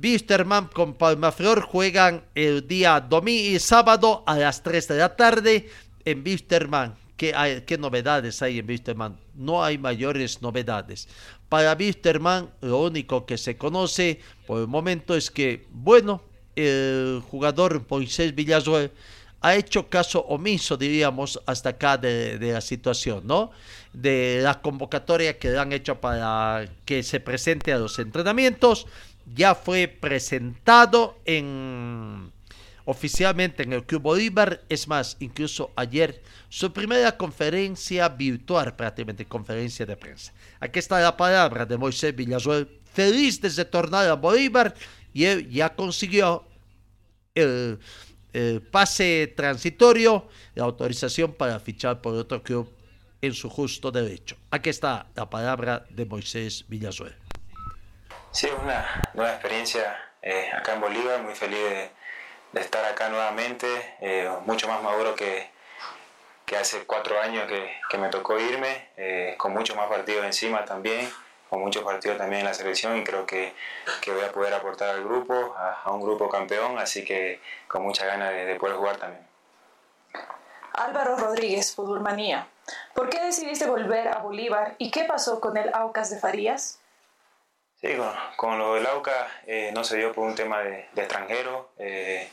Wisterman 0.00 0.66
con 0.68 0.94
Palmaflor 0.94 1.62
juegan 1.62 2.22
el 2.34 2.68
día 2.68 3.00
domingo 3.00 3.56
y 3.56 3.58
sábado 3.58 4.22
a 4.26 4.36
las 4.36 4.62
3 4.62 4.88
de 4.88 4.96
la 4.96 5.16
tarde 5.16 5.70
en 6.04 6.22
Wisterman. 6.24 6.94
¿Qué, 7.16 7.34
hay, 7.34 7.62
¿Qué 7.62 7.78
novedades 7.78 8.42
hay 8.42 8.58
en 8.58 8.68
Wisterman? 8.68 9.16
No 9.34 9.64
hay 9.64 9.78
mayores 9.78 10.42
novedades. 10.42 11.08
Para 11.48 11.72
Wisterman, 11.72 12.50
lo 12.60 12.82
único 12.82 13.24
que 13.24 13.38
se 13.38 13.56
conoce 13.56 14.20
por 14.46 14.60
el 14.60 14.66
momento 14.66 15.16
es 15.16 15.30
que, 15.30 15.66
bueno, 15.70 16.22
el 16.56 17.22
jugador 17.30 17.84
Moisés 17.88 18.34
Villasuel 18.34 18.90
ha 19.40 19.54
hecho 19.54 19.88
caso 19.88 20.20
omiso, 20.20 20.76
diríamos, 20.76 21.40
hasta 21.46 21.70
acá 21.70 21.96
de, 21.96 22.38
la 22.40 22.60
situación, 22.60 23.26
¿no? 23.26 23.50
De 23.92 24.40
la 24.42 24.60
convocatoria 24.60 25.38
que 25.38 25.50
le 25.50 25.58
han 25.58 25.72
hecho 25.72 26.00
para 26.00 26.66
que 26.84 27.02
se 27.02 27.20
presente 27.20 27.72
a 27.72 27.78
los 27.78 27.98
entrenamientos. 27.98 28.86
Ya 29.34 29.54
fue 29.54 29.88
presentado 29.88 31.18
en 31.24 32.32
oficialmente 32.86 33.64
en 33.64 33.72
el 33.72 33.84
Club 33.84 34.02
Bolívar. 34.02 34.62
Es 34.68 34.88
más, 34.88 35.16
incluso 35.20 35.70
ayer 35.76 36.22
su 36.48 36.72
primera 36.72 37.16
conferencia 37.16 38.08
virtual, 38.08 38.74
prácticamente 38.74 39.26
conferencia 39.26 39.84
de 39.84 39.96
prensa. 39.96 40.32
Aquí 40.60 40.78
está 40.78 40.98
la 41.00 41.16
palabra 41.16 41.66
de 41.66 41.76
Moisés 41.76 42.14
Villasuel, 42.16 42.68
feliz 42.92 43.40
de 43.40 43.50
retornar 43.50 44.08
a 44.08 44.14
Bolívar 44.14 44.74
y 45.16 45.48
ya 45.50 45.74
consiguió 45.74 46.44
el, 47.34 47.80
pase 48.70 49.32
transitorio, 49.34 50.28
la 50.54 50.64
autorización 50.64 51.32
para 51.32 51.58
fichar 51.58 52.02
por 52.02 52.14
otro 52.14 52.42
club 52.42 52.70
en 53.22 53.32
su 53.32 53.48
justo 53.48 53.90
derecho. 53.90 54.36
Aquí 54.50 54.68
está 54.68 55.06
la 55.14 55.30
palabra 55.30 55.86
de 55.88 56.04
Moisés 56.04 56.66
Villasuel. 56.68 57.16
Sí, 58.30 58.46
es 58.46 58.52
una 58.62 59.02
nueva 59.14 59.32
experiencia 59.32 59.96
eh, 60.20 60.50
acá 60.52 60.74
en 60.74 60.82
Bolívar, 60.82 61.22
muy 61.22 61.34
feliz 61.34 61.58
de, 61.58 61.90
de 62.52 62.60
estar 62.60 62.84
acá 62.84 63.08
nuevamente, 63.08 63.66
eh, 64.02 64.30
mucho 64.44 64.68
más 64.68 64.82
maduro 64.82 65.14
que, 65.14 65.48
que 66.44 66.56
hace 66.58 66.84
cuatro 66.84 67.18
años 67.18 67.48
que, 67.48 67.70
que 67.88 67.96
me 67.96 68.10
tocó 68.10 68.38
irme, 68.38 68.90
eh, 68.98 69.34
con 69.38 69.54
muchos 69.54 69.74
más 69.76 69.88
partidos 69.88 70.26
encima 70.26 70.66
también, 70.66 71.08
con 71.48 71.60
muchos 71.60 71.82
partidos 71.82 72.18
también 72.18 72.40
en 72.40 72.46
la 72.46 72.54
selección 72.54 72.96
y 72.98 73.04
creo 73.04 73.26
que, 73.26 73.52
que 74.00 74.12
voy 74.12 74.24
a 74.24 74.32
poder 74.32 74.54
aportar 74.54 74.90
al 74.90 75.04
grupo, 75.04 75.54
a, 75.56 75.82
a, 75.84 75.92
un 75.92 76.02
grupo 76.02 76.28
campeón, 76.28 76.78
así 76.78 77.04
que 77.04 77.40
con 77.68 77.82
muchas 77.82 78.06
ganas 78.06 78.30
de, 78.30 78.44
de 78.44 78.54
poder 78.56 78.76
jugar 78.76 78.96
también. 78.96 79.26
Álvaro 80.72 81.16
Rodríguez, 81.16 81.74
Futbolmanía. 81.74 82.48
¿Por 82.94 83.08
qué 83.08 83.20
decidiste 83.20 83.66
volver 83.66 84.08
a 84.08 84.18
Bolívar 84.18 84.74
y 84.78 84.90
qué 84.90 85.04
pasó 85.04 85.40
con 85.40 85.56
el 85.56 85.72
Aucas 85.72 86.10
de 86.10 86.18
Farías? 86.18 86.80
Sí, 87.80 87.94
con, 87.94 88.12
con 88.36 88.58
lo 88.58 88.74
del 88.74 88.86
AUCA 88.86 89.28
eh, 89.46 89.70
no 89.74 89.84
se 89.84 89.98
dio 89.98 90.12
por 90.12 90.26
un 90.26 90.34
tema 90.34 90.60
de, 90.60 90.88
de 90.92 91.02
extranjero 91.02 91.70
eh, 91.78 92.28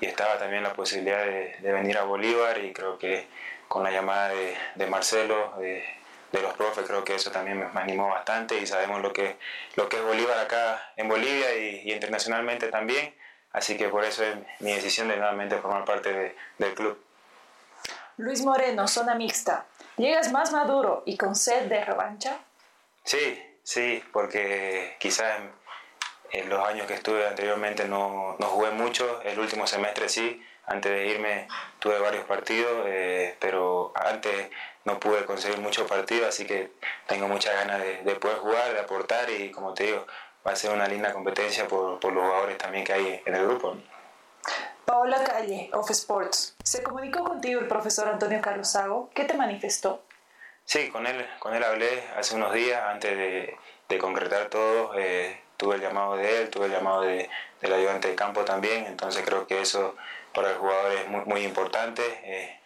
y 0.00 0.06
estaba 0.06 0.38
también 0.38 0.62
la 0.62 0.72
posibilidad 0.72 1.24
de, 1.24 1.56
de, 1.60 1.72
venir 1.72 1.96
a 1.98 2.04
Bolívar 2.04 2.58
y 2.58 2.72
creo 2.72 2.98
que 2.98 3.26
con 3.68 3.84
la 3.84 3.90
llamada 3.92 4.28
de, 4.30 4.56
de 4.74 4.86
Marcelo, 4.88 5.54
de, 6.32 6.42
los 6.42 6.54
profes, 6.54 6.86
creo 6.86 7.04
que 7.04 7.14
eso 7.14 7.30
también 7.30 7.58
me, 7.58 7.80
animó 7.80 8.08
bastante 8.08 8.58
y 8.58 8.66
sabemos 8.66 9.00
lo 9.00 9.12
que, 9.12 9.36
lo 9.76 9.88
que 9.88 9.98
es 9.98 10.02
Bolívar 10.02 10.38
acá 10.38 10.92
en 10.96 11.08
Bolivia 11.08 11.54
y, 11.56 11.82
y 11.84 11.92
internacionalmente 11.92 12.68
también, 12.68 13.14
así 13.52 13.76
que 13.76 13.88
por 13.88 14.04
eso 14.04 14.24
es 14.24 14.36
mi 14.60 14.72
decisión 14.72 15.08
de 15.08 15.16
nuevamente 15.16 15.56
formar 15.58 15.84
parte 15.84 16.34
del 16.58 16.74
club. 16.74 16.98
Luis 18.16 18.42
Moreno, 18.42 18.88
zona 18.88 19.14
mixta. 19.14 19.66
¿Llegas 19.96 20.32
más 20.32 20.52
maduro 20.52 21.02
y 21.06 21.16
con 21.16 21.34
sed 21.34 21.66
de 21.68 21.84
revancha? 21.84 22.38
Sí, 23.04 23.52
Sí, 23.62 24.02
porque 24.12 24.96
quizás 24.98 25.40
en, 25.40 25.52
en, 26.32 26.48
los 26.48 26.66
años 26.66 26.86
que 26.86 26.94
estuve 26.94 27.26
anteriormente 27.26 27.86
no, 27.86 28.36
no, 28.38 28.46
jugué 28.48 28.70
mucho, 28.70 29.22
el 29.22 29.38
último 29.38 29.66
semestre 29.66 30.08
sí, 30.08 30.44
antes 30.66 30.92
de 30.92 31.06
irme 31.06 31.48
tuve 31.78 31.98
varios 31.98 32.24
partidos, 32.24 32.84
eh, 32.86 33.36
pero 33.40 33.92
antes 33.94 34.50
no 34.84 34.98
pude 34.98 35.24
conseguir 35.24 35.58
muchos 35.58 35.88
partidos, 35.88 36.28
así 36.28 36.46
que 36.46 36.72
tengo 37.06 37.28
muchas 37.28 37.54
ganas 37.54 37.80
de, 37.80 38.02
de, 38.02 38.14
poder 38.16 38.38
jugar, 38.38 38.72
de 38.72 38.80
aportar 38.80 39.30
y 39.30 39.50
como 39.50 39.74
te 39.74 39.84
digo, 39.84 40.06
va 40.46 40.52
a 40.52 40.56
ser 40.56 40.72
una 40.72 40.88
linda 40.88 41.12
competencia 41.12 41.66
por, 41.68 42.00
por 42.00 42.12
los 42.12 42.24
jugadores 42.24 42.58
también 42.58 42.84
que 42.84 42.92
hay 42.92 43.22
en 43.24 43.34
el 43.34 43.46
grupo. 43.46 43.76
Paola 44.84 45.22
Calle, 45.22 45.70
Off 45.72 45.90
Sports. 45.90 46.56
¿Se 46.64 46.82
comunicó 46.82 47.22
contigo 47.24 47.60
el 47.60 47.68
profesor 47.68 48.08
Antonio 48.08 48.40
Carlos 48.40 48.68
Sago? 48.68 49.10
¿Qué 49.14 49.24
te 49.24 49.34
manifestó? 49.34 50.02
Sí, 50.64 50.90
con 50.90 51.06
él, 51.06 51.26
con 51.38 51.54
él 51.54 51.62
hablé 51.62 52.04
hace 52.16 52.34
unos 52.34 52.52
días 52.52 52.82
antes 52.84 53.16
de, 53.16 53.56
de 53.88 53.98
concretar 53.98 54.48
todo. 54.48 54.92
Eh, 54.96 55.40
tuve 55.56 55.76
el 55.76 55.80
llamado 55.80 56.16
de 56.16 56.42
él, 56.42 56.50
tuve 56.50 56.66
el 56.66 56.72
llamado 56.72 57.02
de, 57.02 57.30
del 57.60 57.72
ayudante 57.72 58.08
de 58.08 58.14
campo 58.16 58.44
también, 58.44 58.86
entonces 58.86 59.24
creo 59.24 59.46
que 59.46 59.60
eso 59.60 59.94
para 60.34 60.50
el 60.50 60.56
jugador 60.56 60.92
es 60.92 61.08
muy, 61.08 61.24
muy 61.24 61.44
importante. 61.44 62.02
Eh, 62.24 62.58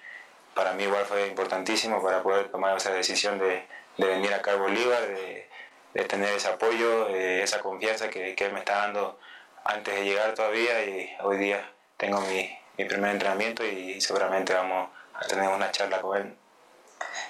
para 0.55 0.73
mí 0.73 0.85
igual 0.85 1.05
fue 1.05 1.27
importantísimo 1.27 2.03
para 2.03 2.23
poder 2.23 2.51
tomar 2.51 2.77
esa 2.77 2.93
decisión 2.93 3.39
de, 3.39 3.67
de 3.99 4.07
venir 4.07 4.33
acá 4.33 4.53
a 4.53 4.57
Bolívar, 4.57 5.07
de, 5.07 5.49
de 5.95 6.05
tener 6.05 6.35
ese 6.35 6.49
apoyo, 6.49 7.09
eh, 7.09 7.43
esa 7.43 7.61
confianza 7.61 8.09
que, 8.11 8.35
que, 8.35 8.47
él 8.47 8.53
me 8.53 8.61
está 8.61 8.77
dando 8.77 9.19
antes 9.65 9.95
de 9.95 10.05
llegar 10.05 10.35
todavía 10.35 10.85
y 10.85 11.11
hoy 11.23 11.39
día 11.39 11.73
tengo 11.97 12.21
mi, 12.23 12.59
mi 12.79 12.85
primer 12.85 13.11
entrenamiento 13.13 13.65
y 13.65 14.01
seguramente 14.01 14.55
vamos 14.55 14.91
a 15.15 15.27
tener 15.27 15.49
una 15.49 15.71
charla 15.71 16.01
con 16.01 16.17
él. 16.17 16.37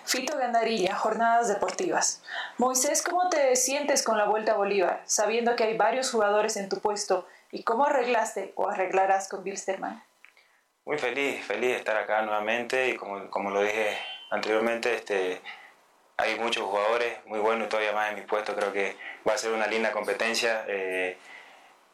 Fito 0.04 0.36
Gandarilla, 0.36 0.94
Jornadas 0.94 1.48
Deportivas. 1.48 2.22
Moisés, 2.58 3.02
¿cómo 3.02 3.28
te 3.28 3.56
sientes 3.56 4.04
con 4.04 4.16
la 4.16 4.26
vuelta 4.26 4.52
a 4.52 4.56
Bolívar, 4.56 5.02
sabiendo 5.04 5.56
que 5.56 5.64
hay 5.64 5.76
varios 5.76 6.10
jugadores 6.10 6.56
en 6.56 6.68
tu 6.68 6.78
puesto? 6.78 7.26
¿Y 7.50 7.64
cómo 7.64 7.86
arreglaste 7.86 8.52
o 8.54 8.68
arreglarás 8.68 9.28
con 9.28 9.42
Bilsterman? 9.42 10.02
Muy 10.86 10.98
feliz, 10.98 11.44
feliz 11.44 11.70
de 11.70 11.76
estar 11.78 11.96
acá 11.96 12.22
nuevamente 12.22 12.90
y 12.90 12.94
como, 12.94 13.28
como 13.28 13.50
lo 13.50 13.60
dije 13.60 13.98
anteriormente, 14.30 14.94
este, 14.94 15.40
hay 16.16 16.38
muchos 16.38 16.62
jugadores 16.62 17.18
muy 17.26 17.40
buenos 17.40 17.68
todavía 17.68 17.90
más 17.90 18.10
en 18.10 18.14
mi 18.14 18.20
puesto. 18.20 18.54
Creo 18.54 18.72
que 18.72 18.94
va 19.28 19.34
a 19.34 19.36
ser 19.36 19.52
una 19.52 19.66
linda 19.66 19.90
competencia. 19.90 20.64
Eh, 20.68 21.18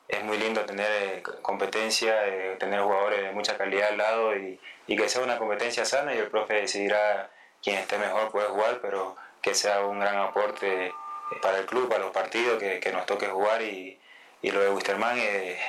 es 0.09 0.22
muy 0.24 0.36
lindo 0.36 0.66
tener 0.66 0.90
eh, 0.90 1.22
competencia, 1.40 2.28
eh, 2.28 2.57
tener 2.61 2.82
jugadores 2.82 3.22
de 3.22 3.32
mucha 3.32 3.57
calidad 3.57 3.88
al 3.88 3.97
lado 3.97 4.36
y, 4.36 4.61
y 4.86 4.95
que 4.95 5.09
sea 5.09 5.22
una 5.22 5.38
competencia 5.38 5.86
sana 5.86 6.14
y 6.14 6.18
el 6.18 6.28
profe 6.28 6.53
decidirá 6.53 7.30
quien 7.62 7.78
esté 7.78 7.97
mejor 7.97 8.30
puede 8.30 8.49
jugar, 8.49 8.80
pero 8.82 9.16
que 9.40 9.55
sea 9.55 9.86
un 9.86 10.01
gran 10.01 10.18
aporte 10.18 10.93
para 11.40 11.57
el 11.61 11.64
club, 11.64 11.88
para 11.88 12.01
los 12.01 12.11
partidos, 12.11 12.59
que, 12.59 12.78
que 12.78 12.93
nos 12.93 13.07
toque 13.07 13.26
jugar 13.28 13.62
y, 13.62 13.99
y 14.43 14.51
lo 14.51 14.61
de 14.61 14.68
Wisterman, 14.68 15.18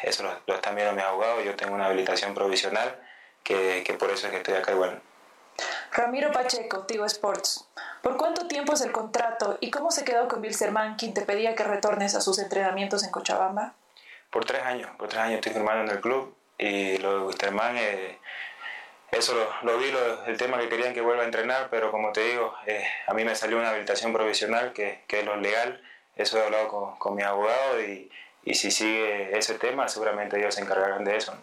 eso 0.04 0.24
lo, 0.24 0.42
lo, 0.46 0.56
están 0.56 0.76
viendo 0.76 0.94
mis 0.94 1.06
abogados, 1.06 1.46
yo 1.46 1.56
tengo 1.56 1.74
una 1.74 1.86
habilitación 1.86 2.34
provisional, 2.34 3.00
que, 3.44 3.84
que, 3.86 3.94
por 3.94 4.10
eso 4.10 4.28
es 4.28 4.32
que 4.32 4.38
estoy 4.38 4.56
acá 4.56 4.72
igual. 4.72 5.02
Ramiro 5.92 6.32
Pacheco, 6.32 6.86
Tigo 6.86 7.06
Sports. 7.06 7.68
¿Por 8.02 8.18
cuánto 8.18 8.48
tiempo 8.48 8.74
es 8.74 8.82
el 8.82 8.92
contrato 8.92 9.58
y 9.62 9.70
cómo 9.70 9.92
se 9.92 10.04
quedó 10.04 10.28
con 10.28 10.42
Wilstermann, 10.42 10.96
quien 10.96 11.14
te 11.14 11.22
pedía 11.22 11.56
que 11.56 11.64
retornes 11.64 12.16
a 12.16 12.22
sus 12.22 12.40
entrenamientos 12.40 13.04
en 13.04 13.12
Cochabamba? 13.12 13.74
Por 14.30 14.46
tres 14.46 14.64
años, 14.64 14.90
por 14.98 15.10
tres 15.10 15.22
años 15.22 15.36
estoy 15.36 15.54
firmando 15.54 15.84
en 15.84 15.98
el 15.98 16.02
club 16.02 16.36
y 16.58 16.98
lo 16.98 17.20
de 17.20 17.26
Wisterman... 17.26 17.78
Eh, 17.78 18.20
eso 19.14 19.36
lo, 19.36 19.48
lo 19.72 19.78
vi, 19.78 19.92
lo, 19.92 20.26
el 20.26 20.38
tema 20.38 20.58
que 20.58 20.70
querían 20.70 20.94
que 20.94 21.02
vuelva 21.02 21.22
a 21.22 21.26
entrenar, 21.26 21.68
pero 21.70 21.92
como 21.92 22.12
te 22.12 22.22
digo, 22.22 22.56
eh, 22.66 22.84
a 23.06 23.14
mí 23.14 23.24
me 23.24 23.36
salió 23.36 23.60
una 23.60 23.70
habilitación 23.70 24.12
provisional, 24.12 24.74
que, 24.74 25.04
que 25.08 25.20
es 25.20 25.26
lo 25.26 25.36
legal, 25.38 25.84
eso 26.16 26.40
he 26.40 26.44
hablado 26.44 26.68
con, 26.68 26.98
con 26.98 27.16
mis 27.16 27.26
abogados 27.26 27.80
y, 27.88 28.10
y, 28.44 28.56
si 28.56 28.72
sigue 28.72 29.38
ese 29.38 29.60
tema, 29.60 29.88
seguramente 29.88 30.40
ellos 30.40 30.56
se 30.56 30.62
encargarán 30.62 31.04
de 31.04 31.16
eso. 31.16 31.36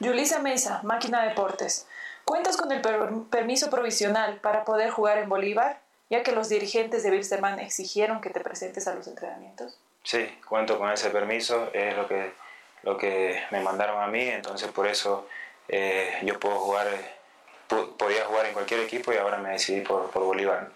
Yulisa 0.00 0.38
Mesa, 0.38 0.80
Máquina 0.84 1.22
Deportes. 1.22 1.86
¿Cuentas 2.24 2.56
con 2.56 2.70
el 2.70 2.80
per 2.80 3.08
permiso 3.30 3.68
provisional 3.68 4.36
para 4.40 4.64
poder 4.64 4.90
jugar 4.90 5.18
en 5.18 5.28
Bolívar, 5.28 5.80
ya 6.08 6.22
que 6.22 6.32
los 6.32 6.48
dirigentes 6.48 7.02
de 7.02 7.10
Wilstermann 7.10 7.58
exigieron 7.58 8.20
que 8.20 8.30
te 8.30 8.40
presentes 8.40 8.86
a 8.86 8.94
los 8.94 9.08
entrenamientos? 9.08 9.78
Sí, 10.04 10.26
cuento 10.48 10.78
con 10.78 10.90
ese 10.90 11.10
permiso, 11.10 11.70
es 11.72 11.96
lo 11.96 12.06
que, 12.06 12.32
lo 12.82 12.96
que 12.96 13.42
me 13.50 13.60
mandaron 13.60 14.00
a 14.00 14.06
mí, 14.06 14.22
entonces 14.22 14.70
por 14.70 14.86
eso 14.86 15.26
eh, 15.68 16.18
yo 16.22 16.38
puedo 16.38 16.56
jugar, 16.60 16.86
podía 17.66 18.24
jugar 18.26 18.46
en 18.46 18.52
cualquier 18.52 18.80
equipo 18.80 19.12
y 19.12 19.16
ahora 19.16 19.38
me 19.38 19.50
decidí 19.50 19.80
por, 19.80 20.10
por 20.10 20.22
Bolívar. 20.22 20.68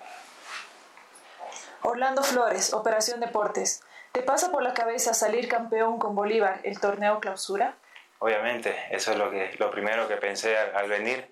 Orlando 1.82 2.22
Flores, 2.22 2.72
Operación 2.72 3.20
Deportes. 3.20 3.82
¿Te 4.12 4.22
pasa 4.22 4.50
por 4.50 4.62
la 4.62 4.74
cabeza 4.74 5.14
salir 5.14 5.48
campeón 5.48 5.98
con 5.98 6.14
Bolívar 6.14 6.60
el 6.64 6.80
torneo 6.80 7.20
clausura? 7.20 7.76
Obviamente, 8.22 8.76
eso 8.90 9.10
es 9.10 9.18
lo, 9.18 9.30
que, 9.30 9.50
lo 9.58 9.70
primero 9.72 10.06
que 10.06 10.16
pensé 10.16 10.56
al, 10.56 10.88
venir. 10.88 11.28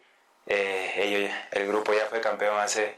Eh, 0.46 0.92
ellos, 0.96 1.30
el 1.52 1.68
grupo 1.68 1.92
ya 1.92 2.06
fue 2.06 2.20
campeón 2.20 2.58
hace, 2.58 2.96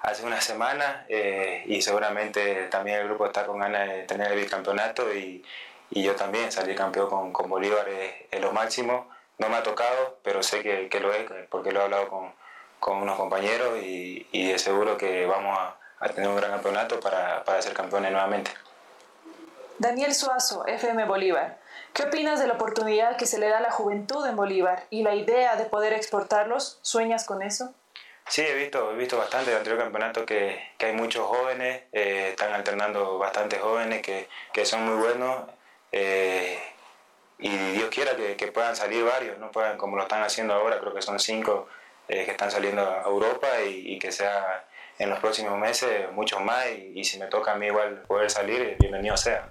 hace 0.00 0.26
una 0.26 0.42
semana 0.42 1.06
eh, 1.08 1.62
y 1.66 1.80
seguramente 1.80 2.66
también 2.66 2.98
el 2.98 3.06
grupo 3.06 3.24
está 3.24 3.46
con 3.46 3.60
ganas 3.60 3.88
de 3.88 4.02
tener 4.02 4.30
el 4.32 4.40
bicampeonato 4.40 5.14
y, 5.14 5.42
y 5.90 6.02
yo 6.02 6.14
también 6.14 6.52
salir 6.52 6.76
campeón 6.76 7.08
con, 7.08 7.32
con 7.32 7.48
Bolívar 7.48 7.88
es, 7.88 8.12
es 8.30 8.40
lo 8.42 8.52
máximo 8.52 9.08
no 9.38 9.48
me 9.48 9.56
ha 9.56 9.62
tocado, 9.62 10.18
pero 10.22 10.42
sé 10.42 10.62
que, 10.62 10.88
que 10.90 11.00
lo 11.00 11.12
es 11.12 11.24
porque 11.48 11.72
lo 11.72 11.80
he 11.80 11.84
hablado 11.84 12.08
con, 12.08 12.34
con 12.78 12.98
unos 12.98 13.16
compañeros 13.16 13.82
y, 13.82 14.26
y 14.32 14.48
de 14.48 14.58
seguro 14.58 14.98
que 14.98 15.24
vamos 15.26 15.58
a, 15.58 15.76
a, 15.98 16.08
tener 16.10 16.28
un 16.28 16.36
gran 16.36 16.50
campeonato 16.50 17.00
para, 17.00 17.42
para 17.44 17.62
ser 17.62 17.72
campeones 17.72 18.12
nuevamente. 18.12 18.50
Daniel 19.78 20.14
Suazo, 20.14 20.66
FM 20.66 21.04
Bolívar. 21.06 21.63
¿Qué 21.94 22.02
opinas 22.02 22.40
de 22.40 22.48
la 22.48 22.54
oportunidad 22.54 23.16
que 23.16 23.24
se 23.24 23.38
le 23.38 23.48
da 23.48 23.58
a 23.58 23.60
la 23.60 23.70
juventud 23.70 24.26
en 24.26 24.34
Bolívar 24.34 24.82
y 24.90 25.04
la 25.04 25.14
idea 25.14 25.54
de 25.54 25.64
poder 25.64 25.92
exportarlos? 25.92 26.80
¿Sueñas 26.82 27.24
con 27.24 27.40
eso? 27.40 27.72
Sí, 28.26 28.42
he 28.42 28.52
visto, 28.54 28.90
he 28.90 28.96
visto 28.96 29.16
bastante 29.16 29.52
el 29.52 29.58
anterior 29.58 29.80
campeonato 29.80 30.26
que, 30.26 30.60
que 30.76 30.86
hay 30.86 30.92
muchos 30.92 31.24
jóvenes, 31.24 31.82
eh, 31.92 32.30
están 32.30 32.52
alternando 32.52 33.18
bastantes 33.18 33.60
jóvenes 33.60 34.02
que, 34.02 34.28
que 34.52 34.66
son 34.66 34.84
muy 34.84 35.00
buenos. 35.00 35.44
Eh, 35.92 36.58
y 37.38 37.48
Dios 37.74 37.90
quiera 37.90 38.16
que, 38.16 38.34
que, 38.34 38.50
puedan 38.50 38.74
salir 38.74 39.04
varios, 39.04 39.38
no 39.38 39.52
puedan 39.52 39.78
como 39.78 39.96
lo 39.96 40.02
están 40.02 40.24
haciendo 40.24 40.54
ahora, 40.54 40.80
creo 40.80 40.94
que 40.94 41.02
son 41.02 41.20
cinco 41.20 41.68
eh, 42.08 42.24
que 42.24 42.32
están 42.32 42.50
saliendo 42.50 42.82
a 42.82 43.02
Europa 43.02 43.46
y, 43.64 43.92
y, 43.92 43.98
que 44.00 44.10
sea 44.10 44.66
en 44.98 45.10
los 45.10 45.20
próximos 45.20 45.56
meses 45.60 46.10
muchos 46.10 46.40
más 46.40 46.66
y, 46.70 46.98
y, 46.98 47.04
si 47.04 47.20
me 47.20 47.26
toca 47.26 47.52
a 47.52 47.54
mí 47.54 47.66
igual 47.66 48.02
poder 48.08 48.30
salir, 48.30 48.76
bienvenido 48.80 49.16
sea. 49.16 49.48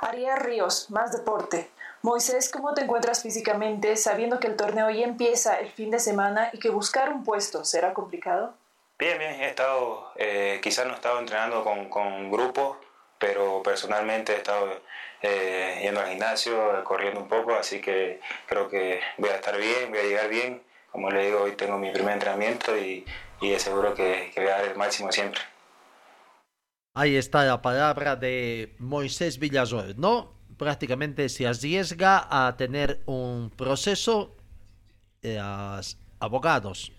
Ariel 0.00 0.36
Ríos, 0.38 0.90
más 0.90 1.12
deporte. 1.12 1.70
Moisés, 2.02 2.50
¿cómo 2.50 2.74
te 2.74 2.82
encuentras 2.82 3.22
físicamente 3.22 3.96
sabiendo 3.96 4.38
que 4.38 4.46
el 4.46 4.56
torneo 4.56 4.90
ya 4.90 5.04
empieza 5.04 5.58
el 5.58 5.70
fin 5.70 5.90
de 5.90 5.98
semana 5.98 6.50
y 6.52 6.58
que 6.58 6.70
buscar 6.70 7.12
un 7.12 7.24
puesto 7.24 7.64
será 7.64 7.94
complicado? 7.94 8.54
Bien, 8.98 9.18
bien, 9.18 9.40
he 9.40 9.48
estado, 9.48 10.12
eh, 10.16 10.60
quizás 10.62 10.86
no 10.86 10.92
he 10.92 10.96
estado 10.96 11.18
entrenando 11.18 11.64
con, 11.64 11.88
con 11.88 12.30
grupos, 12.30 12.78
pero 13.18 13.62
personalmente 13.62 14.32
he 14.32 14.36
estado 14.36 14.68
eh, 15.22 15.80
yendo 15.82 16.00
al 16.00 16.08
gimnasio, 16.08 16.84
corriendo 16.84 17.20
un 17.20 17.28
poco, 17.28 17.54
así 17.54 17.80
que 17.80 18.20
creo 18.46 18.68
que 18.68 19.00
voy 19.18 19.30
a 19.30 19.36
estar 19.36 19.56
bien, 19.56 19.90
voy 19.90 19.98
a 19.98 20.02
llegar 20.02 20.28
bien. 20.28 20.62
Como 20.92 21.10
le 21.10 21.26
digo, 21.26 21.42
hoy 21.42 21.52
tengo 21.52 21.76
mi 21.76 21.90
primer 21.90 22.14
entrenamiento 22.14 22.74
y, 22.76 23.04
y 23.40 23.58
seguro 23.58 23.94
que, 23.94 24.30
que 24.34 24.40
voy 24.40 24.50
a 24.50 24.56
dar 24.58 24.64
el 24.64 24.76
máximo 24.76 25.12
siempre. 25.12 25.42
Ahí 26.98 27.14
está 27.14 27.44
la 27.44 27.60
palabra 27.60 28.16
de 28.16 28.74
Moisés 28.78 29.38
Villasuel, 29.38 30.00
¿no? 30.00 30.32
Prácticamente 30.56 31.28
se 31.28 31.46
arriesga 31.46 32.26
a 32.30 32.56
tener 32.56 33.02
un 33.04 33.50
proceso, 33.54 34.34
eh, 35.20 35.38
abogados 36.18 36.92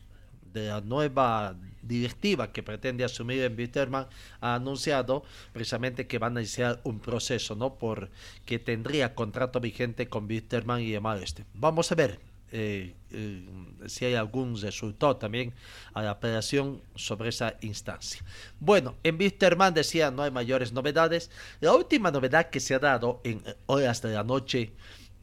de 0.54 0.68
la 0.68 0.82
nueva 0.82 1.56
directiva 1.82 2.52
que 2.52 2.62
pretende 2.62 3.06
asumir 3.06 3.41
en 3.41 3.56
Bitterman 3.56 4.06
ha 4.39 4.54
anunciado 4.54 5.24
precisamente 5.52 6.06
que 6.06 6.20
van 6.20 6.38
a 6.38 6.41
iniciar 6.41 6.80
un 6.84 7.00
proceso, 7.00 7.56
¿no? 7.56 7.80
Por 7.80 8.12
que 8.45 8.60
tendría 8.60 9.16
contrato 9.16 9.60
vigente 9.60 10.08
con 10.08 10.28
Bitterman 10.28 10.82
y 10.82 10.91
demás 10.91 11.24
este. 11.24 11.43
Vamos 11.56 11.91
a 11.91 11.95
ver 11.95 12.20
eh, 12.52 12.95
eh, 13.12 13.50
si 13.88 14.06
hay 14.06 14.16
algún 14.16 14.60
resultado 14.60 15.18
también 15.18 15.54
a 15.93 16.02
la 16.02 16.12
operación 16.12 16.82
sobre 16.95 17.30
esa 17.30 17.56
instancia. 17.62 18.24
Bueno, 18.60 18.95
en 19.04 19.18
Bitterman 19.18 19.74
decía 19.74 20.12
no 20.12 20.24
hay 20.24 20.32
mayores 20.32 20.74
novedades. 20.74 21.30
La 21.60 21.74
última 21.74 22.12
novedad 22.12 22.50
que 22.50 22.60
se 22.60 22.76
ha 22.76 22.80
dado 22.80 23.22
en 23.24 23.41
horas 23.66 24.02
de 24.02 24.14
la 24.14 24.24
noche 24.24 24.74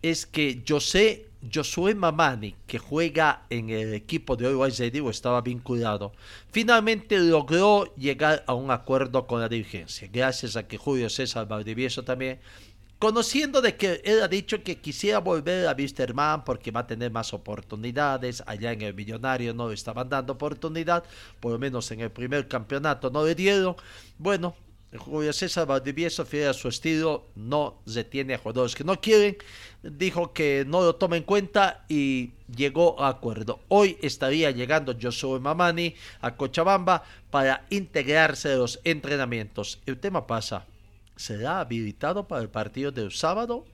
es 0.03 0.27
que 0.27 0.63
José 0.69 1.29
Josué 1.53 1.95
Mamani, 1.95 2.55
que 2.67 2.79
juega 2.79 3.43
en 3.51 3.71
el 3.71 3.95
equipo 3.95 4.37
de 4.37 4.47
hoy 4.47 4.55
o 4.55 5.11
estaba 5.11 5.41
vinculado, 5.41 6.13
finalmente 6.51 7.19
logró 7.19 7.95
llegar 7.97 8.45
a 8.47 8.55
un 8.55 8.71
acuerdo 8.71 9.27
con 9.27 9.41
la 9.41 9.49
dirigencia, 9.49 10.09
gracias 10.11 10.57
a 10.57 10.67
que 10.67 10.79
Julio 10.79 11.11
César 11.11 11.47
Valdivieso 11.47 12.03
también, 12.03 12.39
conociendo 12.99 13.61
de 13.61 13.77
que 13.77 14.01
él 14.05 14.23
ha 14.23 14.29
dicho 14.29 14.63
que 14.63 14.77
quisiera 14.77 15.19
volver 15.19 15.67
a 15.67 15.73
Wisterman 15.73 16.45
porque 16.45 16.71
va 16.71 16.81
a 16.81 16.87
tener 16.87 17.11
más 17.11 17.33
oportunidades, 17.35 18.43
allá 18.47 18.73
en 18.73 18.83
el 18.83 18.95
Millonario 18.95 19.55
no 19.55 19.69
le 19.69 19.75
estaban 19.75 20.09
dando 20.09 20.33
oportunidad, 20.35 21.05
por 21.41 21.53
lo 21.53 21.59
menos 21.59 21.91
en 21.91 22.01
el 22.01 22.11
primer 22.11 22.49
campeonato 22.49 23.11
no 23.11 23.25
le 23.25 23.35
dieron, 23.35 23.77
bueno, 24.19 24.55
Julio 24.99 25.33
César 25.33 25.67
Valdivieso, 25.67 26.25
fiel 26.25 26.49
a 26.49 26.53
su 26.53 26.69
estilo, 26.69 27.27
no 27.35 27.81
detiene 27.85 28.35
a 28.35 28.39
jugadores 28.39 28.75
que 28.75 28.85
no 28.85 29.01
quieren. 29.01 29.37
Dijo 29.83 30.33
que 30.33 30.65
no 30.67 30.83
lo 30.83 30.95
toma 30.95 31.17
en 31.17 31.25
cuenta 31.25 31.85
y 31.89 32.33
llegó 32.55 33.01
a 33.03 33.09
acuerdo. 33.09 33.61
Hoy 33.69 33.99
estaría 34.03 34.51
llegando 34.51 34.97
Josué 35.01 35.41
Mamani 35.41 35.95
a 36.21 36.37
Cochabamba 36.37 37.03
para 37.31 37.67
integrarse 37.71 38.53
a 38.53 38.57
los 38.57 38.81
entrenamientos. 38.85 39.81
El 39.85 39.99
tema 39.99 40.27
pasa, 40.27 40.67
¿será 41.17 41.61
habilitado 41.61 42.29
para 42.29 42.43
el 42.43 42.51
partido 42.51 42.91
del 42.93 43.13
sábado? 43.13 43.65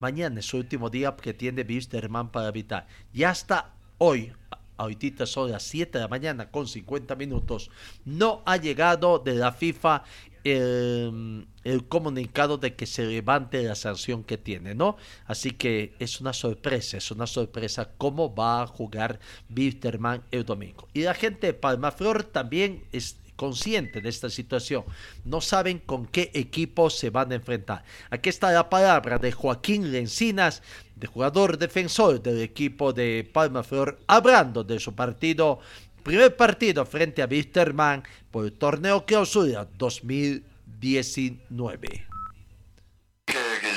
Mañana 0.00 0.40
es 0.40 0.46
su 0.46 0.58
último 0.58 0.90
día 0.90 1.16
que 1.16 1.34
tiene 1.34 1.62
Wisterman 1.62 2.30
para 2.30 2.48
habitar. 2.48 2.86
Ya 3.12 3.30
está 3.30 3.74
hoy 3.98 4.32
ahorita 4.76 5.26
son 5.26 5.50
las 5.50 5.62
7 5.64 5.98
de 5.98 6.02
la 6.02 6.08
mañana 6.08 6.50
con 6.50 6.66
50 6.66 7.14
minutos, 7.16 7.70
no 8.04 8.42
ha 8.46 8.56
llegado 8.56 9.18
de 9.18 9.34
la 9.34 9.52
FIFA 9.52 10.04
el, 10.44 11.48
el, 11.64 11.88
comunicado 11.88 12.56
de 12.56 12.76
que 12.76 12.86
se 12.86 13.04
levante 13.04 13.62
la 13.64 13.74
sanción 13.74 14.22
que 14.22 14.38
tiene, 14.38 14.76
¿no? 14.76 14.96
Así 15.26 15.50
que 15.50 15.94
es 15.98 16.20
una 16.20 16.32
sorpresa, 16.32 16.98
es 16.98 17.10
una 17.10 17.26
sorpresa 17.26 17.90
cómo 17.98 18.32
va 18.32 18.62
a 18.62 18.66
jugar 18.68 19.18
Wisterman 19.54 20.22
el 20.30 20.44
domingo. 20.44 20.86
Y 20.92 21.02
la 21.02 21.14
gente 21.14 21.48
de 21.48 21.54
Palmaflor 21.54 22.22
también 22.22 22.84
es, 22.92 23.16
consciente 23.36 24.00
de 24.00 24.08
esta 24.08 24.30
situación. 24.30 24.84
No 25.24 25.40
saben 25.40 25.78
con 25.78 26.06
qué 26.06 26.30
equipo 26.34 26.90
se 26.90 27.10
van 27.10 27.30
a 27.32 27.36
enfrentar. 27.36 27.84
Aquí 28.10 28.28
está 28.28 28.50
la 28.50 28.68
palabra 28.68 29.18
de 29.18 29.30
Joaquín 29.32 29.92
Lencinas, 29.92 30.62
de 30.96 31.06
jugador 31.06 31.58
defensor 31.58 32.20
del 32.22 32.40
equipo 32.40 32.92
de 32.92 33.28
Palma 33.32 33.62
Flor, 33.62 34.00
hablando 34.06 34.64
de 34.64 34.80
su 34.80 34.94
partido, 34.94 35.60
primer 36.02 36.34
partido 36.36 36.84
frente 36.86 37.22
a 37.22 37.26
Wisterman 37.26 38.02
por 38.30 38.46
el 38.46 38.52
torneo 38.52 39.04
clausura 39.04 39.68
2019 39.76 42.06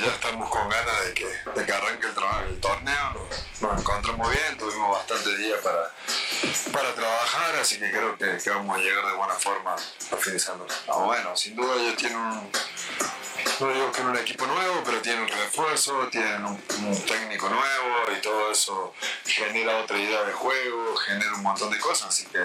ya 0.00 0.06
estamos 0.06 0.48
con 0.48 0.68
ganas 0.68 1.06
de 1.06 1.14
que, 1.14 1.26
de 1.26 1.66
que 1.66 1.72
arranque 1.72 2.06
el, 2.06 2.52
el 2.52 2.60
torneo. 2.60 3.28
Nos, 3.60 3.80
encontramos 3.80 4.30
bien, 4.30 4.58
tuvimos 4.58 4.90
bastante 4.90 5.36
días 5.36 5.60
para, 5.62 5.92
para 6.72 6.94
trabajar, 6.94 7.56
así 7.56 7.78
que 7.78 7.90
creo 7.90 8.16
que, 8.16 8.38
que 8.42 8.50
vamos 8.50 8.76
a 8.76 8.80
llegar 8.80 9.06
de 9.06 9.12
buena 9.12 9.34
forma 9.34 9.74
a 9.74 10.16
fin 10.16 10.32
de 10.34 10.38
semana. 10.38 10.74
bueno, 11.04 11.36
sin 11.36 11.54
duda 11.56 11.74
ellos 11.76 11.96
tienen 11.96 12.18
un, 12.18 12.50
no 13.60 13.72
digo 13.72 13.92
que 13.92 14.00
un 14.00 14.16
equipo 14.16 14.46
nuevo, 14.46 14.82
pero 14.84 15.00
tienen 15.02 15.22
un 15.22 15.28
refuerzo, 15.28 16.08
tienen 16.10 16.44
un, 16.44 16.60
técnico 17.06 17.48
nuevo 17.48 18.16
y 18.16 18.20
todo 18.20 18.50
eso 18.50 18.94
genera 19.24 19.78
otra 19.78 19.98
idea 19.98 20.22
de 20.24 20.32
juego, 20.32 20.96
genera 20.96 21.34
un 21.34 21.42
montón 21.42 21.70
de 21.70 21.78
cosas, 21.78 22.08
así 22.08 22.26
que 22.26 22.40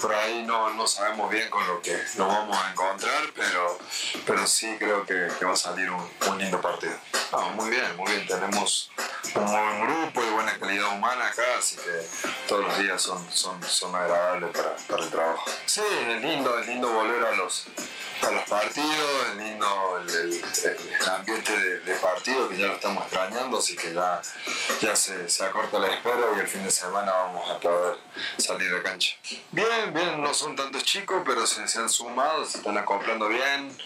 por 0.00 0.14
ahí 0.14 0.42
no, 0.42 0.70
no 0.74 0.86
sabemos 0.86 1.30
bien 1.30 1.50
con 1.50 1.66
lo 1.66 1.80
que 1.82 1.96
nos 2.16 2.28
vamos 2.28 2.56
a 2.56 2.70
encontrar, 2.70 3.30
pero, 3.34 3.78
pero 4.26 4.46
sí 4.46 4.74
creo 4.78 5.04
que, 5.04 5.28
que 5.38 5.44
va 5.44 5.52
a 5.52 5.56
salir 5.56 5.90
un, 5.90 6.08
un 6.28 6.38
lindo 6.38 6.60
partido. 6.60 6.96
muy 7.54 7.70
bien, 7.70 7.96
muy 7.96 8.10
bien, 8.10 8.26
tenemos 8.26 8.90
un 9.34 9.46
buen 9.46 9.80
grupo 9.86 10.22
y 10.22 10.30
buena 10.30 10.58
calidad 10.58 10.94
humana 10.96 11.26
acá, 11.26 11.42
así 11.58 11.76
que 11.76 12.06
todos 12.48 12.64
los 12.64 12.78
días 12.78 13.00
son, 13.02 13.24
son, 13.30 13.62
son 13.62 13.94
agradables 13.94 14.50
para, 14.50 14.76
para 14.88 15.02
el 15.02 15.10
trabajo. 15.10 15.44
Sí, 15.66 15.82
es 16.08 16.22
lindo, 16.22 16.58
es 16.58 16.66
lindo 16.66 16.92
volver 16.92 17.24
a 17.24 17.36
los, 17.36 17.66
a 18.22 18.30
los 18.30 18.44
partidos, 18.48 19.26
es 19.30 19.36
lindo 19.36 19.98
el, 19.98 20.10
el, 20.10 21.08
ambiente 21.10 21.58
de, 21.80 21.94
partido 21.96 22.48
que 22.48 22.56
ya 22.56 22.66
lo 22.66 22.74
estamos 22.74 23.04
extrañando, 23.04 23.58
así 23.58 23.76
que 23.76 23.92
ya, 23.92 24.20
ya 24.80 24.96
se, 24.96 25.44
acorta 25.44 25.78
la 25.78 25.88
espera 25.88 26.26
y 26.36 26.40
el 26.40 26.48
fin 26.48 26.64
de 26.64 26.70
semana 26.70 27.12
vamos 27.12 27.50
a 27.50 27.58
poder 27.58 27.96
salir 28.38 28.72
de 28.72 28.82
cancha. 28.82 29.16
Bien, 29.50 29.92
bien, 29.92 30.22
no 30.22 30.32
son 30.34 30.56
tantos 30.56 30.84
chicos, 30.84 31.22
pero 31.24 31.46
se, 31.46 31.62
han 31.78 31.88
sumado, 31.88 32.44
se 32.44 32.58
están 32.58 32.78
acoplando 32.78 33.28
bien, 33.28 33.76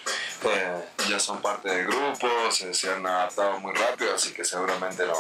eh, 0.45 0.85
ya 1.09 1.19
son 1.19 1.41
parte 1.41 1.69
del 1.69 1.87
grupo, 1.87 2.29
se, 2.51 2.75
se, 2.75 2.93
han 2.93 3.07
adaptado 3.07 3.59
muy 3.61 3.73
rápido, 3.75 4.15
así 4.15 4.33
que 4.33 4.45
seguramente 4.45 5.07
no, 5.07 5.15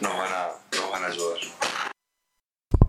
nos, 0.00 0.16
van 0.16 0.32
a, 0.32 0.50
nos 0.72 0.90
van 0.90 1.04
a 1.04 1.06
ayudar. 1.08 1.38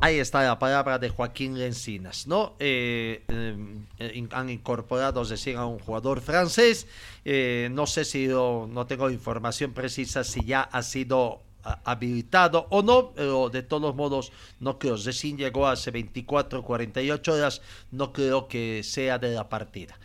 Ahí 0.02 0.18
está 0.18 0.44
la 0.44 0.58
palabra 0.58 0.98
de 0.98 1.10
Joaquín 1.10 1.60
Lencinas, 1.60 2.26
¿no? 2.26 2.56
Eh, 2.60 3.26
eh, 3.28 4.28
han 4.32 4.50
incorporado, 4.50 5.22
a 5.22 5.66
un 5.66 5.80
jugador 5.80 6.22
francés. 6.22 6.88
Eh, 7.26 7.68
no 7.74 7.86
sé 7.86 8.06
si 8.06 8.28
no 8.28 8.86
tengo 8.88 9.10
información 9.10 9.74
precisa 9.74 10.24
si 10.24 10.46
ya 10.46 10.62
ha 10.62 10.84
sido 10.84 11.42
habilitado 11.84 12.68
o 12.70 12.82
no, 12.82 13.12
pero 13.12 13.50
de 13.50 13.62
todos 13.62 13.94
modos 13.94 14.32
no 14.62 14.80
creo. 14.80 14.96
Recién 14.96 15.38
llegó 15.38 15.68
hace 15.68 15.92
24, 15.92 16.64
48 16.64 17.34
horas, 17.34 17.62
no 17.92 18.14
creo 18.14 18.48
que 18.48 18.82
sea 18.84 19.20
de 19.20 19.34
la 19.34 19.50
partida. 19.50 20.00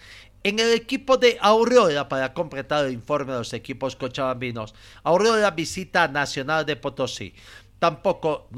En 0.47 0.59
el 0.59 0.75
equipo 0.75 1.17
de 1.17 1.39
Aureola, 1.41 2.07
para 2.07 2.35
completar 2.35 2.85
el 2.85 2.93
informe 2.93 3.33
de 3.33 3.39
los 3.39 3.55
equipos 3.55 3.97
cochabambinos, 3.97 4.75
Aureola 5.03 5.53
visita 5.53 6.07
Nacional 6.07 6.67
de 6.67 6.77
Potosí. 6.77 7.33
Tampoco, 7.79 8.49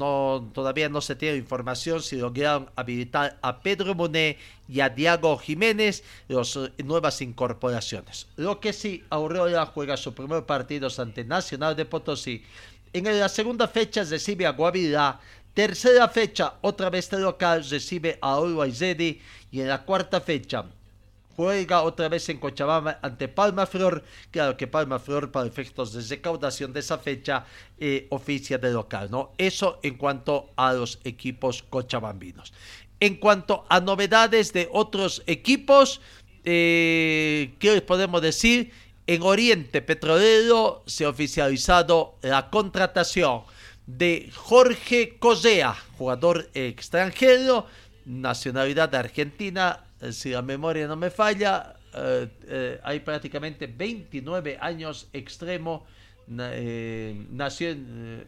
todavía 0.53 0.87
no 0.87 1.01
se 1.01 1.15
tiene 1.15 1.37
información 1.37 2.01
si 2.01 2.15
lograron 2.15 2.69
habilitar 2.75 3.37
a 3.41 3.61
Pedro 3.61 3.93
Monet 3.93 4.37
y 4.69 4.79
a 4.79 4.89
Diego 4.89 5.37
Jiménez, 5.37 6.03
las 6.29 6.55
eh, 6.55 6.71
nuevas 6.83 7.21
incorporaciones. 7.21 8.27
Lo 8.37 8.59
que 8.59 8.71
sí, 8.71 9.03
Aurora 9.09 9.65
juega 9.65 9.97
su 9.97 10.13
primer 10.13 10.45
partido 10.45 10.87
ante 10.97 11.25
Nacional 11.25 11.75
de 11.75 11.85
Potosí. 11.85 12.43
En 12.93 13.03
la 13.19 13.27
segunda 13.27 13.67
fecha 13.67 14.03
recibe 14.03 14.45
a 14.45 14.51
Guavirá. 14.51 15.19
Tercera 15.53 16.07
fecha, 16.07 16.53
otra 16.61 16.89
vez 16.89 17.09
de 17.09 17.19
local, 17.19 17.65
recibe 17.69 18.17
a 18.21 18.39
Zedi. 18.71 19.19
Y 19.51 19.61
en 19.61 19.67
la 19.67 19.83
cuarta 19.83 20.21
fecha, 20.21 20.65
juega 21.37 21.83
otra 21.83 22.09
vez 22.09 22.27
en 22.29 22.39
Cochabamba 22.39 22.99
ante 23.03 23.27
Palma 23.27 23.67
Flor. 23.67 24.03
Claro 24.31 24.57
que 24.57 24.65
Palma 24.65 24.97
Flor, 24.97 25.31
para 25.31 25.47
efectos 25.47 25.93
de 25.93 26.01
recaudación 26.01 26.73
de 26.73 26.79
esa 26.79 26.97
fecha, 26.97 27.45
eh, 27.79 28.07
oficia 28.09 28.57
de 28.57 28.71
local, 28.71 29.09
¿no? 29.11 29.33
Eso 29.37 29.79
en 29.83 29.97
cuanto 29.97 30.49
a 30.55 30.73
los 30.73 30.99
equipos 31.03 31.61
cochabambinos. 31.61 32.53
En 32.99 33.17
cuanto 33.17 33.65
a 33.69 33.79
novedades 33.79 34.51
de 34.51 34.67
otros 34.71 35.21
equipos, 35.27 36.01
eh, 36.43 37.53
¿qué 37.59 37.71
les 37.71 37.83
podemos 37.83 38.19
decir? 38.19 38.71
En 39.05 39.21
Oriente 39.21 39.83
Petrolero 39.83 40.81
se 40.87 41.05
ha 41.05 41.09
oficializado 41.09 42.15
la 42.23 42.49
contratación 42.49 43.43
de 43.85 44.31
Jorge 44.33 45.17
Cosea, 45.19 45.75
jugador 45.99 46.49
extranjero, 46.55 47.67
nacionalidad 48.05 48.93
argentina, 48.95 49.83
eh, 49.83 49.86
si 50.11 50.31
la 50.31 50.41
memoria 50.41 50.87
no 50.87 50.95
me 50.95 51.09
falla, 51.09 51.75
eh, 51.93 52.27
eh, 52.47 52.79
hay 52.83 52.99
prácticamente 52.99 53.67
29 53.67 54.57
años 54.61 55.09
extremo 55.13 55.85
eh, 56.29 57.25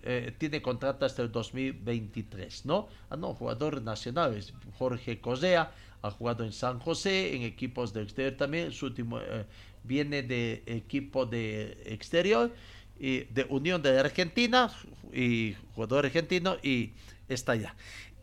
eh, 0.03 0.34
tiene 0.38 0.61
contrato 0.61 1.05
hasta 1.05 1.22
el 1.22 1.32
2023, 1.32 2.65
¿no? 2.65 2.88
Ah, 3.09 3.17
no, 3.17 3.34
jugador 3.34 3.82
nacional, 3.82 4.36
es 4.36 4.53
Jorge 4.78 5.20
Cosea, 5.20 5.72
ha 6.01 6.11
jugado 6.11 6.45
en 6.45 6.53
San 6.53 6.80
José, 6.80 7.36
en 7.36 7.41
equipos 7.41 7.93
de 7.93 8.03
exterior 8.03 8.36
también, 8.38 8.72
su 8.72 8.86
último 8.86 9.20
eh, 9.20 9.45
viene 9.84 10.24
de 10.24 10.63
equipo 10.65 11.26
de 11.26 11.78
exterior, 11.86 12.53
y 12.97 13.26
de 13.26 13.45
Unión 13.49 13.82
de 13.82 13.99
Argentina, 13.99 14.72
y 15.13 15.55
jugador 15.76 16.05
argentino, 16.05 16.55
y 16.63 16.91
está 17.28 17.53
allá. 17.53 17.76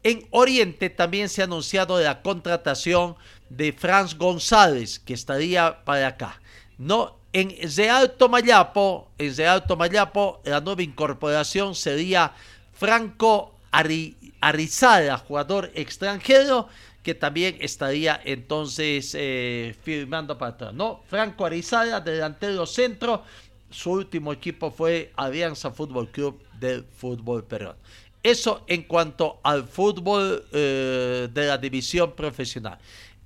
En 0.06 0.24
Oriente 0.30 0.88
también 0.88 1.28
se 1.28 1.40
ha 1.42 1.46
anunciado 1.46 2.00
la 2.00 2.22
contratación 2.22 3.16
de 3.50 3.72
Franz 3.72 4.16
González, 4.16 5.00
que 5.00 5.14
estaría 5.14 5.84
para 5.84 6.06
acá. 6.06 6.40
No, 6.78 7.16
en 7.32 7.52
Real 7.76 8.14
Tomayapo, 8.16 9.10
en 9.18 9.36
la 9.36 10.60
nueva 10.60 10.82
incorporación 10.84 11.74
sería 11.74 12.32
Franco 12.72 13.52
Ari- 13.72 14.14
Arizala, 14.40 15.18
jugador 15.18 15.72
extranjero, 15.74 16.68
que 17.02 17.16
también 17.16 17.56
estaría 17.58 18.20
entonces 18.24 19.12
eh, 19.18 19.74
firmando 19.82 20.38
para 20.38 20.52
atrás. 20.52 20.72
No, 20.72 21.02
Franco 21.08 21.44
Arizala, 21.46 22.00
delantero 22.00 22.64
centro, 22.64 23.24
su 23.70 23.90
último 23.90 24.32
equipo 24.32 24.70
fue 24.70 25.10
Alianza 25.16 25.72
Fútbol 25.72 26.12
Club 26.12 26.40
del 26.60 26.84
fútbol 26.84 27.42
peruano. 27.42 27.80
Eso 28.22 28.64
en 28.66 28.82
cuanto 28.84 29.40
al 29.44 29.64
fútbol 29.68 30.44
eh, 30.52 31.28
de 31.32 31.46
la 31.46 31.58
división 31.58 32.14
profesional. 32.14 32.78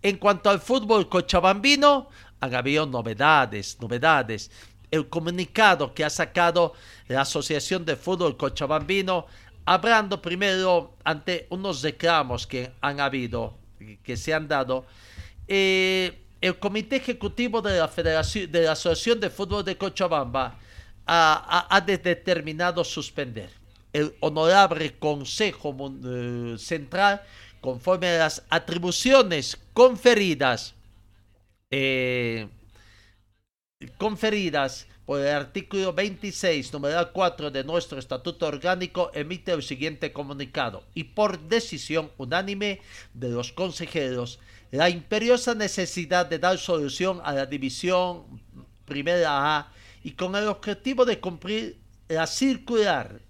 En 0.03 0.17
cuanto 0.19 0.51
al 0.51 0.61
fútbol 0.61 1.09
cochabambino, 1.09 2.09
han 2.41 2.55
habido 2.55 2.87
novedades, 2.87 3.79
novedades. 3.81 4.51
El 4.91 5.09
comunicado 5.09 5.95
que 5.95 6.05
ha 6.05 6.11
sacado 6.11 6.73
la 7.09 7.21
Asociación 7.23 7.85
de 7.85 7.95
Fútbol 7.97 8.37
Cochabambino, 8.37 9.27
hablando 9.65 10.21
primero 10.21 10.97
ante 11.05 11.47
unos 11.51 11.83
reclamos 11.83 12.47
que 12.47 12.73
han 12.81 12.99
habido, 12.99 13.57
que 14.03 14.17
se 14.17 14.35
han 14.35 14.49
dado, 14.49 14.85
eh, 15.47 16.19
el 16.41 16.59
Comité 16.59 16.97
Ejecutivo 16.97 17.61
de 17.63 17.79
la 17.79 17.87
Federación, 17.89 18.51
de 18.51 18.63
la 18.63 18.73
Asociación 18.73 19.21
de 19.21 19.31
Fútbol 19.31 19.65
de 19.65 19.77
Cochabamba 19.77 20.59
ha, 21.07 21.67
ha- 21.69 21.77
ha 21.77 21.81
de- 21.83 21.99
determinado 21.99 22.83
suspender 22.83 23.51
el 23.93 24.15
honorable 24.21 24.99
Consejo 24.99 25.75
eh, 26.05 26.57
Central 26.59 27.23
conforme 27.61 28.09
a 28.09 28.19
las 28.19 28.43
atribuciones 28.49 29.59
conferidas 29.73 30.75
eh, 31.71 32.49
conferidas 33.97 34.87
por 35.07 35.21
el 35.21 35.29
artículo 35.29 35.93
26, 35.93 36.73
numeral 36.73 37.11
4 37.13 37.51
de 37.51 37.65
nuestro 37.65 37.99
estatuto 37.99 38.47
orgánico, 38.47 39.11
emite 39.15 39.53
el 39.53 39.63
siguiente 39.63 40.13
comunicado. 40.13 40.85
Y 40.95 41.05
por 41.05 41.41
decisión 41.41 42.11
unánime 42.19 42.81
de 43.15 43.29
los 43.31 43.53
consejeros, 43.53 44.39
la 44.71 44.89
imperiosa 44.89 45.55
necesidad 45.55 46.27
de 46.27 46.39
dar 46.39 46.59
solución 46.59 47.21
a 47.25 47.33
la 47.33 47.47
división 47.47 48.41
primera 48.85 49.59
A 49.59 49.73
y 50.05 50.13
con 50.13 50.37
el 50.37 50.47
objetivo 50.47 51.05
de 51.05 51.19
cumplir 51.19 51.79
la 52.09 52.27
circular 52.27 53.21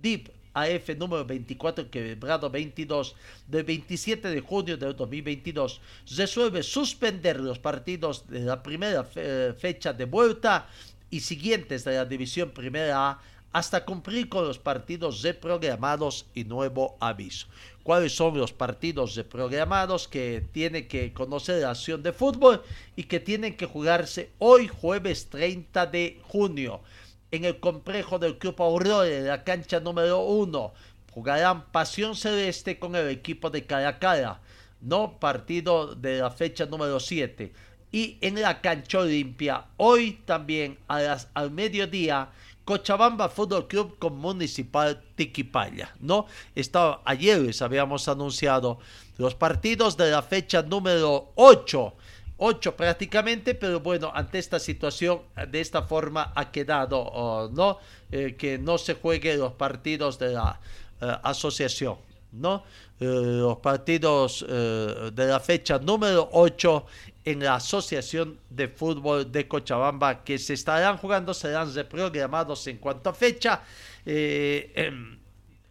DIP 0.00 0.28
AF 0.54 0.88
número 0.96 1.24
24 1.24 1.90
quebrado 1.90 2.50
22 2.50 3.14
del 3.46 3.64
27 3.64 4.28
de 4.28 4.40
junio 4.40 4.76
del 4.76 4.96
2022 4.96 5.80
resuelve 6.16 6.62
suspender 6.62 7.38
los 7.38 7.58
partidos 7.58 8.26
de 8.28 8.40
la 8.40 8.62
primera 8.62 9.04
fe- 9.04 9.52
fecha 9.54 9.92
de 9.92 10.04
vuelta 10.06 10.66
y 11.10 11.20
siguientes 11.20 11.84
de 11.84 11.94
la 11.94 12.04
división 12.04 12.50
primera 12.50 13.10
A 13.10 13.22
hasta 13.52 13.84
cumplir 13.84 14.28
con 14.28 14.46
los 14.46 14.58
partidos 14.58 15.22
reprogramados 15.22 16.26
y 16.34 16.44
nuevo 16.44 16.96
aviso. 17.00 17.46
¿Cuáles 17.82 18.14
son 18.14 18.36
los 18.36 18.52
partidos 18.52 19.14
reprogramados 19.16 20.06
que 20.06 20.44
tiene 20.52 20.86
que 20.86 21.14
conocer 21.14 21.62
la 21.62 21.70
acción 21.70 22.02
de 22.02 22.12
fútbol 22.12 22.62
y 22.94 23.04
que 23.04 23.20
tienen 23.20 23.56
que 23.56 23.64
jugarse 23.64 24.30
hoy 24.38 24.68
jueves 24.68 25.30
30 25.30 25.86
de 25.86 26.20
junio? 26.24 26.82
En 27.30 27.44
el 27.44 27.60
complejo 27.60 28.18
del 28.18 28.38
Club 28.38 28.60
Aurora, 28.60 29.08
la 29.08 29.44
cancha 29.44 29.80
número 29.80 30.20
1. 30.20 30.72
Jugarán 31.12 31.66
Pasión 31.72 32.14
Celeste 32.14 32.78
con 32.78 32.94
el 32.96 33.08
equipo 33.08 33.50
de 33.50 33.66
Caracala, 33.66 34.40
no 34.80 35.18
partido 35.18 35.94
de 35.94 36.18
la 36.18 36.30
fecha 36.30 36.66
número 36.66 37.00
7. 37.00 37.52
Y 37.90 38.18
en 38.20 38.40
la 38.40 38.60
cancha 38.60 39.00
Olimpia, 39.00 39.64
hoy 39.76 40.20
también 40.24 40.78
a 40.88 41.00
las, 41.00 41.28
al 41.34 41.50
mediodía, 41.50 42.30
Cochabamba 42.64 43.30
Fútbol 43.30 43.66
Club 43.66 43.98
con 43.98 44.18
Municipal 44.18 45.02
Tiquipaya, 45.14 45.94
¿no? 46.00 46.26
Estaba, 46.54 47.00
ayer 47.06 47.38
les 47.38 47.62
habíamos 47.62 48.08
anunciado 48.08 48.78
los 49.16 49.34
partidos 49.34 49.96
de 49.96 50.10
la 50.10 50.20
fecha 50.20 50.62
número 50.62 51.32
8 51.34 51.94
ocho 52.38 52.74
prácticamente, 52.76 53.54
pero 53.54 53.80
bueno, 53.80 54.10
ante 54.14 54.38
esta 54.38 54.58
situación, 54.58 55.22
de 55.48 55.60
esta 55.60 55.82
forma 55.82 56.32
ha 56.34 56.50
quedado, 56.50 56.98
oh, 57.00 57.48
¿no? 57.52 57.78
Eh, 58.10 58.36
que 58.38 58.58
no 58.58 58.78
se 58.78 58.94
jueguen 58.94 59.40
los 59.40 59.52
partidos 59.52 60.18
de 60.18 60.30
la 60.30 60.58
eh, 61.00 61.16
asociación, 61.22 61.96
¿no? 62.32 62.62
Eh, 63.00 63.04
los 63.04 63.58
partidos 63.58 64.44
de 64.48 65.26
la 65.26 65.40
fecha 65.40 65.78
número 65.78 66.28
8 66.32 66.86
en 67.24 67.40
la 67.40 67.56
Asociación 67.56 68.38
de 68.48 68.68
Fútbol 68.68 69.30
de 69.30 69.46
Cochabamba 69.46 70.24
que 70.24 70.38
se 70.38 70.54
estarán 70.54 70.96
jugando, 70.96 71.34
serán 71.34 71.72
reprogramados 71.74 72.66
en 72.66 72.78
cuanto 72.78 73.10
a 73.10 73.14
fecha. 73.14 73.62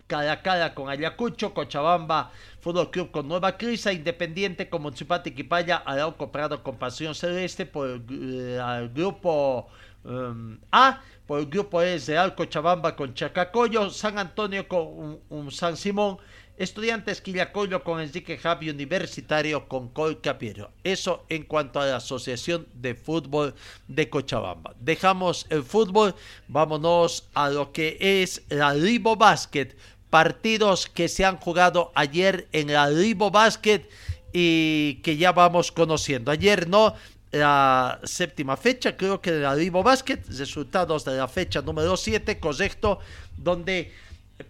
Cara 0.07 0.31
a 0.31 0.41
cara 0.41 0.73
con 0.73 0.89
Ayacucho, 0.89 1.53
Cochabamba, 1.53 2.31
Fútbol 2.67 2.91
Club 2.91 3.11
con 3.11 3.29
Nueva 3.29 3.55
Crisa, 3.55 3.93
Independiente 3.93 4.67
con 4.67 4.81
Municipal 4.81 5.23
Tiquipaya, 5.23 5.77
Arauco 5.85 6.17
comprado 6.17 6.61
con 6.61 6.75
Pasión 6.75 7.15
Celeste 7.15 7.65
por 7.65 7.87
el, 7.87 8.59
al 8.59 8.89
grupo 8.89 9.69
um, 10.03 10.57
A, 10.69 10.99
por 11.25 11.39
el 11.39 11.45
grupo 11.45 11.81
E 11.81 11.97
Real 11.97 12.35
Cochabamba 12.35 12.93
con 12.93 13.13
Chacacoyo, 13.13 13.89
San 13.89 14.19
Antonio 14.19 14.67
con 14.67 14.85
un, 14.85 15.19
un 15.29 15.49
San 15.49 15.77
Simón, 15.77 16.17
Estudiantes 16.57 17.21
Quillacoyo 17.21 17.83
con 17.83 18.01
Enrique 18.01 18.37
Javi 18.37 18.69
Universitario 18.69 19.69
con 19.69 19.87
Colcapiero. 19.89 20.71
Eso 20.83 21.23
en 21.29 21.43
cuanto 21.43 21.79
a 21.79 21.85
la 21.85 21.97
Asociación 21.97 22.67
de 22.73 22.95
Fútbol 22.95 23.53
de 23.87 24.09
Cochabamba. 24.09 24.73
Dejamos 24.79 25.45
el 25.51 25.63
fútbol, 25.63 26.15
vámonos 26.49 27.29
a 27.33 27.49
lo 27.49 27.71
que 27.71 27.97
es 28.01 28.43
la 28.49 28.73
Ribo 28.73 29.15
Basket. 29.15 29.69
Partidos 30.17 30.87
que 30.87 31.09
se 31.09 31.25
han 31.25 31.37
jugado 31.37 31.91
ayer 31.93 32.47
en 32.51 32.73
la 32.73 32.89
Ribo 32.89 33.29
Basket 33.29 33.87
y 34.33 34.95
que 35.03 35.15
ya 35.15 35.31
vamos 35.31 35.71
conociendo. 35.71 36.31
Ayer 36.31 36.67
no, 36.67 36.95
la 37.31 37.99
séptima 38.03 38.57
fecha, 38.57 38.97
creo 38.97 39.21
que 39.21 39.31
de 39.31 39.41
la 39.41 39.53
Ribo 39.53 39.83
Basket, 39.83 40.17
resultados 40.29 41.05
de 41.05 41.17
la 41.17 41.27
fecha 41.27 41.61
número 41.61 41.95
7, 41.95 42.39
correcto, 42.39 42.97
donde 43.37 43.93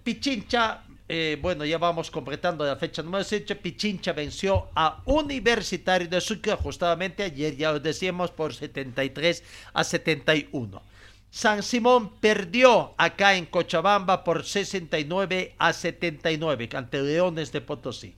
Pichincha, 0.05 0.83
eh, 1.09 1.37
bueno, 1.41 1.65
ya 1.65 1.77
vamos 1.77 2.09
completando 2.11 2.63
la 2.63 2.77
fecha 2.77 3.03
número 3.03 3.25
7, 3.25 3.53
Pichincha 3.57 4.13
venció 4.13 4.69
a 4.73 5.01
Universitario 5.03 6.07
de 6.07 6.21
Sucre, 6.21 6.55
justamente 6.55 7.23
ayer 7.23 7.57
ya 7.57 7.73
lo 7.73 7.81
decíamos, 7.81 8.31
por 8.31 8.53
73 8.53 9.43
a 9.73 9.83
71. 9.83 10.81
San 11.29 11.61
Simón 11.61 12.15
perdió 12.19 12.93
acá 12.97 13.35
en 13.35 13.45
Cochabamba 13.45 14.23
por 14.23 14.45
69 14.45 15.55
a 15.57 15.73
79 15.73 16.69
ante 16.73 17.01
Leones 17.01 17.51
de 17.51 17.61
Potosí. 17.61 18.15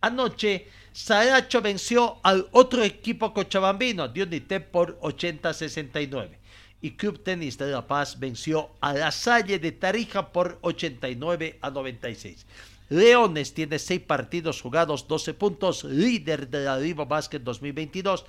Anoche, 0.00 0.68
Saracho 0.92 1.60
venció 1.60 2.18
al 2.22 2.48
otro 2.52 2.82
equipo 2.82 3.32
cochabambino, 3.32 4.08
Dionite, 4.08 4.60
por 4.60 4.98
80 5.00 5.48
a 5.48 5.54
69. 5.54 6.38
Y 6.80 6.92
Club 6.92 7.22
Tenis 7.22 7.58
de 7.58 7.70
La 7.70 7.86
Paz 7.86 8.18
venció 8.18 8.70
a 8.80 8.92
La 8.92 9.10
Salle 9.10 9.58
de 9.58 9.72
Tarija 9.72 10.32
por 10.32 10.58
89 10.62 11.58
a 11.60 11.70
96. 11.70 12.46
Leones 12.90 13.52
tiene 13.52 13.78
6 13.78 14.00
partidos 14.02 14.62
jugados, 14.62 15.06
12 15.06 15.34
puntos, 15.34 15.84
líder 15.84 16.48
de 16.48 16.64
la 16.64 16.78
Rivo 16.78 17.06
Basket 17.06 17.40
2022. 17.40 18.24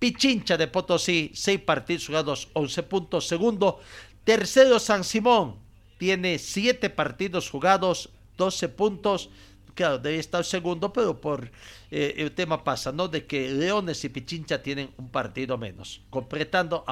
Pichincha 0.00 0.56
de 0.56 0.66
Potosí, 0.66 1.30
6 1.34 1.60
partidos 1.60 2.06
jugados, 2.06 2.48
11 2.54 2.82
puntos. 2.84 3.28
Segundo, 3.28 3.80
tercero 4.24 4.80
San 4.80 5.04
Simón, 5.04 5.56
tiene 5.98 6.38
7 6.38 6.88
partidos 6.88 7.50
jugados, 7.50 8.08
12 8.38 8.68
puntos. 8.70 9.28
Claro, 9.74 9.98
debe 9.98 10.18
estar 10.18 10.42
segundo, 10.44 10.92
pero 10.92 11.20
por 11.20 11.50
eh, 11.90 12.14
el 12.16 12.32
tema 12.32 12.64
pasa, 12.64 12.90
¿no? 12.92 13.08
De 13.08 13.26
que 13.26 13.50
Leones 13.50 14.02
y 14.04 14.08
Pichincha 14.08 14.62
tienen 14.62 14.90
un 14.96 15.10
partido 15.10 15.58
menos. 15.58 16.00
Completando, 16.08 16.84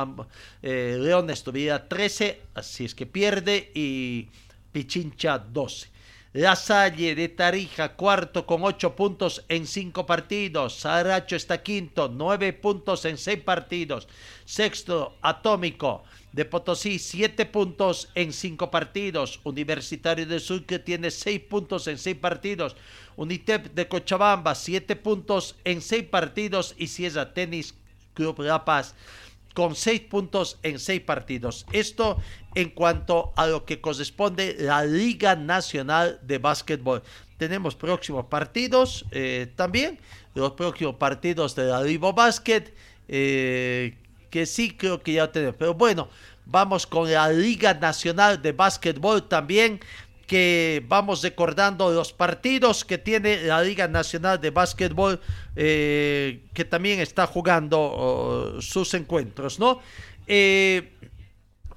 eh, 0.63 0.97
Leones 1.01 1.43
tuviera 1.43 1.89
13, 1.89 2.43
así 2.55 2.85
es 2.85 2.95
que 2.95 3.07
pierde, 3.07 3.73
y 3.75 4.29
Pichincha 4.71 5.39
12. 5.39 5.98
La 6.39 6.55
Salle 6.55 7.17
de 7.17 7.29
Tarija, 7.31 7.97
cuarto 7.97 8.47
con 8.47 8.63
ocho 8.63 8.95
puntos 8.95 9.45
en 9.49 9.67
cinco 9.67 10.07
partidos. 10.07 10.79
Saracho 10.79 11.35
está 11.35 11.65
quinto, 11.65 12.09
nueve 12.09 12.53
puntos 12.53 13.05
en 13.07 13.19
seis 13.19 13.41
partidos. 13.41 14.07
Sexto, 14.45 15.17
Atómico 15.21 16.05
de 16.31 16.45
Potosí, 16.45 17.01
siete 17.01 17.45
puntos 17.45 18.09
en 18.15 18.33
cinco 18.33 18.71
partidos. 18.71 19.41
Universitario 19.43 20.27
de 20.27 20.39
Sucre 20.39 20.79
tiene 20.79 21.11
seis 21.11 21.41
puntos 21.41 21.89
en 21.89 21.99
seis 21.99 22.17
partidos. 22.17 22.77
Unitep 23.17 23.75
de 23.75 23.89
Cochabamba, 23.89 24.55
siete 24.55 24.95
puntos 24.95 25.57
en 25.65 25.83
seis 25.83 26.05
partidos. 26.05 26.77
Y 26.79 26.87
Sierra 26.87 27.35
Tenis 27.35 27.75
Club 28.15 28.43
La 28.43 28.65
Paz 28.65 28.95
con 29.55 29.75
seis 29.75 30.03
puntos 30.03 30.57
en 30.63 30.79
seis 30.79 31.01
partidos. 31.01 31.67
Esto 31.73 32.19
en 32.59 32.71
cuanto 32.71 33.33
a 33.37 33.47
lo 33.47 33.65
que 33.65 33.81
corresponde 33.81 34.57
la 34.59 34.85
Liga 34.85 35.37
Nacional 35.37 36.19
de 36.23 36.39
Básquetbol. 36.39 37.05
Tenemos 37.37 37.77
próximos 37.77 38.25
partidos 38.25 39.05
eh, 39.13 39.47
también, 39.55 40.01
los 40.35 40.53
próximos 40.55 40.97
partidos 40.97 41.55
de 41.55 41.67
la 41.67 41.81
Libo 41.85 42.13
Basket, 42.13 42.65
eh, 43.07 43.97
que 44.29 44.45
sí 44.45 44.77
creo 44.77 45.01
que 45.01 45.13
ya 45.13 45.31
tenemos. 45.31 45.55
Pero 45.57 45.75
bueno, 45.75 46.09
vamos 46.47 46.85
con 46.85 47.09
la 47.09 47.31
Liga 47.31 47.75
Nacional 47.75 48.43
de 48.43 48.51
Básquetbol 48.51 49.29
también 49.29 49.79
que 50.27 50.85
vamos 50.89 51.23
recordando 51.23 51.93
los 51.93 52.13
partidos 52.13 52.85
que 52.85 52.99
tiene 52.99 53.45
la 53.45 53.63
Liga 53.63 53.87
Nacional 53.87 54.41
de 54.41 54.51
Básquetbol, 54.51 55.21
eh, 55.55 56.41
que 56.53 56.65
también 56.65 56.99
está 56.99 57.27
jugando 57.27 57.79
oh, 57.81 58.61
sus 58.61 58.93
encuentros, 58.95 59.61
¿no? 59.61 59.81
Eh, 60.27 60.98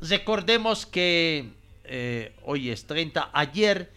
recordemos 0.02 0.86
que 0.86 1.52
eh, 1.86 2.36
hoy 2.44 2.70
es 2.70 2.86
30, 2.86 3.30
ayer 3.34 3.92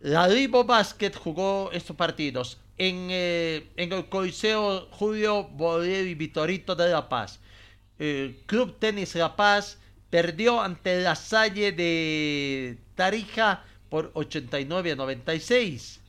la 0.00 0.28
Libo 0.28 0.64
Basket 0.64 1.12
jugó 1.14 1.70
estos 1.72 1.96
partidos 1.96 2.58
en, 2.76 3.08
en 3.10 3.92
el 3.92 4.08
Coliseo 4.08 4.88
Julio 4.90 5.44
Bolívar 5.44 6.04
y 6.04 6.14
Vitorito 6.14 6.74
de 6.74 6.90
La 6.90 7.08
Paz. 7.08 7.40
Club 8.46 8.76
Tenis 8.78 9.14
La 9.14 9.34
Paz 9.36 9.78
perdió 10.14 10.60
ante 10.60 11.00
la 11.00 11.16
Salle 11.16 11.72
de 11.72 12.78
Tarija 12.94 13.64
por 13.88 14.12
89 14.14 14.92
a 14.92 14.94
96. 14.94 16.00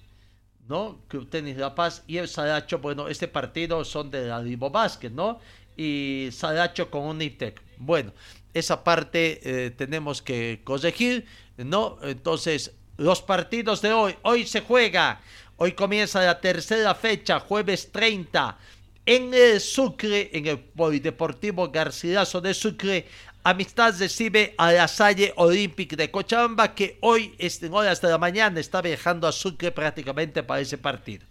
¿No? 0.67 0.99
Club 1.07 1.27
Tenis 1.27 1.57
La 1.57 1.73
Paz 1.73 2.03
y 2.05 2.17
el 2.17 2.27
Salacho, 2.27 2.77
bueno, 2.79 3.07
este 3.07 3.27
partido 3.27 3.83
son 3.83 4.09
de 4.11 4.27
la 4.27 4.39
Libo 4.41 4.69
Basket, 4.69 5.09
¿no? 5.09 5.39
Y 5.75 6.29
Salacho 6.31 6.89
con 6.89 7.03
Unitec. 7.03 7.61
Bueno, 7.77 8.11
esa 8.55 8.83
parte 8.83 9.41
eh, 9.43 9.71
tenemos 9.71 10.21
que 10.21 10.61
corregir, 10.63 11.25
¿no? 11.57 11.97
Entonces, 12.01 12.71
los 12.97 13.21
partidos 13.21 13.81
de 13.81 13.93
hoy, 13.93 14.15
hoy 14.23 14.47
se 14.47 14.61
juega, 14.61 15.21
hoy 15.57 15.73
comienza 15.73 16.23
la 16.23 16.39
tercera 16.39 16.95
fecha, 16.95 17.39
jueves 17.39 17.91
30, 17.91 18.57
en 19.05 19.33
el 19.33 19.59
Sucre, 19.61 20.31
en 20.33 20.47
el 20.47 20.57
Polideportivo 20.57 21.69
Garcilaso 21.69 22.41
de 22.41 22.53
Sucre, 22.53 23.05
Amistad 23.43 23.93
recibe 23.99 24.55
a 24.57 24.71
la 24.71 24.87
Salle 24.87 25.31
Olympic 25.35 25.95
de 25.95 26.09
Cochabamba 26.09 26.73
que 26.73 26.97
hoy 27.01 27.35
en 27.37 27.73
horas 27.75 28.01
de 28.01 28.09
la 28.09 28.17
mañana 28.17 28.59
está 28.59 28.81
viajando 28.81 29.27
a 29.27 29.31
Sucre 29.31 29.71
prácticamente 29.71 30.41
para 30.41 30.61
ese 30.61 30.79
partido. 30.79 31.27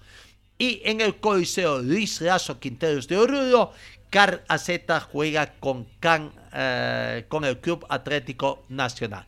Y 0.57 0.81
en 0.85 1.01
el 1.01 1.16
Coliseo 1.16 1.81
Luis 1.81 2.20
Lazo 2.20 2.61
Quinteros 2.61 3.09
de 3.09 3.18
Oruro, 3.18 3.72
Car 4.11 4.45
AZ 4.47 4.70
juega 5.11 5.55
con, 5.59 5.89
Can, 5.99 6.31
eh, 6.55 7.24
con 7.28 7.44
el 7.44 7.59
Club 7.59 7.84
Atlético 7.88 8.64
Nacional. 8.68 9.26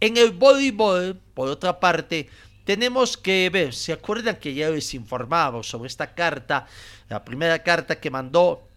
En 0.00 0.16
el 0.16 0.30
voleibol, 0.30 1.20
por 1.34 1.48
otra 1.48 1.80
parte, 1.80 2.28
tenemos 2.64 3.16
que 3.16 3.50
ver, 3.52 3.74
¿se 3.74 3.92
acuerdan 3.92 4.36
que 4.36 4.54
ya 4.54 4.70
les 4.70 4.94
informaba 4.94 5.62
sobre 5.62 5.88
esta 5.88 6.14
carta? 6.14 6.66
La 7.08 7.24
primera 7.24 7.62
carta 7.62 7.98
que 7.98 8.10
mandó 8.10 8.68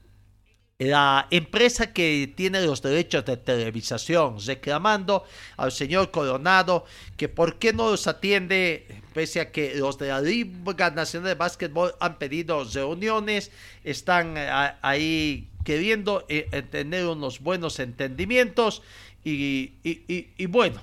la 0.80 1.28
empresa 1.30 1.94
que 1.94 2.34
tiene 2.36 2.66
los 2.66 2.82
derechos 2.82 3.24
de 3.26 3.38
televisación, 3.38 4.38
reclamando 4.44 5.26
al 5.58 5.72
señor 5.72 6.10
Coronado 6.10 6.86
que 7.18 7.30
por 7.30 7.60
qué 7.60 7.72
no 7.72 7.92
los 7.92 8.08
atiende, 8.08 8.88
pese 9.14 9.42
a 9.42 9.52
que 9.52 9.76
los 9.76 10.00
de 10.00 10.08
la 10.08 10.22
Liga 10.22 10.90
Nacional 10.90 11.30
de 11.30 11.36
Básquetbol 11.36 11.94
han 12.00 12.18
pedido 12.18 12.64
reuniones, 12.64 13.52
están 13.84 14.36
eh, 14.38 14.50
ahí 14.82 15.51
queriendo 15.64 16.26
eh, 16.30 16.64
tener 16.70 17.06
unos 17.08 17.40
buenos 17.40 17.80
entendimientos 17.80 18.82
y, 19.24 20.46
bueno. 20.48 20.82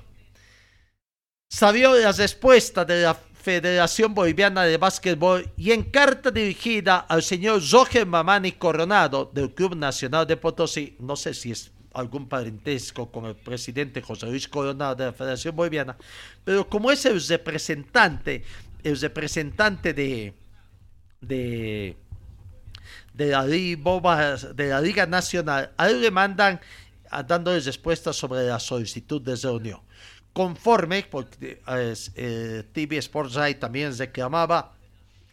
Sabió 1.51 1.95
la 1.97 2.13
respuesta 2.13 2.85
de 2.85 3.03
la 3.03 3.15
Federación 3.15 4.15
Boliviana 4.15 4.65
de 4.65 4.77
Básquetbol 4.77 5.51
y 5.57 5.73
en 5.73 5.85
carta 5.85 6.31
dirigida 6.31 6.99
al 6.99 7.23
señor 7.23 7.63
Roger 7.71 8.05
Mamani 8.05 8.53
Coronado 8.53 9.31
del 9.33 9.55
Club 9.55 9.75
Nacional 9.75 10.27
de 10.27 10.37
Potosí, 10.37 10.97
no 11.01 11.17
sé 11.17 11.33
si 11.33 11.53
es 11.53 11.71
algún 11.95 12.29
parentesco 12.29 13.11
con 13.11 13.25
el 13.25 13.35
presidente 13.35 14.03
José 14.03 14.27
Luis 14.27 14.47
Coronado 14.47 14.95
de 14.95 15.07
la 15.07 15.13
Federación 15.13 15.57
Boliviana, 15.57 15.97
pero 16.45 16.69
como 16.69 16.91
es 16.93 17.07
el 17.07 17.21
representante, 17.27 18.45
el 18.85 19.01
representante 19.01 19.95
de, 19.95 20.35
de, 21.21 21.97
de, 23.13 23.29
la, 23.31 23.45
la 23.45 24.81
Liga 24.81 25.07
Nacional, 25.07 25.73
a 25.77 25.89
él 25.89 26.01
le 26.01 26.11
mandan 26.11 26.61
dándole 27.27 27.61
respuesta 27.61 28.13
sobre 28.13 28.47
la 28.47 28.61
solicitud 28.61 29.21
de 29.23 29.37
reunión. 29.37 29.81
Conforme, 30.33 31.07
porque 31.11 31.61
eh, 31.67 32.65
TV 32.73 32.99
Sports 32.99 33.39
también 33.59 33.97
reclamaba 33.97 34.78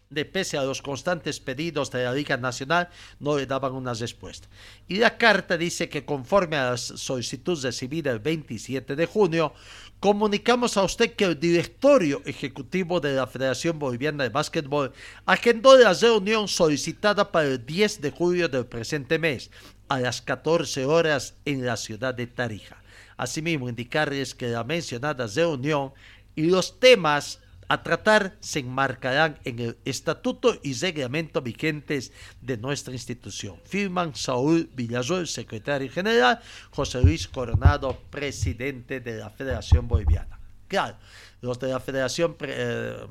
de 0.09 0.25
pese 0.25 0.57
a 0.57 0.63
los 0.63 0.81
constantes 0.81 1.39
pedidos 1.39 1.91
de 1.91 2.03
la 2.03 2.13
Liga 2.13 2.37
Nacional, 2.37 2.89
no 3.19 3.37
le 3.37 3.45
daban 3.45 3.73
una 3.73 3.93
respuesta. 3.93 4.47
Y 4.87 4.97
la 4.97 5.17
carta 5.17 5.57
dice 5.57 5.89
que 5.89 6.05
conforme 6.05 6.57
a 6.57 6.71
la 6.71 6.77
solicitud 6.77 7.61
recibida 7.61 8.11
el 8.11 8.19
27 8.19 8.95
de 8.95 9.05
junio, 9.05 9.53
comunicamos 9.99 10.77
a 10.77 10.83
usted 10.83 11.13
que 11.15 11.25
el 11.25 11.39
directorio 11.39 12.21
ejecutivo 12.25 12.99
de 12.99 13.15
la 13.15 13.27
Federación 13.27 13.79
Boliviana 13.79 14.23
de 14.23 14.29
Básquetbol 14.29 14.93
agendó 15.25 15.77
la 15.77 15.93
reunión 15.93 16.47
solicitada 16.47 17.31
para 17.31 17.47
el 17.47 17.65
10 17.65 18.01
de 18.01 18.11
julio 18.11 18.47
del 18.47 18.67
presente 18.67 19.17
mes, 19.17 19.49
a 19.87 19.99
las 19.99 20.21
14 20.21 20.85
horas 20.85 21.35
en 21.45 21.65
la 21.65 21.77
ciudad 21.77 22.13
de 22.13 22.27
Tarija. 22.27 22.81
Asimismo, 23.17 23.69
indicarles 23.69 24.35
que 24.35 24.47
la 24.47 24.63
mencionada 24.63 25.27
reunión 25.27 25.93
y 26.35 26.43
los 26.43 26.79
temas 26.79 27.39
a 27.67 27.81
tratar 27.81 28.35
se 28.39 28.59
enmarcarán 28.59 29.39
en 29.43 29.59
el 29.59 29.77
estatuto 29.85 30.59
y 30.63 30.73
reglamento 30.73 31.41
vigentes 31.41 32.11
de 32.41 32.57
nuestra 32.57 32.93
institución. 32.93 33.59
Firman 33.65 34.15
Saúl 34.15 34.69
Villarroel, 34.73 35.27
secretario 35.27 35.91
general, 35.91 36.39
José 36.71 37.01
Luis 37.01 37.27
Coronado, 37.27 37.97
presidente 38.09 38.99
de 38.99 39.17
la 39.17 39.29
Federación 39.29 39.87
Boliviana. 39.87 40.39
Claro, 40.67 40.97
los 41.41 41.59
de 41.59 41.67
la 41.69 41.79
Federación, 41.79 42.35
eh, 42.41 43.05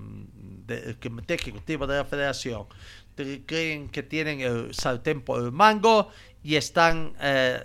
el 0.69 0.99
Comité 0.99 1.35
Ejecutivo 1.35 1.87
de 1.87 1.97
la 1.97 2.05
Federación, 2.05 2.67
creen 3.47 3.89
que 3.89 4.03
tienen 4.03 4.41
el 4.41 4.75
sartén 4.75 5.23
por 5.23 5.51
mango 5.53 6.11
y 6.43 6.57
están 6.57 7.15
eh, 7.21 7.65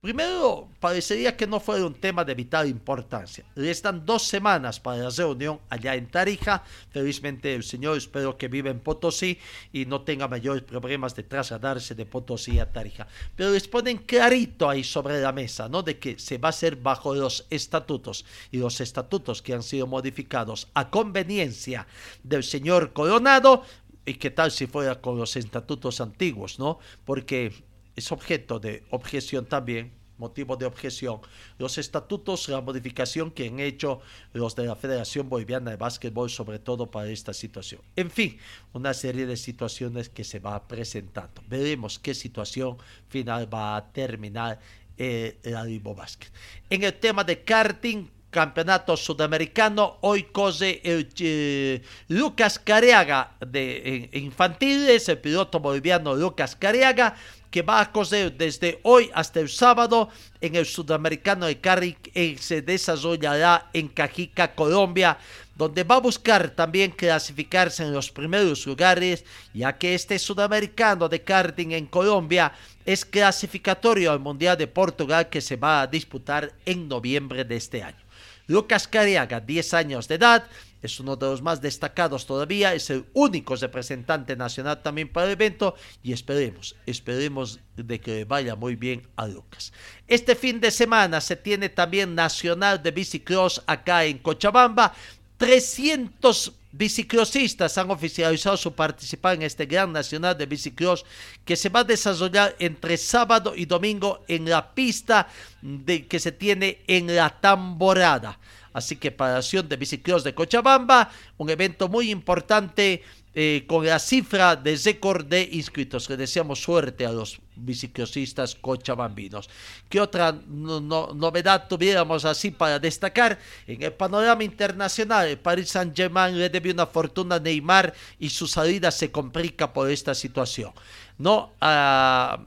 Primero, 0.00 0.68
parecería 0.78 1.36
que 1.36 1.48
no 1.48 1.58
fue 1.58 1.82
un 1.82 1.94
tema 1.94 2.24
de 2.24 2.34
vital 2.34 2.68
importancia. 2.68 3.44
Restan 3.56 4.04
dos 4.06 4.22
semanas 4.22 4.78
para 4.78 4.98
la 4.98 5.10
reunión 5.10 5.58
allá 5.68 5.96
en 5.96 6.06
Tarija. 6.08 6.62
Felizmente 6.90 7.52
el 7.54 7.64
señor 7.64 7.96
espero 7.96 8.36
que 8.36 8.46
viva 8.46 8.70
en 8.70 8.78
Potosí 8.78 9.38
y 9.72 9.86
no 9.86 10.02
tenga 10.02 10.28
mayores 10.28 10.62
problemas 10.62 11.16
de 11.16 11.24
trasladarse 11.24 11.94
de 11.96 12.06
Potosí 12.06 12.60
a 12.60 12.70
Tarija. 12.70 13.08
Pero 13.34 13.50
les 13.50 13.66
ponen 13.66 13.98
clarito 13.98 14.68
ahí 14.68 14.84
sobre 14.84 15.20
la 15.20 15.32
mesa, 15.32 15.68
¿no? 15.68 15.82
De 15.82 15.98
que 15.98 16.18
se 16.18 16.38
va 16.38 16.48
a 16.48 16.50
hacer 16.50 16.76
bajo 16.76 17.14
los 17.14 17.46
estatutos 17.50 18.24
y 18.52 18.58
los 18.58 18.80
estatutos 18.80 19.42
que 19.42 19.54
han 19.54 19.62
sido 19.64 19.88
modificados 19.88 20.68
a 20.74 20.88
conveniencia 20.88 21.86
del 22.22 22.44
señor 22.44 22.92
Coronado. 22.92 23.62
¿Y 24.04 24.14
qué 24.14 24.30
tal 24.30 24.52
si 24.52 24.68
fuera 24.68 25.00
con 25.00 25.18
los 25.18 25.34
estatutos 25.34 26.00
antiguos, 26.00 26.60
no? 26.60 26.78
Porque 27.04 27.52
es 27.96 28.12
objeto 28.12 28.60
de 28.60 28.84
objeción 28.90 29.46
también, 29.46 29.92
motivo 30.18 30.56
de 30.56 30.66
objeción, 30.66 31.20
los 31.58 31.78
estatutos, 31.78 32.48
la 32.48 32.60
modificación 32.60 33.30
que 33.30 33.48
han 33.48 33.60
hecho 33.60 34.00
los 34.32 34.54
de 34.54 34.66
la 34.66 34.76
Federación 34.76 35.28
Boliviana 35.28 35.70
de 35.70 35.76
Básquetbol, 35.76 36.30
sobre 36.30 36.58
todo 36.58 36.90
para 36.90 37.08
esta 37.08 37.34
situación. 37.34 37.80
En 37.96 38.10
fin, 38.10 38.38
una 38.72 38.94
serie 38.94 39.26
de 39.26 39.36
situaciones 39.36 40.08
que 40.08 40.24
se 40.24 40.38
va 40.38 40.66
presentando. 40.66 41.42
Veremos 41.48 41.98
qué 41.98 42.14
situación 42.14 42.78
final 43.08 43.52
va 43.52 43.76
a 43.76 43.92
terminar 43.92 44.58
eh, 44.98 45.38
el 45.42 45.56
Alibo 45.56 45.94
Básquet. 45.94 46.32
En 46.70 46.84
el 46.84 46.94
tema 46.94 47.24
de 47.24 47.42
karting, 47.42 48.08
campeonato 48.36 48.98
sudamericano. 48.98 49.96
Hoy 50.02 50.26
el, 50.60 51.08
eh, 51.20 51.80
Lucas 52.08 52.58
Cariaga 52.58 53.32
de 53.40 54.10
infantiles, 54.12 55.08
el 55.08 55.16
piloto 55.16 55.58
boliviano 55.58 56.14
Lucas 56.14 56.54
Cariaga, 56.54 57.16
que 57.50 57.62
va 57.62 57.80
a 57.80 57.90
correr 57.90 58.36
desde 58.36 58.78
hoy 58.82 59.10
hasta 59.14 59.40
el 59.40 59.48
sábado 59.48 60.10
en 60.42 60.54
el 60.54 60.66
Sudamericano 60.66 61.46
de 61.46 61.58
Cari 61.58 61.94
que 61.94 62.36
se 62.38 62.60
desarrollará 62.60 63.70
en 63.72 63.88
Cajica, 63.88 64.54
Colombia, 64.54 65.16
donde 65.54 65.82
va 65.82 65.94
a 65.94 66.00
buscar 66.00 66.50
también 66.50 66.90
clasificarse 66.90 67.84
en 67.84 67.94
los 67.94 68.10
primeros 68.10 68.66
lugares, 68.66 69.24
ya 69.54 69.78
que 69.78 69.94
este 69.94 70.18
Sudamericano 70.18 71.08
de 71.08 71.22
karting 71.22 71.70
en 71.70 71.86
Colombia 71.86 72.52
es 72.84 73.02
clasificatorio 73.06 74.12
al 74.12 74.20
Mundial 74.20 74.58
de 74.58 74.66
Portugal 74.66 75.30
que 75.30 75.40
se 75.40 75.56
va 75.56 75.80
a 75.80 75.86
disputar 75.86 76.52
en 76.66 76.86
noviembre 76.86 77.42
de 77.46 77.56
este 77.56 77.82
año. 77.82 78.05
Lucas 78.46 78.86
Cariaga, 78.88 79.40
10 79.40 79.74
años 79.74 80.08
de 80.08 80.16
edad, 80.16 80.46
es 80.82 81.00
uno 81.00 81.16
de 81.16 81.26
los 81.26 81.42
más 81.42 81.60
destacados 81.60 82.26
todavía, 82.26 82.74
es 82.74 82.90
el 82.90 83.04
único 83.12 83.56
representante 83.56 84.36
nacional 84.36 84.82
también 84.82 85.08
para 85.08 85.26
el 85.26 85.32
evento 85.32 85.74
y 86.02 86.12
esperemos, 86.12 86.76
esperemos 86.86 87.58
de 87.76 88.00
que 88.00 88.24
vaya 88.24 88.54
muy 88.54 88.76
bien 88.76 89.06
a 89.16 89.26
Lucas. 89.26 89.72
Este 90.06 90.36
fin 90.36 90.60
de 90.60 90.70
semana 90.70 91.20
se 91.20 91.36
tiene 91.36 91.68
también 91.68 92.14
Nacional 92.14 92.82
de 92.82 92.90
Bicicross 92.92 93.62
acá 93.66 94.04
en 94.04 94.18
Cochabamba, 94.18 94.94
300 95.38 96.52
bicicrossistas 96.76 97.78
han 97.78 97.90
oficializado 97.90 98.56
su 98.56 98.72
participación 98.72 99.42
en 99.42 99.46
este 99.46 99.66
Gran 99.66 99.92
Nacional 99.92 100.36
de 100.36 100.46
Bicicross 100.46 101.04
que 101.44 101.56
se 101.56 101.68
va 101.68 101.80
a 101.80 101.84
desarrollar 101.84 102.54
entre 102.58 102.96
sábado 102.96 103.54
y 103.56 103.66
domingo 103.66 104.24
en 104.28 104.48
la 104.48 104.74
pista 104.74 105.28
de, 105.62 106.06
que 106.06 106.18
se 106.18 106.32
tiene 106.32 106.82
en 106.86 107.14
la 107.14 107.30
Tamborada. 107.30 108.38
Así 108.72 108.96
que 108.96 109.10
para 109.10 109.32
la 109.32 109.38
Acción 109.38 109.68
de 109.68 109.76
Bicicross 109.76 110.22
de 110.22 110.34
Cochabamba, 110.34 111.10
un 111.38 111.48
evento 111.48 111.88
muy 111.88 112.10
importante 112.10 113.02
eh, 113.38 113.64
con 113.66 113.84
la 113.84 113.98
cifra 113.98 114.56
de 114.56 114.80
récord 114.82 115.26
de 115.26 115.46
inscritos. 115.52 116.08
Le 116.08 116.16
deseamos 116.16 116.58
suerte 116.58 117.04
a 117.04 117.12
los 117.12 117.38
biciclosistas 117.54 118.54
cochabambinos. 118.54 119.50
¿Qué 119.90 120.00
otra 120.00 120.32
novedad 120.32 121.68
tuviéramos 121.68 122.24
así 122.24 122.50
para 122.50 122.78
destacar? 122.78 123.38
En 123.66 123.82
el 123.82 123.92
panorama 123.92 124.42
internacional, 124.42 125.28
el 125.28 125.38
Paris 125.38 125.68
Saint-Germain 125.68 126.38
le 126.38 126.48
debe 126.48 126.70
una 126.70 126.86
fortuna 126.86 127.34
a 127.34 127.38
Neymar 127.38 127.92
y 128.18 128.30
su 128.30 128.46
salida 128.46 128.90
se 128.90 129.10
complica 129.10 129.70
por 129.70 129.90
esta 129.90 130.14
situación. 130.14 130.72
No, 131.18 131.52
uh, 131.60 132.42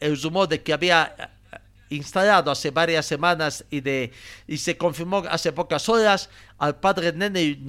el 0.00 0.20
rumor 0.20 0.48
de 0.48 0.60
que 0.64 0.72
había 0.72 1.33
instalado 1.96 2.50
hace 2.50 2.70
varias 2.70 3.06
semanas 3.06 3.64
y, 3.70 3.80
de, 3.80 4.12
y 4.46 4.58
se 4.58 4.76
confirmó 4.76 5.22
hace 5.28 5.52
pocas 5.52 5.88
horas, 5.88 6.28
al 6.58 6.76
padre 6.76 7.12
Nene 7.12 7.42
y 7.42 7.64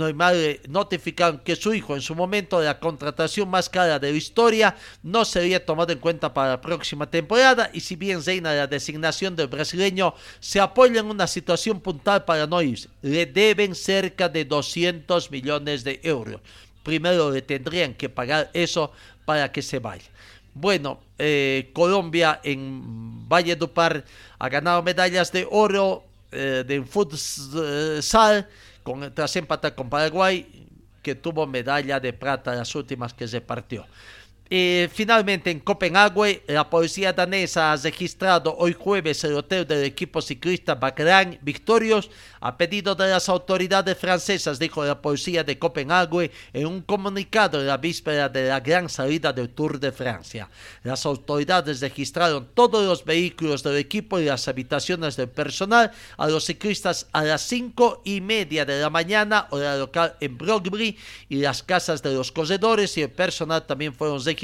notificaron 0.67 1.39
que 1.39 1.55
su 1.55 1.73
hijo 1.73 1.95
en 1.95 2.01
su 2.01 2.15
momento 2.15 2.59
de 2.59 2.67
la 2.67 2.80
contratación 2.80 3.49
más 3.49 3.69
cara 3.69 3.99
de 3.99 4.11
la 4.11 4.17
historia 4.17 4.76
no 5.01 5.26
sería 5.26 5.65
tomado 5.65 5.91
en 5.91 5.99
cuenta 5.99 6.34
para 6.34 6.49
la 6.51 6.61
próxima 6.61 7.09
temporada 7.09 7.69
y 7.73 7.80
si 7.80 7.95
bien 7.95 8.23
reina 8.23 8.53
la 8.53 8.67
designación 8.67 9.36
del 9.36 9.47
brasileño, 9.47 10.13
se 10.39 10.59
apoya 10.59 10.99
en 10.99 11.07
una 11.07 11.28
situación 11.28 11.80
puntual 11.82 12.26
para 12.26 12.47
no 12.47 12.61
irse. 12.61 12.89
Le 13.01 13.26
deben 13.26 13.76
cerca 13.76 14.30
de 14.30 14.45
200 14.45 15.32
millones 15.32 15.84
de 15.84 15.99
euros. 16.03 16.41
Primero 16.84 17.32
le 17.32 17.41
tendrían 17.41 17.95
que 17.95 18.09
pagar 18.09 18.51
eso 18.53 18.91
para 19.26 19.51
que 19.51 19.63
se 19.63 19.80
vaya. 19.80 20.05
Bueno, 20.57 21.01
eh, 21.19 21.69
Colombia 21.73 22.39
en 22.41 23.27
Valledupar 23.27 24.05
ha 24.39 24.47
ganado 24.47 24.81
medallas 24.81 25.29
de 25.33 25.45
oro 25.51 26.05
eh, 26.31 26.63
de 26.65 26.81
futsal 26.81 28.47
con, 28.81 29.13
tras 29.13 29.35
empatar 29.35 29.75
con 29.75 29.89
Paraguay, 29.89 30.65
que 31.03 31.13
tuvo 31.13 31.45
medalla 31.45 31.99
de 31.99 32.13
plata 32.13 32.55
las 32.55 32.73
últimas 32.73 33.13
que 33.13 33.27
se 33.27 33.41
partió. 33.41 33.85
Y 34.47 34.85
finalmente 34.93 35.49
en 35.49 35.59
Copenhague, 35.59 36.43
la 36.45 36.69
policía 36.69 37.11
danesa 37.11 37.71
ha 37.71 37.77
registrado 37.77 38.55
hoy 38.55 38.73
jueves 38.73 39.23
el 39.23 39.33
hotel 39.33 39.65
del 39.65 39.83
equipo 39.83 40.21
ciclista 40.21 40.75
Bacran 40.75 41.39
Victorios 41.41 42.11
a 42.39 42.55
pedido 42.55 42.93
de 42.93 43.09
las 43.09 43.27
autoridades 43.27 43.97
francesas, 43.97 44.59
dijo 44.59 44.85
la 44.85 45.01
policía 45.01 45.43
de 45.43 45.57
Copenhague 45.57 46.29
en 46.53 46.67
un 46.67 46.81
comunicado 46.83 47.59
en 47.59 47.65
la 47.65 47.77
víspera 47.77 48.29
de 48.29 48.49
la 48.49 48.59
gran 48.59 48.87
salida 48.87 49.33
del 49.33 49.49
Tour 49.49 49.79
de 49.79 49.91
Francia. 49.91 50.47
Las 50.83 51.07
autoridades 51.07 51.81
registraron 51.81 52.47
todos 52.53 52.85
los 52.85 53.03
vehículos 53.03 53.63
del 53.63 53.77
equipo 53.77 54.19
y 54.19 54.25
las 54.25 54.47
habitaciones 54.47 55.15
del 55.15 55.29
personal 55.29 55.89
a 56.17 56.27
los 56.27 56.45
ciclistas 56.45 57.07
a 57.13 57.23
las 57.23 57.41
cinco 57.41 58.03
y 58.05 58.21
media 58.21 58.63
de 58.63 58.79
la 58.79 58.91
mañana, 58.91 59.47
hora 59.49 59.75
local 59.75 60.15
en 60.19 60.37
Brogby, 60.37 60.99
y 61.29 61.37
las 61.37 61.63
casas 61.63 62.03
de 62.03 62.13
los 62.13 62.31
corredores 62.31 62.95
y 62.99 63.01
el 63.01 63.09
personal 63.09 63.65
también 63.65 63.91
fueron 63.91 64.17
registrados 64.17 64.34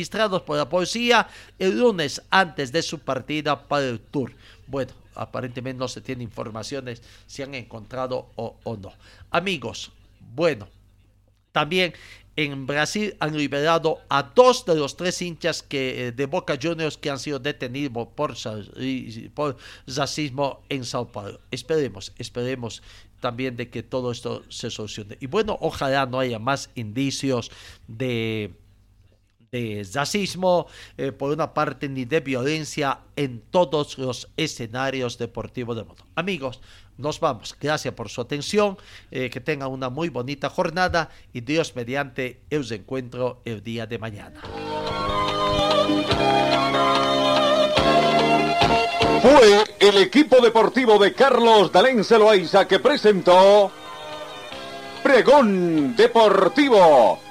por 0.45 0.57
la 0.57 0.69
policía 0.69 1.27
el 1.59 1.79
lunes 1.79 2.21
antes 2.29 2.71
de 2.71 2.81
su 2.81 2.99
partida 2.99 3.67
para 3.67 3.87
el 3.87 3.99
Tour. 3.99 4.33
Bueno, 4.67 4.91
aparentemente 5.15 5.79
no 5.79 5.87
se 5.87 6.01
tiene 6.01 6.23
informaciones 6.23 7.01
si 7.27 7.43
han 7.43 7.53
encontrado 7.55 8.29
o, 8.35 8.77
no. 8.77 8.93
Amigos, 9.29 9.91
bueno, 10.33 10.67
también 11.51 11.93
en 12.37 12.65
Brasil 12.65 13.15
han 13.19 13.37
liberado 13.37 13.99
a 14.09 14.23
dos 14.23 14.65
de 14.65 14.75
los 14.75 14.95
tres 14.95 15.21
hinchas 15.21 15.61
que, 15.61 16.07
eh, 16.07 16.11
de 16.11 16.25
Boca 16.25 16.57
Juniors 16.61 16.97
que 16.97 17.09
han 17.09 17.19
sido 17.19 17.39
detenidos 17.39 18.07
por, 18.15 18.35
por 19.33 19.57
racismo 19.85 20.63
en 20.69 20.85
Sao 20.85 21.11
Paulo. 21.11 21.41
Esperemos, 21.51 22.13
esperemos 22.17 22.81
también 23.19 23.55
de 23.55 23.69
que 23.69 23.83
todo 23.83 24.11
esto 24.11 24.43
se 24.49 24.71
solucione. 24.71 25.17
Y 25.19 25.27
bueno, 25.27 25.57
ojalá 25.61 26.05
no 26.05 26.19
haya 26.19 26.39
más 26.39 26.69
indicios 26.75 27.51
de 27.87 28.53
de 29.51 29.85
racismo, 29.93 30.67
eh, 30.97 31.11
por 31.11 31.31
una 31.33 31.53
parte, 31.53 31.89
ni 31.89 32.05
de 32.05 32.21
violencia 32.21 32.99
en 33.17 33.41
todos 33.51 33.97
los 33.97 34.29
escenarios 34.37 35.17
deportivos 35.17 35.75
del 35.75 35.85
mundo. 35.85 36.05
Amigos, 36.15 36.61
nos 36.97 37.19
vamos. 37.19 37.55
Gracias 37.59 37.93
por 37.93 38.07
su 38.07 38.21
atención. 38.21 38.77
Eh, 39.11 39.29
que 39.29 39.41
tengan 39.41 39.69
una 39.69 39.89
muy 39.89 40.07
bonita 40.07 40.49
jornada 40.49 41.09
y 41.33 41.41
Dios 41.41 41.75
mediante 41.75 42.39
os 42.57 42.71
encuentro 42.71 43.41
el 43.43 43.61
día 43.61 43.85
de 43.85 43.99
mañana. 43.99 44.41
Fue 49.21 49.63
el 49.79 49.97
equipo 49.97 50.39
deportivo 50.41 50.97
de 50.97 51.13
Carlos 51.13 51.71
Dalén 51.71 52.05
Celoaiza 52.05 52.67
que 52.67 52.79
presentó 52.79 53.69
Pregón 55.03 55.95
Deportivo 55.95 57.30